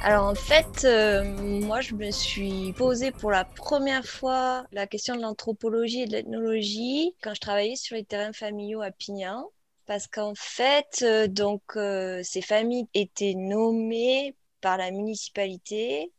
Alors 0.02 0.26
en 0.26 0.34
fait, 0.34 0.84
euh, 0.84 1.22
moi 1.64 1.80
je 1.80 1.94
me 1.94 2.10
suis 2.10 2.72
posé 2.72 3.12
pour 3.12 3.30
la 3.30 3.44
première 3.44 4.04
fois 4.04 4.64
la 4.72 4.88
question 4.88 5.14
de 5.14 5.20
l'anthropologie 5.20 6.02
et 6.02 6.06
de 6.06 6.12
l'ethnologie 6.12 7.14
quand 7.22 7.34
je 7.34 7.40
travaillais 7.40 7.76
sur 7.76 7.94
les 7.94 8.04
terrains 8.04 8.32
familiaux 8.32 8.82
à 8.82 8.90
Pignan. 8.90 9.48
Parce 9.86 10.08
qu'en 10.08 10.34
fait, 10.34 11.02
euh, 11.02 11.28
donc 11.28 11.62
euh, 11.76 12.20
ces 12.24 12.42
familles 12.42 12.88
étaient 12.94 13.34
nommées 13.36 14.34
par 14.60 14.76
la 14.76 14.90
municipalité 14.90 16.12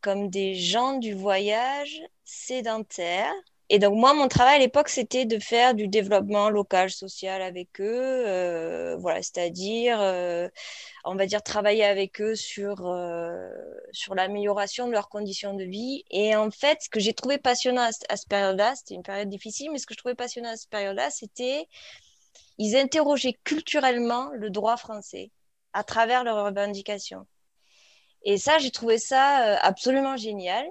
comme 0.00 0.30
des 0.30 0.56
gens 0.56 0.98
du 0.98 1.14
voyage 1.14 2.00
sédentaires 2.24 3.34
et 3.72 3.78
donc 3.78 3.94
moi, 3.94 4.14
mon 4.14 4.26
travail 4.26 4.56
à 4.56 4.58
l'époque, 4.58 4.88
c'était 4.88 5.26
de 5.26 5.38
faire 5.38 5.74
du 5.76 5.86
développement 5.86 6.50
local, 6.50 6.90
social 6.90 7.40
avec 7.40 7.80
eux, 7.80 8.24
euh, 8.26 8.96
voilà, 8.96 9.22
c'est-à-dire, 9.22 10.00
euh, 10.00 10.48
on 11.04 11.14
va 11.14 11.26
dire, 11.26 11.40
travailler 11.40 11.84
avec 11.84 12.20
eux 12.20 12.34
sur, 12.34 12.88
euh, 12.88 13.48
sur 13.92 14.16
l'amélioration 14.16 14.88
de 14.88 14.92
leurs 14.92 15.08
conditions 15.08 15.54
de 15.54 15.62
vie. 15.62 16.04
Et 16.10 16.34
en 16.34 16.50
fait, 16.50 16.82
ce 16.82 16.88
que 16.88 16.98
j'ai 16.98 17.14
trouvé 17.14 17.38
passionnant 17.38 17.82
à, 17.82 17.90
à 18.08 18.16
cette 18.16 18.28
période-là, 18.28 18.74
c'était 18.74 18.96
une 18.96 19.04
période 19.04 19.28
difficile, 19.28 19.70
mais 19.70 19.78
ce 19.78 19.86
que 19.86 19.94
je 19.94 19.98
trouvais 19.98 20.16
passionnant 20.16 20.50
à 20.50 20.56
cette 20.56 20.70
période-là, 20.70 21.08
c'était, 21.10 21.68
ils 22.58 22.76
interrogeaient 22.76 23.38
culturellement 23.44 24.30
le 24.32 24.50
droit 24.50 24.78
français 24.78 25.30
à 25.74 25.84
travers 25.84 26.24
leurs 26.24 26.44
revendications. 26.44 27.24
Et 28.24 28.36
ça, 28.36 28.58
j'ai 28.58 28.72
trouvé 28.72 28.98
ça 28.98 29.58
absolument 29.60 30.16
génial. 30.16 30.66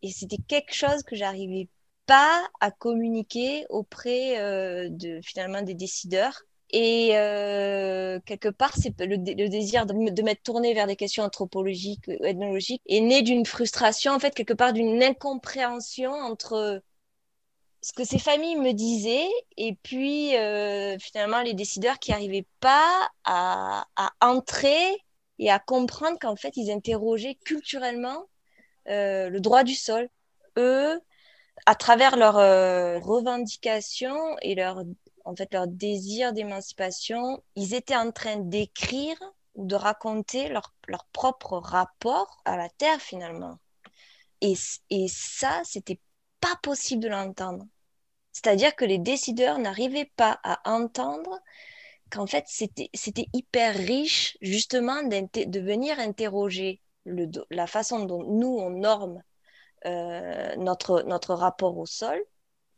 Et 0.00 0.10
c'était 0.12 0.38
quelque 0.48 0.74
chose 0.74 1.02
que 1.02 1.14
j'arrivais 1.14 1.68
pas 2.08 2.48
à 2.60 2.70
communiquer 2.70 3.66
auprès 3.68 4.40
euh, 4.40 4.88
de 4.90 5.20
finalement 5.22 5.62
des 5.62 5.74
décideurs. 5.74 6.42
Et 6.70 7.10
euh, 7.12 8.18
quelque 8.26 8.48
part, 8.48 8.74
c'est 8.76 8.98
le, 9.00 9.18
désir 9.18 9.86
de, 9.86 10.10
de 10.10 10.22
m'être 10.22 10.42
tourné 10.42 10.74
vers 10.74 10.86
des 10.86 10.96
questions 10.96 11.22
anthropologiques, 11.22 12.08
euh, 12.08 12.24
ethnologiques, 12.24 12.82
est 12.86 13.00
né 13.00 13.22
d'une 13.22 13.44
frustration, 13.46 14.12
en 14.12 14.18
fait, 14.18 14.34
quelque 14.34 14.54
part 14.54 14.72
d'une 14.72 15.02
incompréhension 15.02 16.12
entre 16.12 16.82
ce 17.82 17.92
que 17.92 18.04
ces 18.04 18.18
familles 18.18 18.56
me 18.56 18.72
disaient 18.72 19.30
et 19.56 19.76
puis 19.84 20.30
finalement 21.00 21.42
les 21.42 21.54
décideurs 21.54 22.00
qui 22.00 22.10
n'arrivaient 22.10 22.46
pas 22.58 23.08
à, 23.22 23.86
à, 23.94 24.10
entrer 24.20 24.84
et 25.38 25.48
à 25.48 25.60
comprendre 25.60 26.18
qu'en 26.20 26.34
fait 26.34 26.56
ils 26.56 26.72
interrogeaient 26.72 27.36
culturellement 27.44 28.24
le 28.86 29.38
droit 29.38 29.62
du 29.62 29.76
sol. 29.76 30.08
Eux, 30.56 31.00
à 31.68 31.74
travers 31.74 32.16
leurs 32.16 32.38
euh, 32.38 32.98
revendications 32.98 34.38
et 34.40 34.54
leur, 34.54 34.82
en 35.26 35.36
fait, 35.36 35.52
leur 35.52 35.66
désir 35.66 36.32
d'émancipation, 36.32 37.44
ils 37.56 37.74
étaient 37.74 37.94
en 37.94 38.10
train 38.10 38.38
d'écrire 38.38 39.18
ou 39.54 39.66
de 39.66 39.74
raconter 39.74 40.48
leur, 40.48 40.72
leur 40.86 41.04
propre 41.12 41.58
rapport 41.58 42.40
à 42.46 42.56
la 42.56 42.70
Terre 42.70 43.02
finalement. 43.02 43.58
Et, 44.40 44.54
et 44.88 45.08
ça, 45.08 45.60
c'était 45.64 46.00
pas 46.40 46.56
possible 46.62 47.02
de 47.02 47.08
l'entendre. 47.08 47.66
C'est-à-dire 48.32 48.74
que 48.74 48.86
les 48.86 48.98
décideurs 48.98 49.58
n'arrivaient 49.58 50.10
pas 50.16 50.40
à 50.44 50.62
entendre 50.64 51.38
qu'en 52.08 52.26
fait, 52.26 52.46
c'était 52.48 53.28
hyper 53.34 53.74
riche 53.74 54.38
justement 54.40 55.02
de 55.02 55.60
venir 55.60 55.98
interroger 55.98 56.80
le, 57.04 57.28
la 57.50 57.66
façon 57.66 58.06
dont 58.06 58.24
nous, 58.24 58.56
on 58.56 58.70
norme 58.70 59.22
notre, 59.84 61.02
notre 61.02 61.34
rapport 61.34 61.78
au 61.78 61.86
sol. 61.86 62.22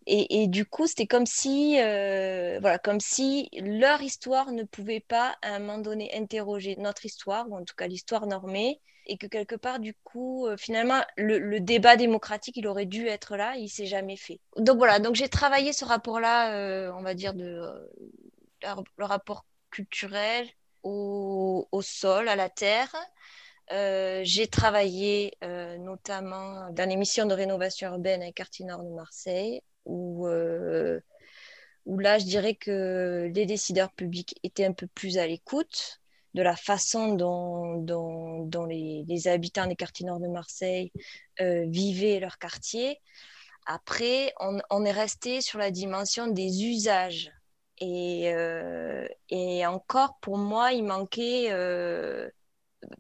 Et, 0.07 0.43
et 0.43 0.47
du 0.49 0.65
coup, 0.65 0.87
c'était 0.87 1.07
comme 1.07 1.27
si, 1.27 1.79
euh, 1.81 2.59
voilà, 2.61 2.79
comme 2.79 3.01
si 3.01 3.49
leur 3.53 4.01
histoire 4.03 4.51
ne 4.53 4.65
pouvait 4.65 5.01
pas 5.01 5.37
à 5.43 5.55
un 5.55 5.59
moment 5.59 5.79
donné 5.79 6.13
interroger 6.15 6.77
notre 6.77 7.05
histoire, 7.05 7.49
ou 7.51 7.57
en 7.57 7.65
tout 7.65 7.75
cas 7.77 7.87
l'histoire 7.87 8.27
normée, 8.27 8.81
et 9.07 9.19
que 9.19 9.27
quelque 9.27 9.57
part, 9.57 9.79
du 9.79 9.95
coup, 9.95 10.47
euh, 10.47 10.57
finalement, 10.57 11.03
le, 11.17 11.39
le, 11.39 11.61
débat 11.61 11.97
démocratique, 11.97 12.57
il 12.57 12.67
aurait 12.67 12.87
dû 12.87 13.07
être 13.07 13.37
là, 13.37 13.57
il 13.57 13.69
s'est 13.69 13.87
jamais 13.87 14.17
fait. 14.17 14.41
Donc 14.57 14.79
voilà, 14.79 15.01
donc 15.01 15.17
j'ai 15.17 15.29
travaillé 15.29 15.73
ce 15.73 15.85
rapport-là, 15.85 16.93
on 16.97 17.03
va 17.03 17.15
dire, 17.15 17.35
de, 17.35 17.63
le 18.63 19.05
rapport 19.05 19.45
culturel 19.71 20.49
au, 20.83 21.69
au 21.73 21.83
sol, 21.83 22.29
à 22.29 22.37
la 22.37 22.49
terre, 22.49 22.95
euh, 23.73 24.23
j'ai 24.25 24.49
travaillé 24.49 25.37
euh, 25.45 25.79
notamment 25.79 26.71
dans 26.73 26.89
l'émission 26.89 27.27
de 27.27 27.35
rénovation 27.35 27.89
urbaine 27.89 28.23
à 28.23 28.33
Quartier 28.33 28.65
Nord 28.67 28.83
de 28.83 28.91
Marseille, 28.91 29.63
où, 29.85 30.27
euh, 30.27 31.01
où 31.87 31.99
là, 31.99 32.19
je 32.19 32.25
dirais 32.25 32.57
que 32.57 33.31
les 33.33 33.47
décideurs 33.47 33.93
publics 33.93 34.39
étaient 34.43 34.65
un 34.65 34.73
peu 34.73 34.89
plus 34.89 35.19
à 35.19 35.27
l'écoute 35.27 36.01
de 36.35 36.43
la 36.43 36.57
façon 36.57 37.15
dont, 37.15 38.67
les, 38.69 39.05
les, 39.07 39.29
habitants 39.29 39.67
des 39.67 39.77
quartiers 39.77 40.07
nord 40.07 40.21
de 40.21 40.29
Marseille 40.29 40.93
vivaient 41.39 42.21
leur 42.21 42.39
quartier. 42.39 43.01
Après, 43.67 44.33
on, 44.39 44.85
est 44.85 44.93
resté 44.93 45.41
sur 45.41 45.59
la 45.59 45.71
dimension 45.71 46.29
des 46.29 46.65
usages 46.65 47.33
Et, 47.79 48.33
encore, 49.67 50.19
pour 50.21 50.39
moi, 50.39 50.73
il 50.73 50.85
manquait... 50.85 51.51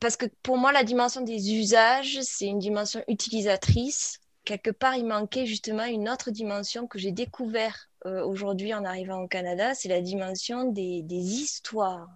parce 0.01 0.17
que 0.17 0.27
pour 0.43 0.59
moi, 0.59 0.73
la 0.73 0.85
dimension 0.85 1.23
des 1.23 1.55
usages, 1.55 2.21
c'est 2.23 2.47
une 2.47 2.59
dimension 2.59 3.03
utilisatrice. 3.09 4.19
Quelque 4.45 4.71
part, 4.71 4.97
il 4.97 5.07
manquait 5.07 5.47
justement 5.47 5.85
une 5.85 6.09
autre 6.09 6.31
dimension 6.31 6.87
que 6.87 6.99
j'ai 6.99 7.13
découvert 7.13 7.89
euh, 8.07 8.25
aujourd'hui 8.25 8.73
en 8.75 8.85
arrivant 8.85 9.21
au 9.23 9.29
Canada, 9.29 9.75
c'est 9.75 9.89
la 9.89 10.01
dimension 10.01 10.65
des, 10.65 11.03
des 11.03 11.17
histoires. 11.17 12.09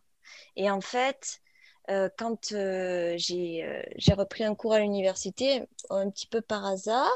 Et 0.57 0.71
en 0.71 0.81
fait, 0.81 1.41
euh, 1.91 2.09
quand 2.17 2.53
euh, 2.53 3.15
j'ai 3.19 3.63
euh, 3.65 3.83
j'ai 3.97 4.15
repris 4.15 4.45
un 4.45 4.55
cours 4.55 4.73
à 4.73 4.81
l'université, 4.81 5.63
un 5.91 6.11
petit 6.11 6.27
peu 6.27 6.41
par 6.41 6.65
hasard, 6.65 7.11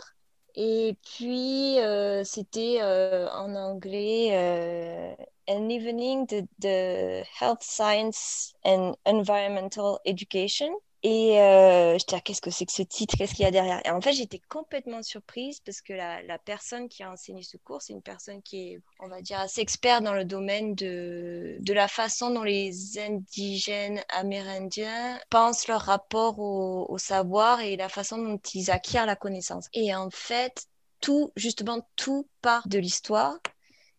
et 0.54 0.96
puis 1.04 1.76
c'était 2.24 2.82
en 2.82 3.54
anglais 3.54 5.16
An 5.48 5.68
Evening 5.68 6.26
de, 6.58 7.22
Health 7.40 7.62
Science 7.62 8.54
and 8.64 8.94
Environmental 9.06 9.98
Education. 10.04 10.70
Et 11.04 11.40
euh, 11.40 11.96
je 11.96 12.04
disais, 12.04 12.20
qu'est-ce 12.20 12.40
que 12.40 12.50
c'est 12.50 12.66
que 12.66 12.72
ce 12.72 12.82
titre? 12.82 13.16
Qu'est-ce 13.16 13.32
qu'il 13.32 13.44
y 13.44 13.48
a 13.48 13.52
derrière? 13.52 13.80
Et 13.86 13.90
en 13.90 14.00
fait, 14.00 14.12
j'étais 14.12 14.40
complètement 14.48 15.00
surprise 15.02 15.60
parce 15.64 15.80
que 15.80 15.92
la, 15.92 16.38
personne 16.38 16.88
qui 16.88 17.04
a 17.04 17.12
enseigné 17.12 17.44
ce 17.44 17.56
cours, 17.56 17.80
c'est 17.82 17.92
une 17.92 18.02
personne 18.02 18.42
qui 18.42 18.72
est, 18.72 18.80
on 18.98 19.08
va 19.08 19.22
dire, 19.22 19.38
assez 19.38 19.60
experte 19.60 20.02
dans 20.02 20.12
le 20.12 20.24
domaine 20.24 20.74
de, 20.74 21.56
de 21.60 21.72
la 21.72 21.86
façon 21.86 22.30
dont 22.30 22.42
les 22.42 22.98
indigènes 22.98 24.02
amérindiens 24.08 25.20
pensent 25.30 25.68
leur 25.68 25.82
rapport 25.82 26.40
au 26.40 26.98
savoir 26.98 27.60
et 27.60 27.76
la 27.76 27.88
façon 27.88 28.18
dont 28.18 28.40
ils 28.52 28.70
acquièrent 28.72 29.06
la 29.06 29.16
connaissance. 29.16 29.68
Et 29.74 29.94
en 29.94 30.10
fait, 30.10 30.66
tout, 31.00 31.30
justement, 31.36 31.86
tout 31.94 32.28
part 32.42 32.66
de 32.66 32.78
l'histoire 32.78 33.38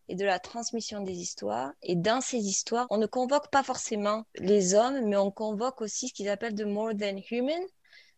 et 0.10 0.16
de 0.16 0.26
la 0.26 0.40
transmission 0.40 1.02
des 1.02 1.14
histoires. 1.14 1.72
Et 1.84 1.96
dans 1.96 2.20
ces 2.20 2.40
histoires, 2.40 2.88
on 2.90 2.98
ne 2.98 3.06
convoque 3.06 3.50
pas 3.52 3.64
forcément 3.64 4.26
les 4.36 4.74
hommes, 4.74 5.06
mais 5.06 5.16
on 5.16 5.32
convoque 5.32 5.82
aussi 5.82 6.10
ce 6.10 6.14
qu'ils 6.14 6.30
appellent 6.30 6.56
de 6.56 6.66
more 6.66 6.92
than 7.00 7.18
human. 7.32 7.62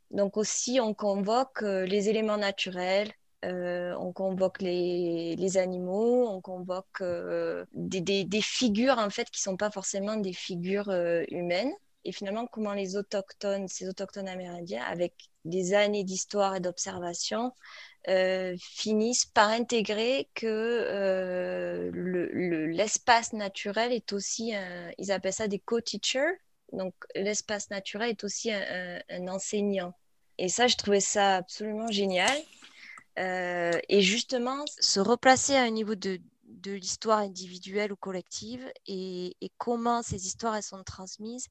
Donc 0.10 0.38
aussi, 0.38 0.80
on 0.82 0.94
convoque 0.94 1.64
euh, 1.64 1.86
les 1.86 2.10
éléments 2.10 2.38
naturels, 2.38 3.12
euh, 3.44 3.94
on 4.00 4.14
convoque 4.14 4.62
les, 4.62 5.58
animaux, 5.58 6.28
on 6.30 6.42
convoque 6.42 7.02
euh, 7.02 7.66
des, 7.74 8.26
figures 8.42 8.98
en 8.98 9.10
fait 9.10 9.30
qui 9.30 9.42
sont 9.42 9.58
pas 9.58 9.72
forcément 9.72 10.16
des 10.16 10.34
figures 10.34 10.92
humaines. 11.30 11.74
Et 12.06 12.12
finalement, 12.12 12.48
comment 12.48 12.74
les 12.74 12.96
autochtones, 12.96 13.68
ces 13.68 13.88
autochtones 13.88 14.28
amérindiens, 14.28 14.84
avec 14.84 15.14
des 15.46 15.74
années 15.74 16.04
d'histoire 16.04 16.56
et 16.56 16.60
d'observation, 16.60 17.54
euh, 18.08 18.56
finissent 18.60 19.26
par 19.26 19.50
intégrer 19.50 20.30
que 20.34 20.48
euh, 20.48 21.92
le- 21.94 22.30
le- 22.32 22.68
l'espace 22.68 23.34
naturel 23.34 23.92
est 23.92 24.14
aussi, 24.14 24.56
un- 24.56 24.92
ils 24.98 25.12
appellent 25.12 25.34
ça 25.34 25.48
des 25.48 25.60
co-teachers. 25.60 26.40
Donc, 26.74 26.94
l'espace 27.16 27.70
naturel 27.70 28.10
est 28.12 28.24
aussi 28.24 28.52
un, 28.52 29.28
enseignant. 29.28 29.94
Et 30.38 30.50
ça, 30.50 30.68
je 30.68 30.78
trouvais 30.78 31.02
ça 31.02 31.38
absolument 31.38 31.92
génial. 31.92 32.36
Euh, 33.20 33.78
et 33.90 34.02
justement, 34.02 34.64
se 34.80 35.00
replacer 35.00 35.56
à 35.56 35.64
un 35.64 35.70
niveau 35.70 35.96
de, 35.96 36.20
l'histoire 36.66 37.20
individuelle 37.20 37.92
ou 37.92 37.96
collective 37.96 38.72
et, 38.88 39.36
comment 39.58 40.02
ces 40.02 40.26
histoires 40.28 40.62
sont 40.64 40.84
transmises, 40.84 41.48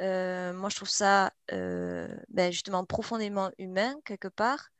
euh, 0.00 0.52
moi, 0.52 0.68
je 0.68 0.76
trouve 0.76 0.88
ça 0.88 1.32
euh, 1.52 2.08
ben, 2.28 2.52
justement 2.52 2.84
profondément 2.84 3.50
humain 3.58 3.96
quelque 4.04 4.28
part. 4.28 4.70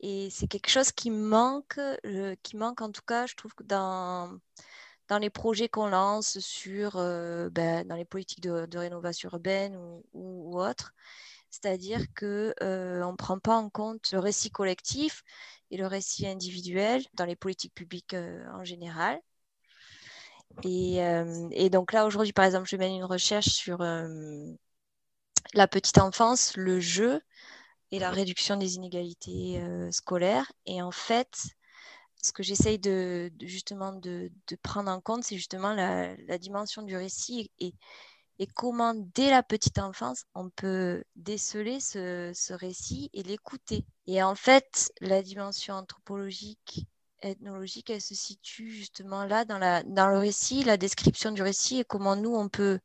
Et 0.00 0.28
c'est 0.30 0.46
quelque 0.48 0.70
chose 0.70 0.92
qui 0.92 1.10
manque, 1.10 1.80
qui 2.42 2.56
manque 2.56 2.82
en 2.82 2.90
tout 2.92 3.02
cas, 3.06 3.26
je 3.26 3.34
trouve 3.34 3.52
dans, 3.64 4.38
les 5.20 5.30
projets 5.30 5.68
qu'on 5.68 5.86
lance 5.88 6.38
sur, 6.40 6.96
euh, 6.96 7.48
ben, 7.50 7.86
dans 7.86 7.96
les 7.96 8.04
politiques 8.04 8.42
de, 8.42 8.78
rénovation 8.78 9.30
urbaine 9.32 9.76
ou, 9.76 10.04
ou, 10.12 10.54
ou 10.54 10.60
autres. 10.60 10.92
C'est-à-dire 11.50 12.00
qu'on 12.18 12.26
ne 12.60 13.16
prend 13.16 13.38
pas 13.38 13.56
en 13.56 13.70
compte 13.70 14.12
le 14.12 14.18
récit 14.18 14.50
collectif 14.50 15.22
et 15.70 15.76
le 15.78 15.86
récit 15.86 16.26
individuel 16.26 17.02
dans 17.14 17.24
les 17.24 17.36
politiques 17.36 17.74
publiques 17.74 18.14
en 18.52 18.64
général. 18.64 19.20
Et, 20.64 21.02
euh, 21.02 21.48
et 21.52 21.70
donc 21.70 21.92
là, 21.92 22.06
aujourd'hui, 22.06 22.32
par 22.32 22.44
exemple, 22.44 22.68
je 22.68 22.76
mène 22.76 22.94
une 22.94 23.04
recherche 23.04 23.48
sur 23.48 23.82
euh, 23.82 24.06
la 25.54 25.68
petite 25.68 25.98
enfance, 25.98 26.56
le 26.56 26.80
jeu 26.80 27.20
et 27.92 27.98
la 27.98 28.10
réduction 28.10 28.56
des 28.56 28.76
inégalités 28.76 29.60
euh, 29.60 29.90
scolaires. 29.92 30.50
Et 30.66 30.82
en 30.82 30.90
fait, 30.90 31.36
ce 32.22 32.32
que 32.32 32.42
j'essaye 32.42 32.78
de, 32.78 33.30
justement 33.40 33.92
de, 33.92 34.30
prendre 34.62 34.90
en 34.90 35.00
compte, 35.00 35.24
c'est 35.24 35.36
justement 35.36 35.74
la, 35.74 36.16
dimension 36.38 36.82
du 36.82 36.96
récit 36.96 37.50
et, 37.58 37.74
comment, 38.54 38.94
dès 38.94 39.30
la 39.30 39.42
petite 39.42 39.78
enfance, 39.78 40.24
on 40.34 40.50
peut 40.50 41.04
déceler 41.16 41.80
ce, 41.80 42.32
ce 42.34 42.52
récit 42.52 43.10
et 43.12 43.22
l'écouter. 43.22 43.84
Et 44.06 44.22
en 44.22 44.34
fait, 44.34 44.92
la 45.00 45.22
dimension 45.22 45.74
anthropologique 45.74 46.86
ethnologique, 47.22 47.90
elle 47.90 48.00
se 48.00 48.14
situe 48.14 48.70
justement 48.70 49.24
là 49.24 49.44
dans, 49.44 49.58
le 49.58 50.18
récit, 50.18 50.64
la 50.64 50.76
description 50.76 51.32
du 51.32 51.42
récit 51.42 51.80
et 51.80 51.84
comment 51.84 52.16
nous, 52.16 52.34
on 52.34 52.48
peut, 52.48 52.78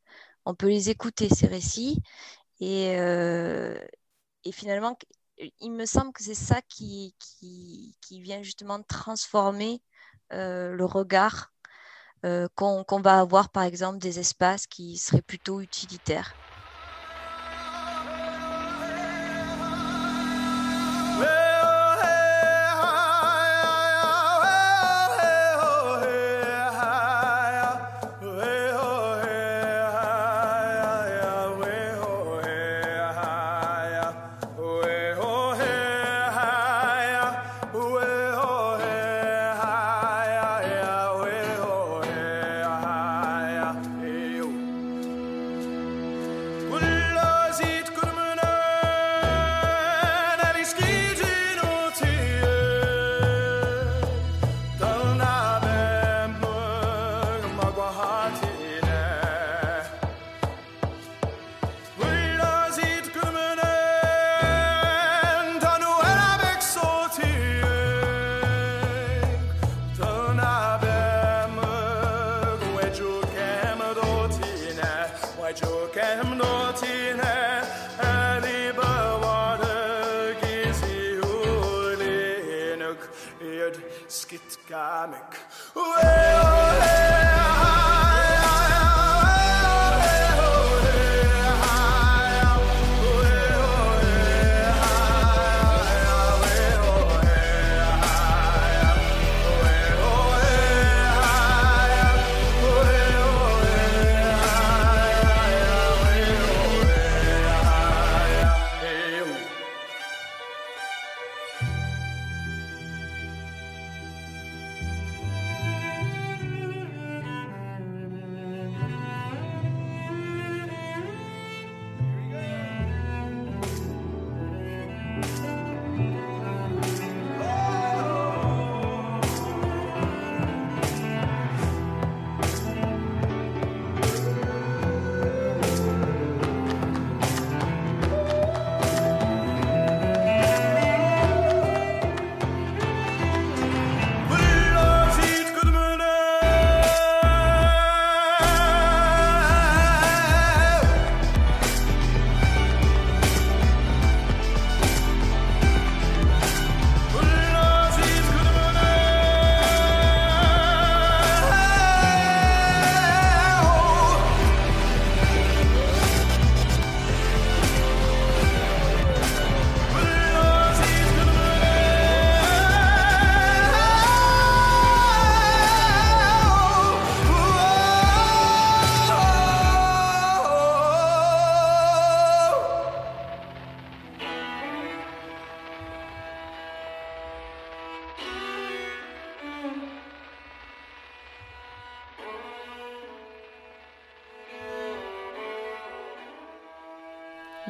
on 0.46 0.56
peut 0.56 0.68
les 0.70 0.90
écouter, 0.90 1.30
ces 1.30 1.48
récits. 1.48 2.02
Et, 2.60 2.96
euh, 3.00 3.78
finalement, 4.52 4.98
il 5.60 5.72
me 5.72 5.86
semble 5.86 6.14
que 6.14 6.24
c'est 6.24 6.36
ça 6.36 6.62
qui, 6.70 7.16
vient 8.12 8.44
justement 8.44 8.82
transformer 8.84 9.82
euh, 10.34 10.72
le 10.72 10.86
regard 10.86 11.52
euh, 12.26 12.48
qu'on 12.56 12.84
qu 12.84 13.02
va 13.02 13.20
avoir, 13.20 13.50
par 13.50 13.64
exemple, 13.64 14.00
des 14.00 14.20
espaces 14.20 14.68
qui 14.68 14.98
seraient 14.98 15.22
plutôt 15.22 15.62
utilitaires. 15.62 16.41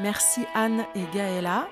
Merci 0.02 0.42
Anne 0.56 0.86
et 0.96 1.06
Gaëla. 1.14 1.68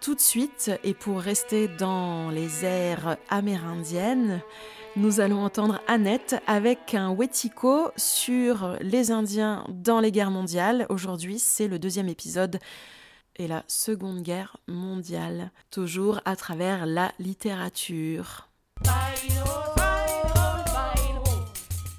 Tout 0.00 0.14
de 0.14 0.20
suite, 0.20 0.70
et 0.84 0.94
pour 0.94 1.20
rester 1.20 1.68
dans 1.68 2.30
les 2.30 2.64
airs 2.64 3.18
amérindiennes, 3.28 4.40
nous 4.96 5.20
allons 5.20 5.44
entendre 5.44 5.80
Annette 5.86 6.36
avec 6.46 6.94
un 6.94 7.10
Wetiko 7.10 7.90
sur 7.96 8.76
les 8.80 9.10
Indiens 9.10 9.64
dans 9.68 10.00
les 10.00 10.10
guerres 10.10 10.30
mondiales. 10.30 10.86
Aujourd'hui, 10.88 11.38
c'est 11.38 11.68
le 11.68 11.78
deuxième 11.78 12.08
épisode 12.08 12.58
et 13.36 13.46
la 13.46 13.64
Seconde 13.68 14.22
Guerre 14.22 14.56
mondiale, 14.66 15.50
toujours 15.70 16.20
à 16.24 16.36
travers 16.36 16.86
la 16.86 17.12
littérature. 17.18 18.48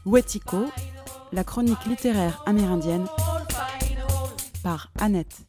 Wetiko, 0.05 0.65
la 1.31 1.43
chronique 1.43 1.85
littéraire 1.85 2.41
amérindienne 2.45 3.07
par 4.63 4.91
Annette. 4.97 5.41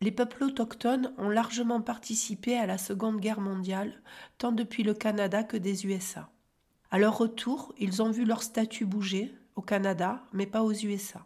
Les 0.00 0.10
peuples 0.10 0.42
autochtones 0.42 1.12
ont 1.18 1.30
largement 1.30 1.80
participé 1.80 2.58
à 2.58 2.66
la 2.66 2.78
Seconde 2.78 3.20
Guerre 3.20 3.40
mondiale, 3.40 4.02
tant 4.38 4.52
depuis 4.52 4.82
le 4.82 4.92
Canada 4.92 5.44
que 5.44 5.56
des 5.56 5.86
USA. 5.86 6.28
À 6.90 6.98
leur 6.98 7.16
retour, 7.16 7.72
ils 7.78 8.02
ont 8.02 8.10
vu 8.10 8.24
leur 8.24 8.42
statut 8.42 8.84
bouger, 8.84 9.32
au 9.54 9.62
Canada, 9.62 10.22
mais 10.32 10.46
pas 10.46 10.62
aux 10.62 10.72
USA. 10.72 11.24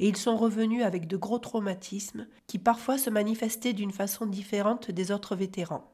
Et 0.00 0.08
ils 0.08 0.16
sont 0.16 0.36
revenus 0.36 0.82
avec 0.82 1.06
de 1.06 1.16
gros 1.16 1.38
traumatismes 1.38 2.26
qui 2.46 2.58
parfois 2.58 2.98
se 2.98 3.08
manifestaient 3.08 3.72
d'une 3.72 3.92
façon 3.92 4.26
différente 4.26 4.90
des 4.90 5.12
autres 5.12 5.36
vétérans. 5.36 5.90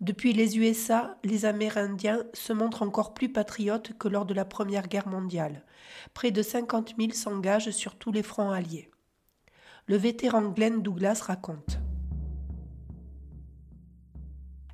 Depuis 0.00 0.32
les 0.32 0.58
USA, 0.58 1.16
les 1.22 1.44
Amérindiens 1.44 2.24
se 2.34 2.52
montrent 2.52 2.82
encore 2.82 3.14
plus 3.14 3.28
patriotes 3.28 3.96
que 3.98 4.08
lors 4.08 4.26
de 4.26 4.34
la 4.34 4.44
Première 4.44 4.88
Guerre 4.88 5.08
mondiale. 5.08 5.64
Près 6.12 6.32
de 6.32 6.42
50 6.42 6.94
000 6.98 7.12
s'engagent 7.12 7.70
sur 7.70 7.94
tous 7.94 8.10
les 8.10 8.24
fronts 8.24 8.50
alliés. 8.50 8.91
Le 9.86 9.96
vétéran 9.96 10.42
Glenn 10.42 10.80
Douglas 10.80 11.22
raconte. 11.26 11.80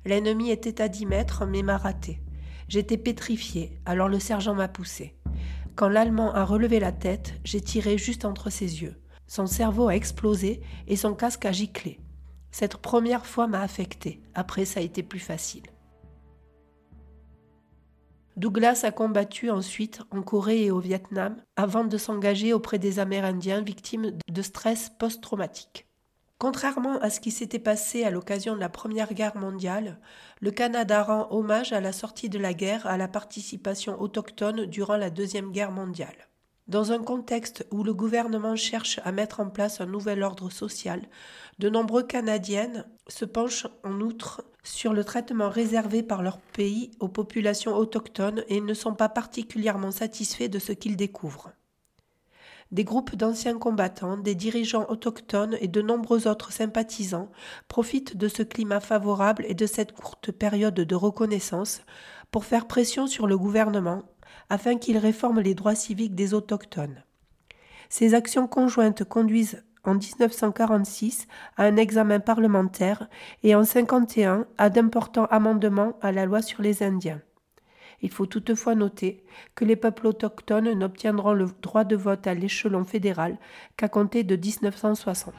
L'ennemi 0.05 0.51
était 0.51 0.81
à 0.81 0.87
10 0.87 1.07
mètres, 1.07 1.47
mais 1.47 1.63
m'a 1.63 1.77
raté. 1.77 2.21
J'étais 2.67 2.97
pétrifié, 2.97 3.79
alors 3.85 4.07
le 4.07 4.19
sergent 4.19 4.53
m'a 4.53 4.67
poussé. 4.67 5.15
Quand 5.75 5.89
l'Allemand 5.89 6.31
a 6.35 6.45
relevé 6.45 6.79
la 6.79 6.91
tête, 6.91 7.33
j'ai 7.43 7.59
tiré 7.59 7.97
juste 7.97 8.23
entre 8.23 8.51
ses 8.51 8.83
yeux. 8.83 9.01
Son 9.25 9.47
cerveau 9.47 9.87
a 9.87 9.95
explosé 9.95 10.61
et 10.87 10.95
son 10.95 11.15
casque 11.15 11.45
a 11.45 11.51
giclé. 11.51 11.99
Cette 12.51 12.77
première 12.77 13.25
fois 13.25 13.47
m'a 13.47 13.61
affecté. 13.61 14.21
Après, 14.35 14.65
ça 14.65 14.79
a 14.79 14.83
été 14.83 15.01
plus 15.01 15.19
facile. 15.19 15.63
Douglas 18.39 18.85
a 18.85 18.91
combattu 18.91 19.49
ensuite 19.49 19.99
en 20.11 20.21
Corée 20.21 20.63
et 20.63 20.71
au 20.71 20.79
Vietnam 20.79 21.35
avant 21.57 21.83
de 21.83 21.97
s'engager 21.97 22.53
auprès 22.53 22.79
des 22.79 22.99
Amérindiens 22.99 23.59
victimes 23.59 24.13
de 24.31 24.41
stress 24.41 24.93
post-traumatique. 24.97 25.87
Contrairement 26.37 26.97
à 27.01 27.09
ce 27.09 27.19
qui 27.19 27.31
s'était 27.31 27.59
passé 27.59 28.05
à 28.05 28.11
l'occasion 28.11 28.55
de 28.55 28.61
la 28.61 28.69
Première 28.69 29.13
Guerre 29.13 29.35
mondiale, 29.35 29.99
le 30.39 30.51
Canada 30.51 31.03
rend 31.03 31.27
hommage 31.31 31.73
à 31.73 31.81
la 31.81 31.91
sortie 31.91 32.29
de 32.29 32.39
la 32.39 32.53
guerre 32.53 32.87
à 32.87 32.95
la 32.95 33.09
participation 33.09 33.99
autochtone 33.99 34.67
durant 34.67 34.95
la 34.95 35.09
Deuxième 35.09 35.51
Guerre 35.51 35.73
mondiale. 35.73 36.29
Dans 36.69 36.93
un 36.93 36.99
contexte 36.99 37.67
où 37.71 37.83
le 37.83 37.93
gouvernement 37.93 38.55
cherche 38.55 39.01
à 39.03 39.11
mettre 39.11 39.41
en 39.41 39.49
place 39.49 39.81
un 39.81 39.85
nouvel 39.85 40.23
ordre 40.23 40.49
social, 40.49 41.01
de 41.57 41.67
nombreux 41.67 42.03
Canadiennes 42.03 42.85
se 43.09 43.25
penchent 43.25 43.67
en 43.83 43.99
outre 43.99 44.45
sur 44.63 44.93
le 44.93 45.03
traitement 45.03 45.49
réservé 45.49 46.03
par 46.03 46.21
leur 46.21 46.39
pays 46.39 46.91
aux 46.99 47.07
populations 47.07 47.75
autochtones 47.75 48.43
et 48.47 48.61
ne 48.61 48.73
sont 48.73 48.93
pas 48.93 49.09
particulièrement 49.09 49.91
satisfaits 49.91 50.49
de 50.49 50.59
ce 50.59 50.71
qu'ils 50.71 50.97
découvrent. 50.97 51.51
Des 52.71 52.83
groupes 52.83 53.15
d'anciens 53.15 53.57
combattants, 53.57 54.17
des 54.17 54.35
dirigeants 54.35 54.85
autochtones 54.89 55.57
et 55.59 55.67
de 55.67 55.81
nombreux 55.81 56.27
autres 56.27 56.51
sympathisants 56.51 57.31
profitent 57.67 58.15
de 58.15 58.27
ce 58.27 58.43
climat 58.43 58.79
favorable 58.79 59.43
et 59.47 59.55
de 59.55 59.65
cette 59.65 59.93
courte 59.93 60.31
période 60.31 60.75
de 60.75 60.95
reconnaissance 60.95 61.81
pour 62.29 62.45
faire 62.45 62.67
pression 62.67 63.07
sur 63.07 63.25
le 63.25 63.39
gouvernement 63.39 64.03
afin 64.49 64.77
qu'il 64.77 64.99
réforme 64.99 65.39
les 65.39 65.55
droits 65.55 65.73
civiques 65.73 66.13
des 66.13 66.35
autochtones. 66.35 67.03
Ces 67.89 68.13
actions 68.13 68.47
conjointes 68.47 69.03
conduisent 69.03 69.63
en 69.83 69.95
1946 69.95 71.27
à 71.57 71.63
un 71.63 71.77
examen 71.77 72.19
parlementaire 72.19 73.07
et 73.43 73.55
en 73.55 73.59
1951 73.59 74.45
à 74.57 74.69
d'importants 74.69 75.25
amendements 75.25 75.97
à 76.01 76.11
la 76.11 76.25
loi 76.25 76.41
sur 76.41 76.61
les 76.61 76.83
Indiens. 76.83 77.21
Il 78.01 78.11
faut 78.11 78.25
toutefois 78.25 78.75
noter 78.75 79.23
que 79.55 79.65
les 79.65 79.75
peuples 79.75 80.07
autochtones 80.07 80.71
n'obtiendront 80.73 81.33
le 81.33 81.47
droit 81.61 81.83
de 81.83 81.95
vote 81.95 82.27
à 82.27 82.33
l'échelon 82.33 82.85
fédéral 82.85 83.37
qu'à 83.75 83.89
compter 83.89 84.23
de 84.23 84.35
1960. 84.35 85.33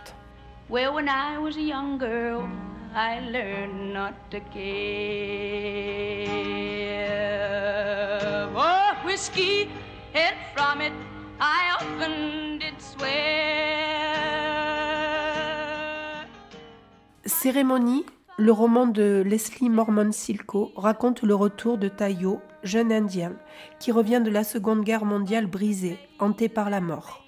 Well, 0.68 0.92
when 0.94 1.08
I 1.08 1.38
was 1.38 1.56
a 1.56 1.62
young 1.62 1.98
girl, 1.98 2.48
I 2.94 3.20
learned 3.32 3.92
not 3.92 4.12
to 4.30 4.40
care. 4.52 5.50
Oh, 8.54 8.92
whiskey, 9.04 9.68
from 10.54 10.80
it, 10.80 10.92
I 11.40 11.76
often 11.80 12.58
did 12.58 12.80
swear. 12.80 13.79
Cérémonie, 17.42 18.04
le 18.36 18.52
roman 18.52 18.86
de 18.86 19.22
Leslie 19.26 19.70
Mormon 19.70 20.12
Silko 20.12 20.72
raconte 20.76 21.22
le 21.22 21.34
retour 21.34 21.78
de 21.78 21.88
Tayo, 21.88 22.38
jeune 22.64 22.92
indien, 22.92 23.32
qui 23.78 23.92
revient 23.92 24.20
de 24.22 24.28
la 24.28 24.44
Seconde 24.44 24.84
Guerre 24.84 25.06
mondiale 25.06 25.46
brisé, 25.46 25.98
hanté 26.18 26.50
par 26.50 26.68
la 26.68 26.82
mort. 26.82 27.24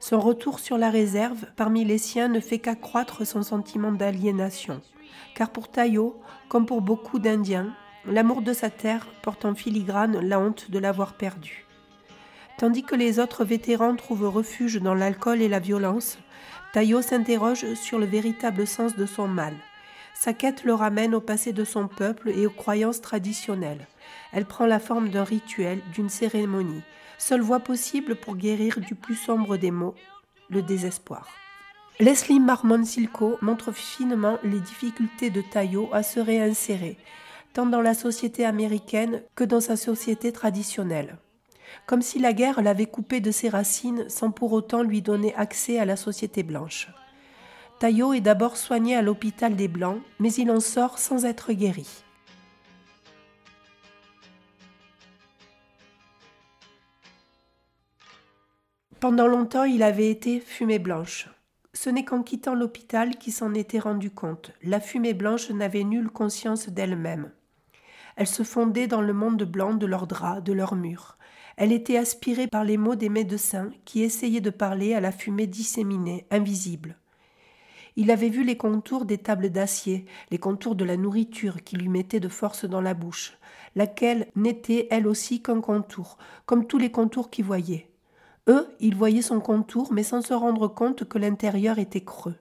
Son 0.00 0.18
retour 0.18 0.58
sur 0.58 0.76
la 0.76 0.90
réserve 0.90 1.46
parmi 1.54 1.84
les 1.84 1.98
siens 1.98 2.26
ne 2.26 2.40
fait 2.40 2.58
qu'accroître 2.58 3.24
son 3.24 3.44
sentiment 3.44 3.92
d'aliénation, 3.92 4.80
car 5.36 5.50
pour 5.50 5.68
Tayo, 5.68 6.20
comme 6.48 6.66
pour 6.66 6.82
beaucoup 6.82 7.20
d'Indiens, 7.20 7.72
l'amour 8.06 8.42
de 8.42 8.52
sa 8.52 8.70
terre 8.70 9.06
porte 9.22 9.44
en 9.44 9.54
filigrane 9.54 10.18
la 10.18 10.40
honte 10.40 10.68
de 10.68 10.80
l'avoir 10.80 11.14
perdue. 11.14 11.64
Tandis 12.58 12.82
que 12.82 12.96
les 12.96 13.20
autres 13.20 13.44
vétérans 13.44 13.94
trouvent 13.94 14.28
refuge 14.28 14.82
dans 14.82 14.94
l'alcool 14.94 15.40
et 15.42 15.48
la 15.48 15.60
violence, 15.60 16.18
Tayo 16.78 17.02
s'interroge 17.02 17.74
sur 17.74 17.98
le 17.98 18.06
véritable 18.06 18.64
sens 18.64 18.94
de 18.94 19.04
son 19.04 19.26
mal. 19.26 19.52
Sa 20.14 20.32
quête 20.32 20.62
le 20.62 20.74
ramène 20.74 21.12
au 21.12 21.20
passé 21.20 21.52
de 21.52 21.64
son 21.64 21.88
peuple 21.88 22.28
et 22.28 22.46
aux 22.46 22.50
croyances 22.50 23.00
traditionnelles. 23.00 23.88
Elle 24.32 24.44
prend 24.44 24.64
la 24.64 24.78
forme 24.78 25.08
d'un 25.08 25.24
rituel, 25.24 25.80
d'une 25.92 26.08
cérémonie, 26.08 26.84
seule 27.18 27.40
voie 27.40 27.58
possible 27.58 28.14
pour 28.14 28.36
guérir 28.36 28.78
du 28.78 28.94
plus 28.94 29.16
sombre 29.16 29.56
des 29.56 29.72
maux, 29.72 29.96
le 30.50 30.62
désespoir. 30.62 31.26
Leslie 31.98 32.38
Marmon 32.38 32.84
Silko 32.84 33.38
montre 33.42 33.72
finement 33.72 34.38
les 34.44 34.60
difficultés 34.60 35.30
de 35.30 35.40
Tayo 35.40 35.88
à 35.92 36.04
se 36.04 36.20
réinsérer, 36.20 36.96
tant 37.54 37.66
dans 37.66 37.82
la 37.82 37.94
société 37.94 38.44
américaine 38.44 39.22
que 39.34 39.42
dans 39.42 39.60
sa 39.60 39.76
société 39.76 40.30
traditionnelle. 40.30 41.18
Comme 41.86 42.02
si 42.02 42.18
la 42.18 42.32
guerre 42.32 42.62
l'avait 42.62 42.86
coupé 42.86 43.20
de 43.20 43.30
ses 43.30 43.48
racines 43.48 44.08
sans 44.08 44.30
pour 44.30 44.52
autant 44.52 44.82
lui 44.82 45.02
donner 45.02 45.34
accès 45.34 45.78
à 45.78 45.84
la 45.84 45.96
société 45.96 46.42
blanche. 46.42 46.88
Tayo 47.78 48.12
est 48.12 48.20
d'abord 48.20 48.56
soigné 48.56 48.96
à 48.96 49.02
l'hôpital 49.02 49.54
des 49.54 49.68
Blancs, 49.68 50.00
mais 50.18 50.32
il 50.32 50.50
en 50.50 50.58
sort 50.58 50.98
sans 50.98 51.24
être 51.24 51.52
guéri. 51.52 51.86
Pendant 58.98 59.28
longtemps, 59.28 59.62
il 59.62 59.84
avait 59.84 60.10
été 60.10 60.40
fumée 60.40 60.80
blanche. 60.80 61.28
Ce 61.72 61.88
n'est 61.88 62.04
qu'en 62.04 62.24
quittant 62.24 62.56
l'hôpital 62.56 63.16
qu'il 63.16 63.32
s'en 63.32 63.54
était 63.54 63.78
rendu 63.78 64.10
compte. 64.10 64.50
La 64.64 64.80
fumée 64.80 65.14
blanche 65.14 65.50
n'avait 65.50 65.84
nulle 65.84 66.10
conscience 66.10 66.68
d'elle-même. 66.68 67.30
Elle 68.18 68.26
se 68.26 68.42
fondait 68.42 68.88
dans 68.88 69.00
le 69.00 69.12
monde 69.12 69.44
blanc 69.44 69.74
de 69.74 69.86
leurs 69.86 70.08
draps, 70.08 70.42
de 70.42 70.52
leurs 70.52 70.74
murs. 70.74 71.16
Elle 71.56 71.70
était 71.70 71.96
aspirée 71.96 72.48
par 72.48 72.64
les 72.64 72.76
mots 72.76 72.96
des 72.96 73.08
médecins 73.08 73.70
qui 73.84 74.02
essayaient 74.02 74.40
de 74.40 74.50
parler 74.50 74.92
à 74.92 75.00
la 75.00 75.12
fumée 75.12 75.46
disséminée, 75.46 76.26
invisible. 76.32 76.96
Il 77.94 78.10
avait 78.10 78.28
vu 78.28 78.42
les 78.42 78.56
contours 78.56 79.04
des 79.04 79.18
tables 79.18 79.50
d'acier, 79.50 80.04
les 80.32 80.38
contours 80.38 80.74
de 80.74 80.84
la 80.84 80.96
nourriture 80.96 81.62
qui 81.62 81.76
lui 81.76 81.88
mettait 81.88 82.18
de 82.18 82.26
force 82.26 82.64
dans 82.64 82.80
la 82.80 82.92
bouche, 82.92 83.38
laquelle 83.76 84.26
n'était 84.34 84.88
elle 84.90 85.06
aussi 85.06 85.40
qu'un 85.40 85.60
contour, 85.60 86.18
comme 86.44 86.66
tous 86.66 86.78
les 86.78 86.90
contours 86.90 87.30
qu'il 87.30 87.44
voyait. 87.44 87.88
Eux, 88.48 88.66
ils 88.80 88.96
voyaient 88.96 89.22
son 89.22 89.38
contour, 89.38 89.92
mais 89.92 90.02
sans 90.02 90.22
se 90.22 90.34
rendre 90.34 90.66
compte 90.66 91.04
que 91.04 91.18
l'intérieur 91.18 91.78
était 91.78 92.04
creux. 92.04 92.34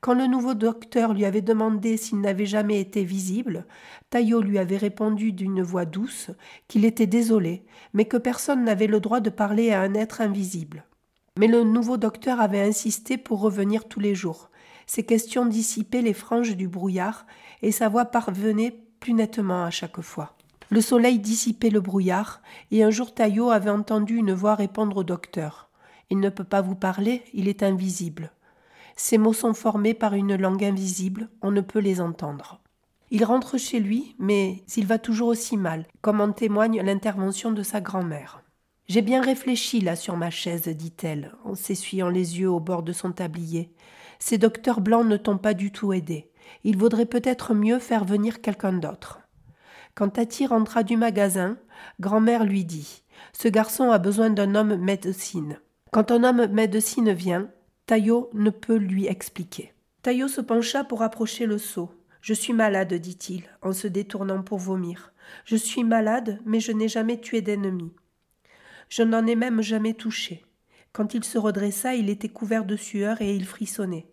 Quand 0.00 0.14
le 0.14 0.26
nouveau 0.26 0.54
docteur 0.54 1.14
lui 1.14 1.24
avait 1.24 1.42
demandé 1.42 1.96
s'il 1.96 2.20
n'avait 2.20 2.46
jamais 2.46 2.80
été 2.80 3.02
visible, 3.04 3.66
Taillot 4.10 4.40
lui 4.40 4.58
avait 4.58 4.76
répondu 4.76 5.32
d'une 5.32 5.62
voix 5.62 5.84
douce 5.84 6.30
qu'il 6.68 6.84
était 6.84 7.06
désolé, 7.06 7.64
mais 7.92 8.04
que 8.04 8.16
personne 8.16 8.64
n'avait 8.64 8.86
le 8.86 9.00
droit 9.00 9.20
de 9.20 9.30
parler 9.30 9.72
à 9.72 9.80
un 9.80 9.94
être 9.94 10.20
invisible. 10.20 10.84
Mais 11.38 11.48
le 11.48 11.64
nouveau 11.64 11.96
docteur 11.96 12.40
avait 12.40 12.62
insisté 12.62 13.18
pour 13.18 13.40
revenir 13.40 13.88
tous 13.88 14.00
les 14.00 14.14
jours. 14.14 14.50
Ses 14.86 15.04
questions 15.04 15.44
dissipaient 15.44 16.02
les 16.02 16.14
franges 16.14 16.56
du 16.56 16.68
brouillard, 16.68 17.26
et 17.62 17.72
sa 17.72 17.88
voix 17.88 18.04
parvenait 18.04 18.78
plus 19.00 19.12
nettement 19.12 19.64
à 19.64 19.70
chaque 19.70 20.00
fois. 20.00 20.36
Le 20.70 20.80
soleil 20.80 21.18
dissipait 21.18 21.70
le 21.70 21.80
brouillard, 21.80 22.42
et 22.70 22.84
un 22.84 22.90
jour 22.90 23.14
Taillot 23.14 23.50
avait 23.50 23.70
entendu 23.70 24.16
une 24.16 24.32
voix 24.32 24.54
répondre 24.54 24.98
au 24.98 25.04
docteur. 25.04 25.68
Il 26.10 26.20
ne 26.20 26.28
peut 26.28 26.44
pas 26.44 26.60
vous 26.60 26.76
parler, 26.76 27.22
il 27.34 27.48
est 27.48 27.62
invisible. 27.62 28.30
Ces 28.96 29.18
mots 29.18 29.34
sont 29.34 29.52
formés 29.52 29.94
par 29.94 30.14
une 30.14 30.36
langue 30.36 30.64
invisible, 30.64 31.28
on 31.42 31.50
ne 31.50 31.60
peut 31.60 31.78
les 31.78 32.00
entendre. 32.00 32.62
Il 33.10 33.24
rentre 33.24 33.58
chez 33.58 33.78
lui, 33.78 34.16
mais 34.18 34.64
il 34.76 34.86
va 34.86 34.98
toujours 34.98 35.28
aussi 35.28 35.56
mal, 35.56 35.86
comme 36.00 36.20
en 36.20 36.32
témoigne 36.32 36.82
l'intervention 36.82 37.52
de 37.52 37.62
sa 37.62 37.80
grand-mère. 37.80 38.42
J'ai 38.88 39.02
bien 39.02 39.20
réfléchi 39.20 39.80
là 39.80 39.96
sur 39.96 40.16
ma 40.16 40.30
chaise, 40.30 40.68
dit-elle, 40.68 41.32
en 41.44 41.54
s'essuyant 41.54 42.08
les 42.08 42.40
yeux 42.40 42.50
au 42.50 42.58
bord 42.58 42.82
de 42.82 42.92
son 42.92 43.12
tablier. 43.12 43.70
Ces 44.18 44.38
docteurs 44.38 44.80
blancs 44.80 45.06
ne 45.06 45.16
t'ont 45.16 45.38
pas 45.38 45.54
du 45.54 45.70
tout 45.70 45.92
aidé. 45.92 46.30
Il 46.64 46.76
vaudrait 46.78 47.06
peut-être 47.06 47.52
mieux 47.52 47.78
faire 47.78 48.04
venir 48.04 48.40
quelqu'un 48.40 48.72
d'autre. 48.72 49.20
Quand 49.94 50.08
Tati 50.08 50.46
rentra 50.46 50.82
du 50.82 50.96
magasin, 50.96 51.58
grand-mère 52.00 52.44
lui 52.44 52.64
dit 52.64 53.02
Ce 53.32 53.48
garçon 53.48 53.90
a 53.90 53.98
besoin 53.98 54.30
d'un 54.30 54.54
homme 54.54 54.76
médecine. 54.76 55.58
Quand 55.90 56.10
un 56.10 56.24
homme 56.24 56.46
médecine 56.52 57.12
vient, 57.12 57.48
Taillot 57.86 58.30
ne 58.32 58.50
peut 58.50 58.78
lui 58.78 59.06
expliquer. 59.06 59.72
Taillot 60.02 60.26
se 60.26 60.40
pencha 60.40 60.82
pour 60.82 61.02
approcher 61.02 61.46
le 61.46 61.56
seau. 61.56 61.88
Je 62.20 62.34
suis 62.34 62.52
malade, 62.52 62.92
dit-il, 62.94 63.44
en 63.62 63.72
se 63.72 63.86
détournant 63.86 64.42
pour 64.42 64.58
vomir. 64.58 65.12
Je 65.44 65.54
suis 65.54 65.84
malade, 65.84 66.40
mais 66.44 66.58
je 66.58 66.72
n'ai 66.72 66.88
jamais 66.88 67.20
tué 67.20 67.42
d'ennemi. 67.42 67.92
Je 68.88 69.04
n'en 69.04 69.24
ai 69.24 69.36
même 69.36 69.62
jamais 69.62 69.94
touché. 69.94 70.44
Quand 70.92 71.14
il 71.14 71.22
se 71.22 71.38
redressa, 71.38 71.94
il 71.94 72.10
était 72.10 72.28
couvert 72.28 72.64
de 72.64 72.74
sueur 72.74 73.22
et 73.22 73.32
il 73.36 73.44
frissonnait. 73.44 74.08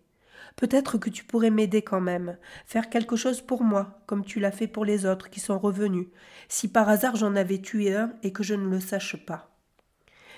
Peut-être 0.54 0.96
que 0.96 1.10
tu 1.10 1.24
pourrais 1.24 1.50
m'aider 1.50 1.82
quand 1.82 2.00
même, 2.00 2.36
faire 2.66 2.88
quelque 2.88 3.16
chose 3.16 3.40
pour 3.40 3.64
moi, 3.64 3.98
comme 4.06 4.24
tu 4.24 4.38
l'as 4.38 4.52
fait 4.52 4.68
pour 4.68 4.84
les 4.84 5.04
autres 5.04 5.30
qui 5.30 5.40
sont 5.40 5.58
revenus, 5.58 6.06
si 6.48 6.68
par 6.68 6.88
hasard 6.88 7.16
j'en 7.16 7.34
avais 7.34 7.58
tué 7.58 7.96
un 7.96 8.12
et 8.22 8.32
que 8.32 8.44
je 8.44 8.54
ne 8.54 8.68
le 8.68 8.78
sache 8.78 9.16
pas. 9.16 9.50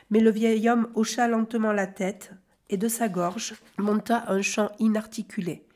Mais 0.08 0.20
le 0.20 0.30
vieil 0.30 0.70
homme 0.70 0.88
hocha 0.94 1.28
lentement 1.28 1.72
la 1.72 1.86
tête, 1.86 2.32
et 2.70 2.76
de 2.76 2.88
sa 2.88 3.08
gorge 3.08 3.54
monta 3.78 4.24
un 4.28 4.42
chant 4.42 4.70
inarticulé. 4.78 5.66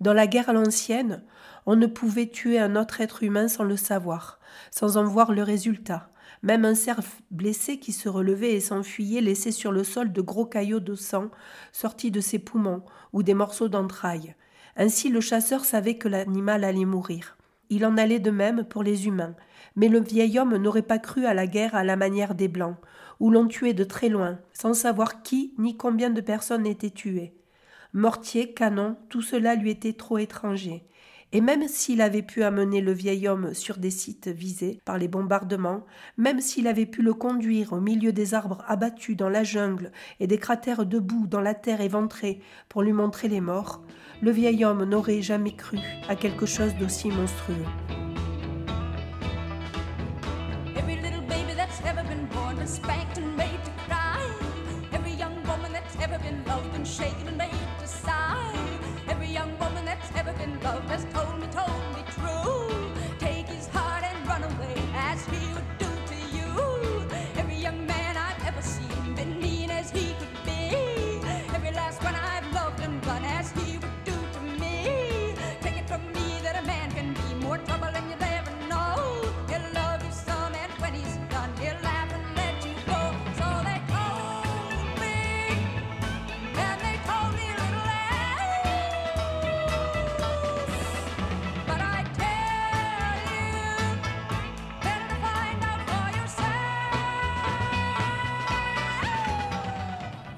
Dans 0.00 0.12
la 0.12 0.26
guerre 0.26 0.48
à 0.48 0.52
l'ancienne, 0.52 1.22
on 1.66 1.76
ne 1.76 1.86
pouvait 1.86 2.28
tuer 2.28 2.58
un 2.58 2.76
autre 2.76 3.00
être 3.00 3.22
humain 3.22 3.48
sans 3.48 3.64
le 3.64 3.76
savoir, 3.76 4.38
sans 4.70 4.96
en 4.96 5.04
voir 5.04 5.32
le 5.32 5.42
résultat. 5.42 6.10
Même 6.42 6.64
un 6.64 6.74
cerf 6.74 7.00
blessé 7.30 7.78
qui 7.78 7.92
se 7.92 8.08
relevait 8.08 8.54
et 8.54 8.60
s'enfuyait 8.60 9.20
laissait 9.20 9.50
sur 9.50 9.72
le 9.72 9.82
sol 9.82 10.12
de 10.12 10.20
gros 10.20 10.46
caillots 10.46 10.80
de 10.80 10.94
sang 10.94 11.30
sortis 11.72 12.12
de 12.12 12.20
ses 12.20 12.38
poumons 12.38 12.82
ou 13.12 13.22
des 13.22 13.34
morceaux 13.34 13.68
d'entrailles. 13.68 14.36
Ainsi 14.76 15.08
le 15.08 15.20
chasseur 15.20 15.64
savait 15.64 15.98
que 15.98 16.06
l'animal 16.08 16.62
allait 16.62 16.84
mourir. 16.84 17.36
Il 17.70 17.84
en 17.84 17.96
allait 17.96 18.20
de 18.20 18.30
même 18.30 18.64
pour 18.64 18.82
les 18.82 19.06
humains. 19.06 19.34
Mais 19.76 19.88
le 19.88 20.00
vieil 20.00 20.38
homme 20.38 20.56
n'aurait 20.56 20.82
pas 20.82 20.98
cru 20.98 21.26
à 21.26 21.34
la 21.34 21.46
guerre 21.46 21.74
à 21.74 21.84
la 21.84 21.96
manière 21.96 22.34
des 22.34 22.48
Blancs, 22.48 22.76
où 23.20 23.30
l'on 23.30 23.46
tuait 23.46 23.74
de 23.74 23.84
très 23.84 24.08
loin, 24.08 24.38
sans 24.52 24.74
savoir 24.74 25.22
qui 25.22 25.54
ni 25.58 25.76
combien 25.76 26.10
de 26.10 26.20
personnes 26.20 26.66
étaient 26.66 26.90
tuées. 26.90 27.34
Mortier, 27.92 28.52
canon, 28.52 28.96
tout 29.08 29.22
cela 29.22 29.54
lui 29.54 29.70
était 29.70 29.94
trop 29.94 30.18
étranger. 30.18 30.84
Et 31.32 31.42
même 31.42 31.68
s'il 31.68 32.00
avait 32.00 32.22
pu 32.22 32.42
amener 32.42 32.80
le 32.80 32.92
vieil 32.92 33.28
homme 33.28 33.52
sur 33.52 33.76
des 33.76 33.90
sites 33.90 34.28
visés 34.28 34.80
par 34.86 34.96
les 34.96 35.08
bombardements, 35.08 35.84
même 36.16 36.40
s'il 36.40 36.66
avait 36.66 36.86
pu 36.86 37.02
le 37.02 37.12
conduire 37.12 37.74
au 37.74 37.80
milieu 37.80 38.12
des 38.12 38.32
arbres 38.32 38.64
abattus 38.66 39.16
dans 39.16 39.28
la 39.28 39.44
jungle 39.44 39.92
et 40.20 40.26
des 40.26 40.38
cratères 40.38 40.86
de 40.86 40.98
boue 40.98 41.26
dans 41.26 41.42
la 41.42 41.54
terre 41.54 41.82
éventrée 41.82 42.40
pour 42.70 42.82
lui 42.82 42.94
montrer 42.94 43.28
les 43.28 43.42
morts, 43.42 43.82
le 44.22 44.30
vieil 44.30 44.64
homme 44.64 44.84
n'aurait 44.84 45.20
jamais 45.20 45.54
cru 45.54 45.78
à 46.08 46.16
quelque 46.16 46.46
chose 46.46 46.74
d'aussi 46.76 47.08
monstrueux. 47.08 47.54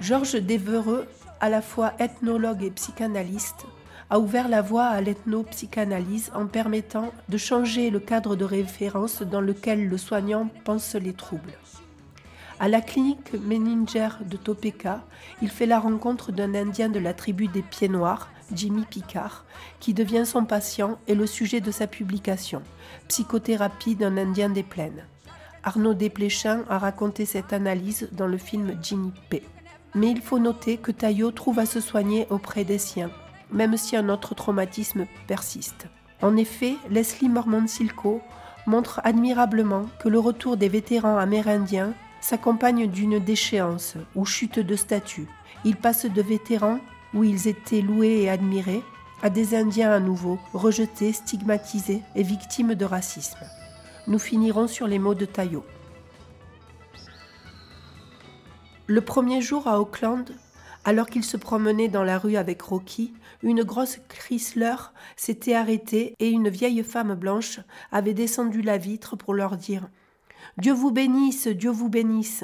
Georges 0.00 0.40
Devereux, 0.40 1.06
à 1.40 1.50
la 1.50 1.60
fois 1.60 1.92
ethnologue 1.98 2.62
et 2.62 2.70
psychanalyste, 2.70 3.66
a 4.08 4.18
ouvert 4.18 4.48
la 4.48 4.62
voie 4.62 4.86
à 4.86 5.02
l'ethnopsychanalyse 5.02 6.32
en 6.34 6.46
permettant 6.46 7.12
de 7.28 7.36
changer 7.36 7.90
le 7.90 8.00
cadre 8.00 8.34
de 8.34 8.44
référence 8.46 9.20
dans 9.20 9.42
lequel 9.42 9.88
le 9.88 9.98
soignant 9.98 10.48
pense 10.64 10.94
les 10.94 11.12
troubles. 11.12 11.52
À 12.58 12.68
la 12.68 12.80
clinique 12.80 13.34
Menninger 13.34 14.08
de 14.24 14.38
Topeka, 14.38 15.02
il 15.42 15.50
fait 15.50 15.66
la 15.66 15.78
rencontre 15.78 16.32
d'un 16.32 16.54
Indien 16.54 16.88
de 16.88 16.98
la 16.98 17.12
tribu 17.12 17.48
des 17.48 17.62
Pieds 17.62 17.88
Noirs, 17.88 18.30
Jimmy 18.54 18.86
Picard, 18.88 19.44
qui 19.80 19.92
devient 19.92 20.24
son 20.24 20.46
patient 20.46 20.98
et 21.08 21.14
le 21.14 21.26
sujet 21.26 21.60
de 21.60 21.70
sa 21.70 21.86
publication, 21.86 22.62
Psychothérapie 23.08 23.96
d'un 23.96 24.16
Indien 24.16 24.48
des 24.48 24.62
Plaines. 24.62 25.04
Arnaud 25.62 25.92
Desplechin 25.92 26.64
a 26.70 26.78
raconté 26.78 27.26
cette 27.26 27.52
analyse 27.52 28.08
dans 28.12 28.26
le 28.26 28.38
film 28.38 28.78
Ginny 28.82 29.12
P. 29.28 29.42
Mais 29.94 30.10
il 30.10 30.20
faut 30.20 30.38
noter 30.38 30.76
que 30.76 30.92
Taillot 30.92 31.32
trouve 31.32 31.58
à 31.58 31.66
se 31.66 31.80
soigner 31.80 32.26
auprès 32.30 32.64
des 32.64 32.78
siens, 32.78 33.10
même 33.50 33.76
si 33.76 33.96
un 33.96 34.08
autre 34.08 34.34
traumatisme 34.34 35.06
persiste. 35.26 35.88
En 36.22 36.36
effet, 36.36 36.76
Leslie 36.90 37.28
Mormon 37.28 37.66
Silko 37.66 38.20
montre 38.66 39.00
admirablement 39.04 39.86
que 40.00 40.08
le 40.08 40.18
retour 40.18 40.56
des 40.56 40.68
vétérans 40.68 41.16
amérindiens 41.16 41.94
s'accompagne 42.20 42.86
d'une 42.86 43.18
déchéance 43.18 43.96
ou 44.14 44.24
chute 44.24 44.58
de 44.58 44.76
statut. 44.76 45.26
Ils 45.64 45.76
passent 45.76 46.06
de 46.06 46.22
vétérans, 46.22 46.78
où 47.14 47.24
ils 47.24 47.48
étaient 47.48 47.80
loués 47.80 48.22
et 48.22 48.30
admirés, 48.30 48.82
à 49.22 49.30
des 49.30 49.54
Indiens 49.54 49.92
à 49.92 50.00
nouveau, 50.00 50.38
rejetés, 50.54 51.12
stigmatisés 51.12 52.02
et 52.14 52.22
victimes 52.22 52.74
de 52.74 52.84
racisme. 52.84 53.40
Nous 54.06 54.18
finirons 54.18 54.66
sur 54.66 54.86
les 54.86 54.98
mots 54.98 55.14
de 55.14 55.26
Taillot. 55.26 55.64
Le 58.90 59.02
premier 59.02 59.40
jour 59.40 59.68
à 59.68 59.80
Auckland, 59.80 60.24
alors 60.84 61.06
qu'il 61.06 61.22
se 61.22 61.36
promenait 61.36 61.86
dans 61.86 62.02
la 62.02 62.18
rue 62.18 62.34
avec 62.34 62.60
Rocky, 62.60 63.14
une 63.40 63.62
grosse 63.62 64.00
Chrysler 64.08 64.74
s'était 65.14 65.54
arrêtée 65.54 66.16
et 66.18 66.28
une 66.28 66.48
vieille 66.48 66.82
femme 66.82 67.14
blanche 67.14 67.60
avait 67.92 68.14
descendu 68.14 68.62
la 68.62 68.78
vitre 68.78 69.14
pour 69.14 69.32
leur 69.32 69.56
dire 69.56 69.88
Dieu 70.58 70.72
vous 70.72 70.90
bénisse, 70.90 71.46
Dieu 71.46 71.70
vous 71.70 71.88
bénisse. 71.88 72.42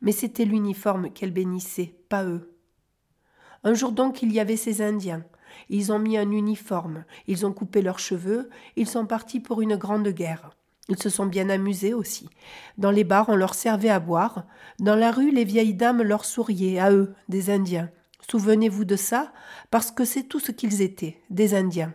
Mais 0.00 0.10
c'était 0.10 0.44
l'uniforme 0.44 1.12
qu'elle 1.12 1.30
bénissait, 1.30 1.94
pas 2.08 2.24
eux. 2.24 2.52
Un 3.62 3.74
jour 3.74 3.92
donc, 3.92 4.20
il 4.20 4.32
y 4.32 4.40
avait 4.40 4.56
ces 4.56 4.82
Indiens. 4.82 5.22
Ils 5.68 5.92
ont 5.92 6.00
mis 6.00 6.18
un 6.18 6.32
uniforme, 6.32 7.04
ils 7.28 7.46
ont 7.46 7.52
coupé 7.52 7.82
leurs 7.82 8.00
cheveux, 8.00 8.50
ils 8.74 8.88
sont 8.88 9.06
partis 9.06 9.38
pour 9.38 9.62
une 9.62 9.76
grande 9.76 10.08
guerre. 10.08 10.56
Ils 10.88 11.02
se 11.02 11.08
sont 11.08 11.26
bien 11.26 11.48
amusés 11.48 11.94
aussi. 11.94 12.28
Dans 12.76 12.90
les 12.90 13.04
bars, 13.04 13.28
on 13.28 13.36
leur 13.36 13.54
servait 13.54 13.88
à 13.88 14.00
boire. 14.00 14.44
Dans 14.80 14.96
la 14.96 15.10
rue, 15.10 15.30
les 15.30 15.44
vieilles 15.44 15.74
dames 15.74 16.02
leur 16.02 16.24
souriaient, 16.24 16.78
à 16.78 16.92
eux, 16.92 17.14
des 17.28 17.50
Indiens. 17.50 17.90
Souvenez-vous 18.28 18.84
de 18.84 18.96
ça, 18.96 19.32
parce 19.70 19.90
que 19.90 20.04
c'est 20.04 20.24
tout 20.24 20.40
ce 20.40 20.52
qu'ils 20.52 20.82
étaient, 20.82 21.20
des 21.30 21.54
Indiens. 21.54 21.94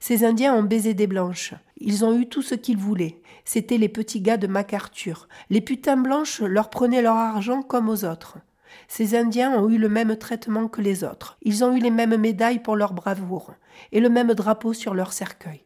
Ces 0.00 0.24
Indiens 0.24 0.54
ont 0.54 0.62
baisé 0.62 0.94
des 0.94 1.06
blanches. 1.06 1.54
Ils 1.78 2.04
ont 2.04 2.18
eu 2.18 2.28
tout 2.28 2.42
ce 2.42 2.54
qu'ils 2.54 2.76
voulaient. 2.76 3.20
C'étaient 3.44 3.78
les 3.78 3.88
petits 3.88 4.20
gars 4.20 4.36
de 4.36 4.46
MacArthur. 4.46 5.28
Les 5.50 5.60
putains 5.60 5.96
blanches 5.96 6.40
leur 6.40 6.70
prenaient 6.70 7.02
leur 7.02 7.16
argent 7.16 7.62
comme 7.62 7.88
aux 7.88 8.04
autres. 8.04 8.38
Ces 8.88 9.14
Indiens 9.14 9.52
ont 9.58 9.68
eu 9.68 9.78
le 9.78 9.88
même 9.88 10.16
traitement 10.16 10.68
que 10.68 10.80
les 10.80 11.04
autres. 11.04 11.38
Ils 11.42 11.64
ont 11.64 11.74
eu 11.74 11.80
les 11.80 11.90
mêmes 11.90 12.16
médailles 12.16 12.62
pour 12.62 12.76
leur 12.76 12.92
bravoure 12.92 13.54
et 13.92 14.00
le 14.00 14.08
même 14.08 14.34
drapeau 14.34 14.72
sur 14.72 14.94
leur 14.94 15.12
cercueil. 15.12 15.64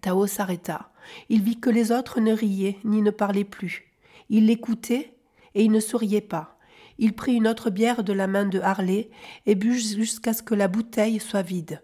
Tao 0.00 0.26
s'arrêta. 0.26 0.89
Il 1.28 1.42
vit 1.42 1.60
que 1.60 1.70
les 1.70 1.92
autres 1.92 2.20
ne 2.20 2.32
riaient 2.32 2.78
ni 2.84 3.02
ne 3.02 3.10
parlaient 3.10 3.44
plus. 3.44 3.92
Il 4.28 4.46
l'écoutait 4.46 5.14
et 5.54 5.64
il 5.64 5.72
ne 5.72 5.80
souriait 5.80 6.20
pas. 6.20 6.58
Il 6.98 7.14
prit 7.14 7.34
une 7.34 7.48
autre 7.48 7.70
bière 7.70 8.04
de 8.04 8.12
la 8.12 8.26
main 8.26 8.44
de 8.44 8.60
Harley 8.60 9.10
et 9.46 9.54
but 9.54 9.78
jusqu'à 9.78 10.32
ce 10.32 10.42
que 10.42 10.54
la 10.54 10.68
bouteille 10.68 11.18
soit 11.18 11.42
vide. 11.42 11.82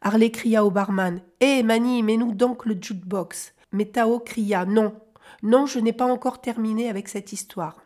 Harley 0.00 0.30
cria 0.30 0.64
au 0.64 0.70
barman 0.70 1.20
Hé, 1.40 1.62
Mani, 1.62 2.02
mets-nous 2.02 2.34
donc 2.34 2.66
le 2.66 2.76
jukebox. 2.80 3.54
Mais 3.72 3.86
Tao 3.86 4.18
cria 4.18 4.64
Non, 4.64 4.94
non, 5.42 5.66
je 5.66 5.78
n'ai 5.78 5.92
pas 5.92 6.06
encore 6.06 6.40
terminé 6.40 6.88
avec 6.88 7.08
cette 7.08 7.32
histoire. 7.32 7.76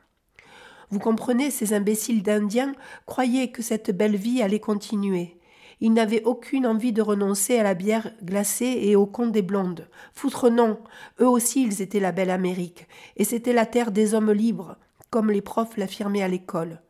Vous 0.91 0.99
comprenez, 0.99 1.51
ces 1.51 1.73
imbéciles 1.73 2.23
d'Indiens 2.23 2.75
croyaient 3.07 3.51
que 3.51 3.62
cette 3.62 3.97
belle 3.97 4.16
vie 4.16 4.43
allait 4.43 4.61
continuer. 4.61 5.39
Ils 5.85 5.93
n'avaient 5.93 6.22
aucune 6.22 6.64
envie 6.64 6.93
de 6.93 7.03
renoncer 7.03 7.59
à 7.59 7.64
la 7.64 7.74
bière 7.74 8.12
glacée 8.22 8.78
et 8.83 8.95
au 8.95 9.05
conte 9.05 9.33
des 9.33 9.43
blondes. 9.43 9.89
Foutre 10.14 10.49
non, 10.49 10.78
eux 11.20 11.26
aussi 11.26 11.64
ils 11.64 11.83
étaient 11.83 11.99
la 11.99 12.12
belle 12.12 12.30
Amérique, 12.30 12.87
et 13.16 13.24
c'était 13.24 13.53
la 13.53 13.66
terre 13.66 13.91
des 13.91 14.14
hommes 14.14 14.30
libres, 14.30 14.76
comme 15.11 15.33
les 15.33 15.41
profs 15.41 15.76
l'affirmaient 15.76 16.22
à 16.22 16.28
l'école. 16.28 16.80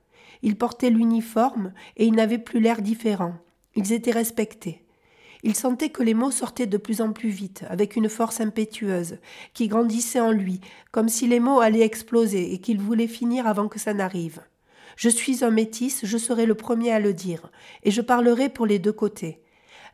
Ils 0.43 0.59
portaient 0.59 0.91
l'uniforme 0.91 1.73
et 1.97 2.05
ils 2.05 2.15
n'avaient 2.15 2.37
plus 2.37 2.61
l'air 2.61 2.83
différent. 2.83 3.33
Ils 3.77 3.95
étaient 3.95 4.11
respectés. 4.11 4.85
Il 5.43 5.57
sentait 5.57 5.89
que 5.89 6.03
les 6.03 6.13
mots 6.13 6.31
sortaient 6.31 6.67
de 6.67 6.77
plus 6.77 7.01
en 7.01 7.15
plus 7.15 7.31
vite, 7.31 7.65
avec 7.71 7.97
une 7.97 8.11
force 8.11 8.43
impétueuse, 8.43 9.21
qui 9.55 9.69
grandissait 9.69 10.21
en 10.21 10.33
lui, 10.33 10.61
comme 10.91 11.09
si 11.09 11.27
les 11.27 11.41
mots 11.41 11.61
allaient 11.61 11.81
exploser 11.81 12.53
et 12.53 12.59
qu'il 12.59 12.79
voulait 12.79 13.07
finir 13.07 13.47
avant 13.47 13.69
que 13.69 13.79
ça 13.79 13.95
n'arrive. 13.95 14.43
Je 14.97 15.09
suis 15.09 15.45
un 15.45 15.51
métis, 15.51 16.05
je 16.05 16.19
serai 16.19 16.47
le 16.47 16.55
premier 16.55 16.93
à 16.93 17.01
le 17.01 17.15
dire, 17.15 17.51
et 17.83 17.91
je 17.91 18.01
parlerai 18.01 18.49
pour 18.49 18.67
les 18.67 18.79
deux 18.79 18.93
côtés. 18.93 19.43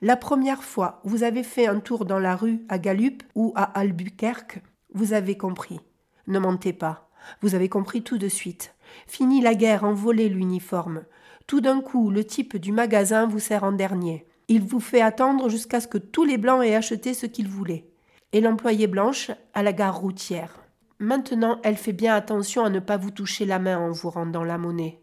La 0.01 0.17
première 0.17 0.63
fois, 0.63 1.01
vous 1.05 1.25
avez 1.25 1.43
fait 1.43 1.67
un 1.67 1.81
tour 1.81 2.05
dans 2.05 2.19
la 2.19 2.37
rue 2.37 2.65
à 2.69 2.79
Gallup 2.79 3.23
ou 3.35 3.53
à 3.57 3.65
Albuquerque, 3.79 4.63
vous 4.95 5.13
avez 5.13 5.37
compris. 5.37 5.81
Ne 6.27 6.39
mentez 6.39 6.73
pas. 6.73 7.11
Vous 7.41 7.55
avez 7.55 7.69
compris 7.69 8.03
tout 8.03 8.19
de 8.19 8.29
suite. 8.29 8.75
Fini 9.07 9.41
la 9.41 9.55
guerre, 9.55 9.85
envolez 9.85 10.29
l'uniforme. 10.29 11.05
Tout 11.47 11.61
d'un 11.61 11.81
coup, 11.81 12.11
le 12.11 12.25
type 12.25 12.57
du 12.57 12.73
magasin 12.73 13.27
vous 13.27 13.39
sert 13.39 13.65
en 13.65 13.73
dernier. 13.73 14.27
Il 14.49 14.63
vous 14.63 14.81
fait 14.81 15.03
attendre 15.03 15.49
jusqu'à 15.49 15.81
ce 15.81 15.89
que 15.89 15.99
tous 15.99 16.25
les 16.25 16.39
blancs 16.39 16.65
aient 16.65 16.75
acheté 16.75 17.13
ce 17.13 17.27
qu'ils 17.27 17.49
voulaient. 17.49 17.87
Et 18.33 18.41
l'employée 18.41 18.87
blanche 18.87 19.31
à 19.55 19.63
la 19.63 19.73
gare 19.73 19.99
routière. 19.99 20.68
Maintenant, 21.01 21.61
elle 21.63 21.77
fait 21.77 21.93
bien 21.93 22.15
attention 22.15 22.65
à 22.65 22.71
ne 22.71 22.81
pas 22.81 22.97
vous 22.97 23.13
toucher 23.13 23.45
la 23.45 23.61
main 23.61 23.79
en 23.79 23.93
vous 23.93 24.11
rendant 24.11 24.43
la 24.43 24.59
monnaie. 24.59 24.99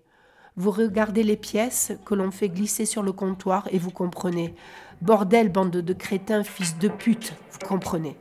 Vous 0.57 0.71
regardez 0.71 1.23
les 1.23 1.37
pièces 1.37 1.93
que 2.05 2.15
l'on 2.15 2.31
fait 2.31 2.49
glisser 2.49 2.85
sur 2.85 3.01
le 3.01 3.13
comptoir 3.13 3.67
et 3.71 3.79
vous 3.79 3.91
comprenez. 3.91 4.55
Bordel, 5.01 5.49
bande 5.49 5.71
de 5.71 5.93
crétins, 5.93 6.43
fils 6.43 6.77
de 6.77 6.89
pute, 6.89 7.33
vous 7.51 7.67
comprenez. 7.67 8.17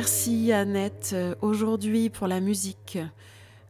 Merci 0.00 0.52
Annette. 0.52 1.16
Aujourd'hui 1.42 2.08
pour 2.08 2.28
la 2.28 2.38
musique, 2.38 2.98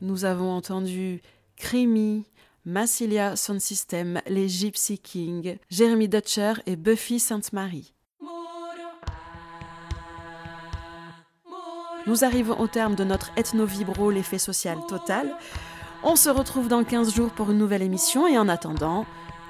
nous 0.03 0.27
avons 0.27 0.51
entendu 0.53 1.23
Creamy, 1.57 2.27
Massilia 2.67 3.35
Sound 3.35 3.63
System, 3.63 4.21
les 4.27 4.47
Gypsy 4.47 4.99
Kings, 4.99 5.57
Jeremy 5.71 6.07
Dutcher 6.07 6.53
et 6.67 6.77
Buffy 6.77 7.19
Sainte-Marie. 7.19 7.95
Nous 12.07 12.25
arrivons 12.25 12.61
au 12.61 12.67
terme 12.67 12.95
de 12.95 13.05
notre 13.05 13.31
ethno-vibro, 13.39 14.11
l'effet 14.11 14.37
social 14.37 14.77
total. 14.87 15.35
On 16.03 16.15
se 16.15 16.29
retrouve 16.29 16.69
dans 16.69 16.85
15 16.85 17.15
jours 17.15 17.31
pour 17.31 17.53
une 17.53 17.59
nouvelle 17.59 17.81
émission 17.81 18.29
et 18.29 18.37
en 18.37 18.51
attendant, 18.51 19.07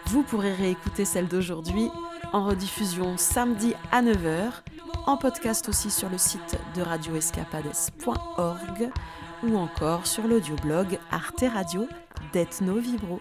vous 0.09 0.23
pourrez 0.23 0.55
réécouter 0.55 1.05
celle 1.05 1.29
d'aujourd'hui 1.29 1.91
en 2.33 2.47
rediffusion 2.47 3.19
samedi 3.19 3.75
à 3.93 4.03
9h, 4.03 4.63
en 5.07 5.19
podcast 5.19 5.69
aussi 5.69 5.91
sur 5.91 6.09
le 6.09 6.17
site 6.17 6.59
de 6.75 6.81
radioescapades.org 6.81 8.91
ou 9.43 9.59
encore 9.59 10.07
sur 10.07 10.27
l'audioblog 10.27 10.99
Arte 11.11 11.45
Radio 11.53 11.87
d'Ethno 12.33 12.79
Vibro. 12.79 13.21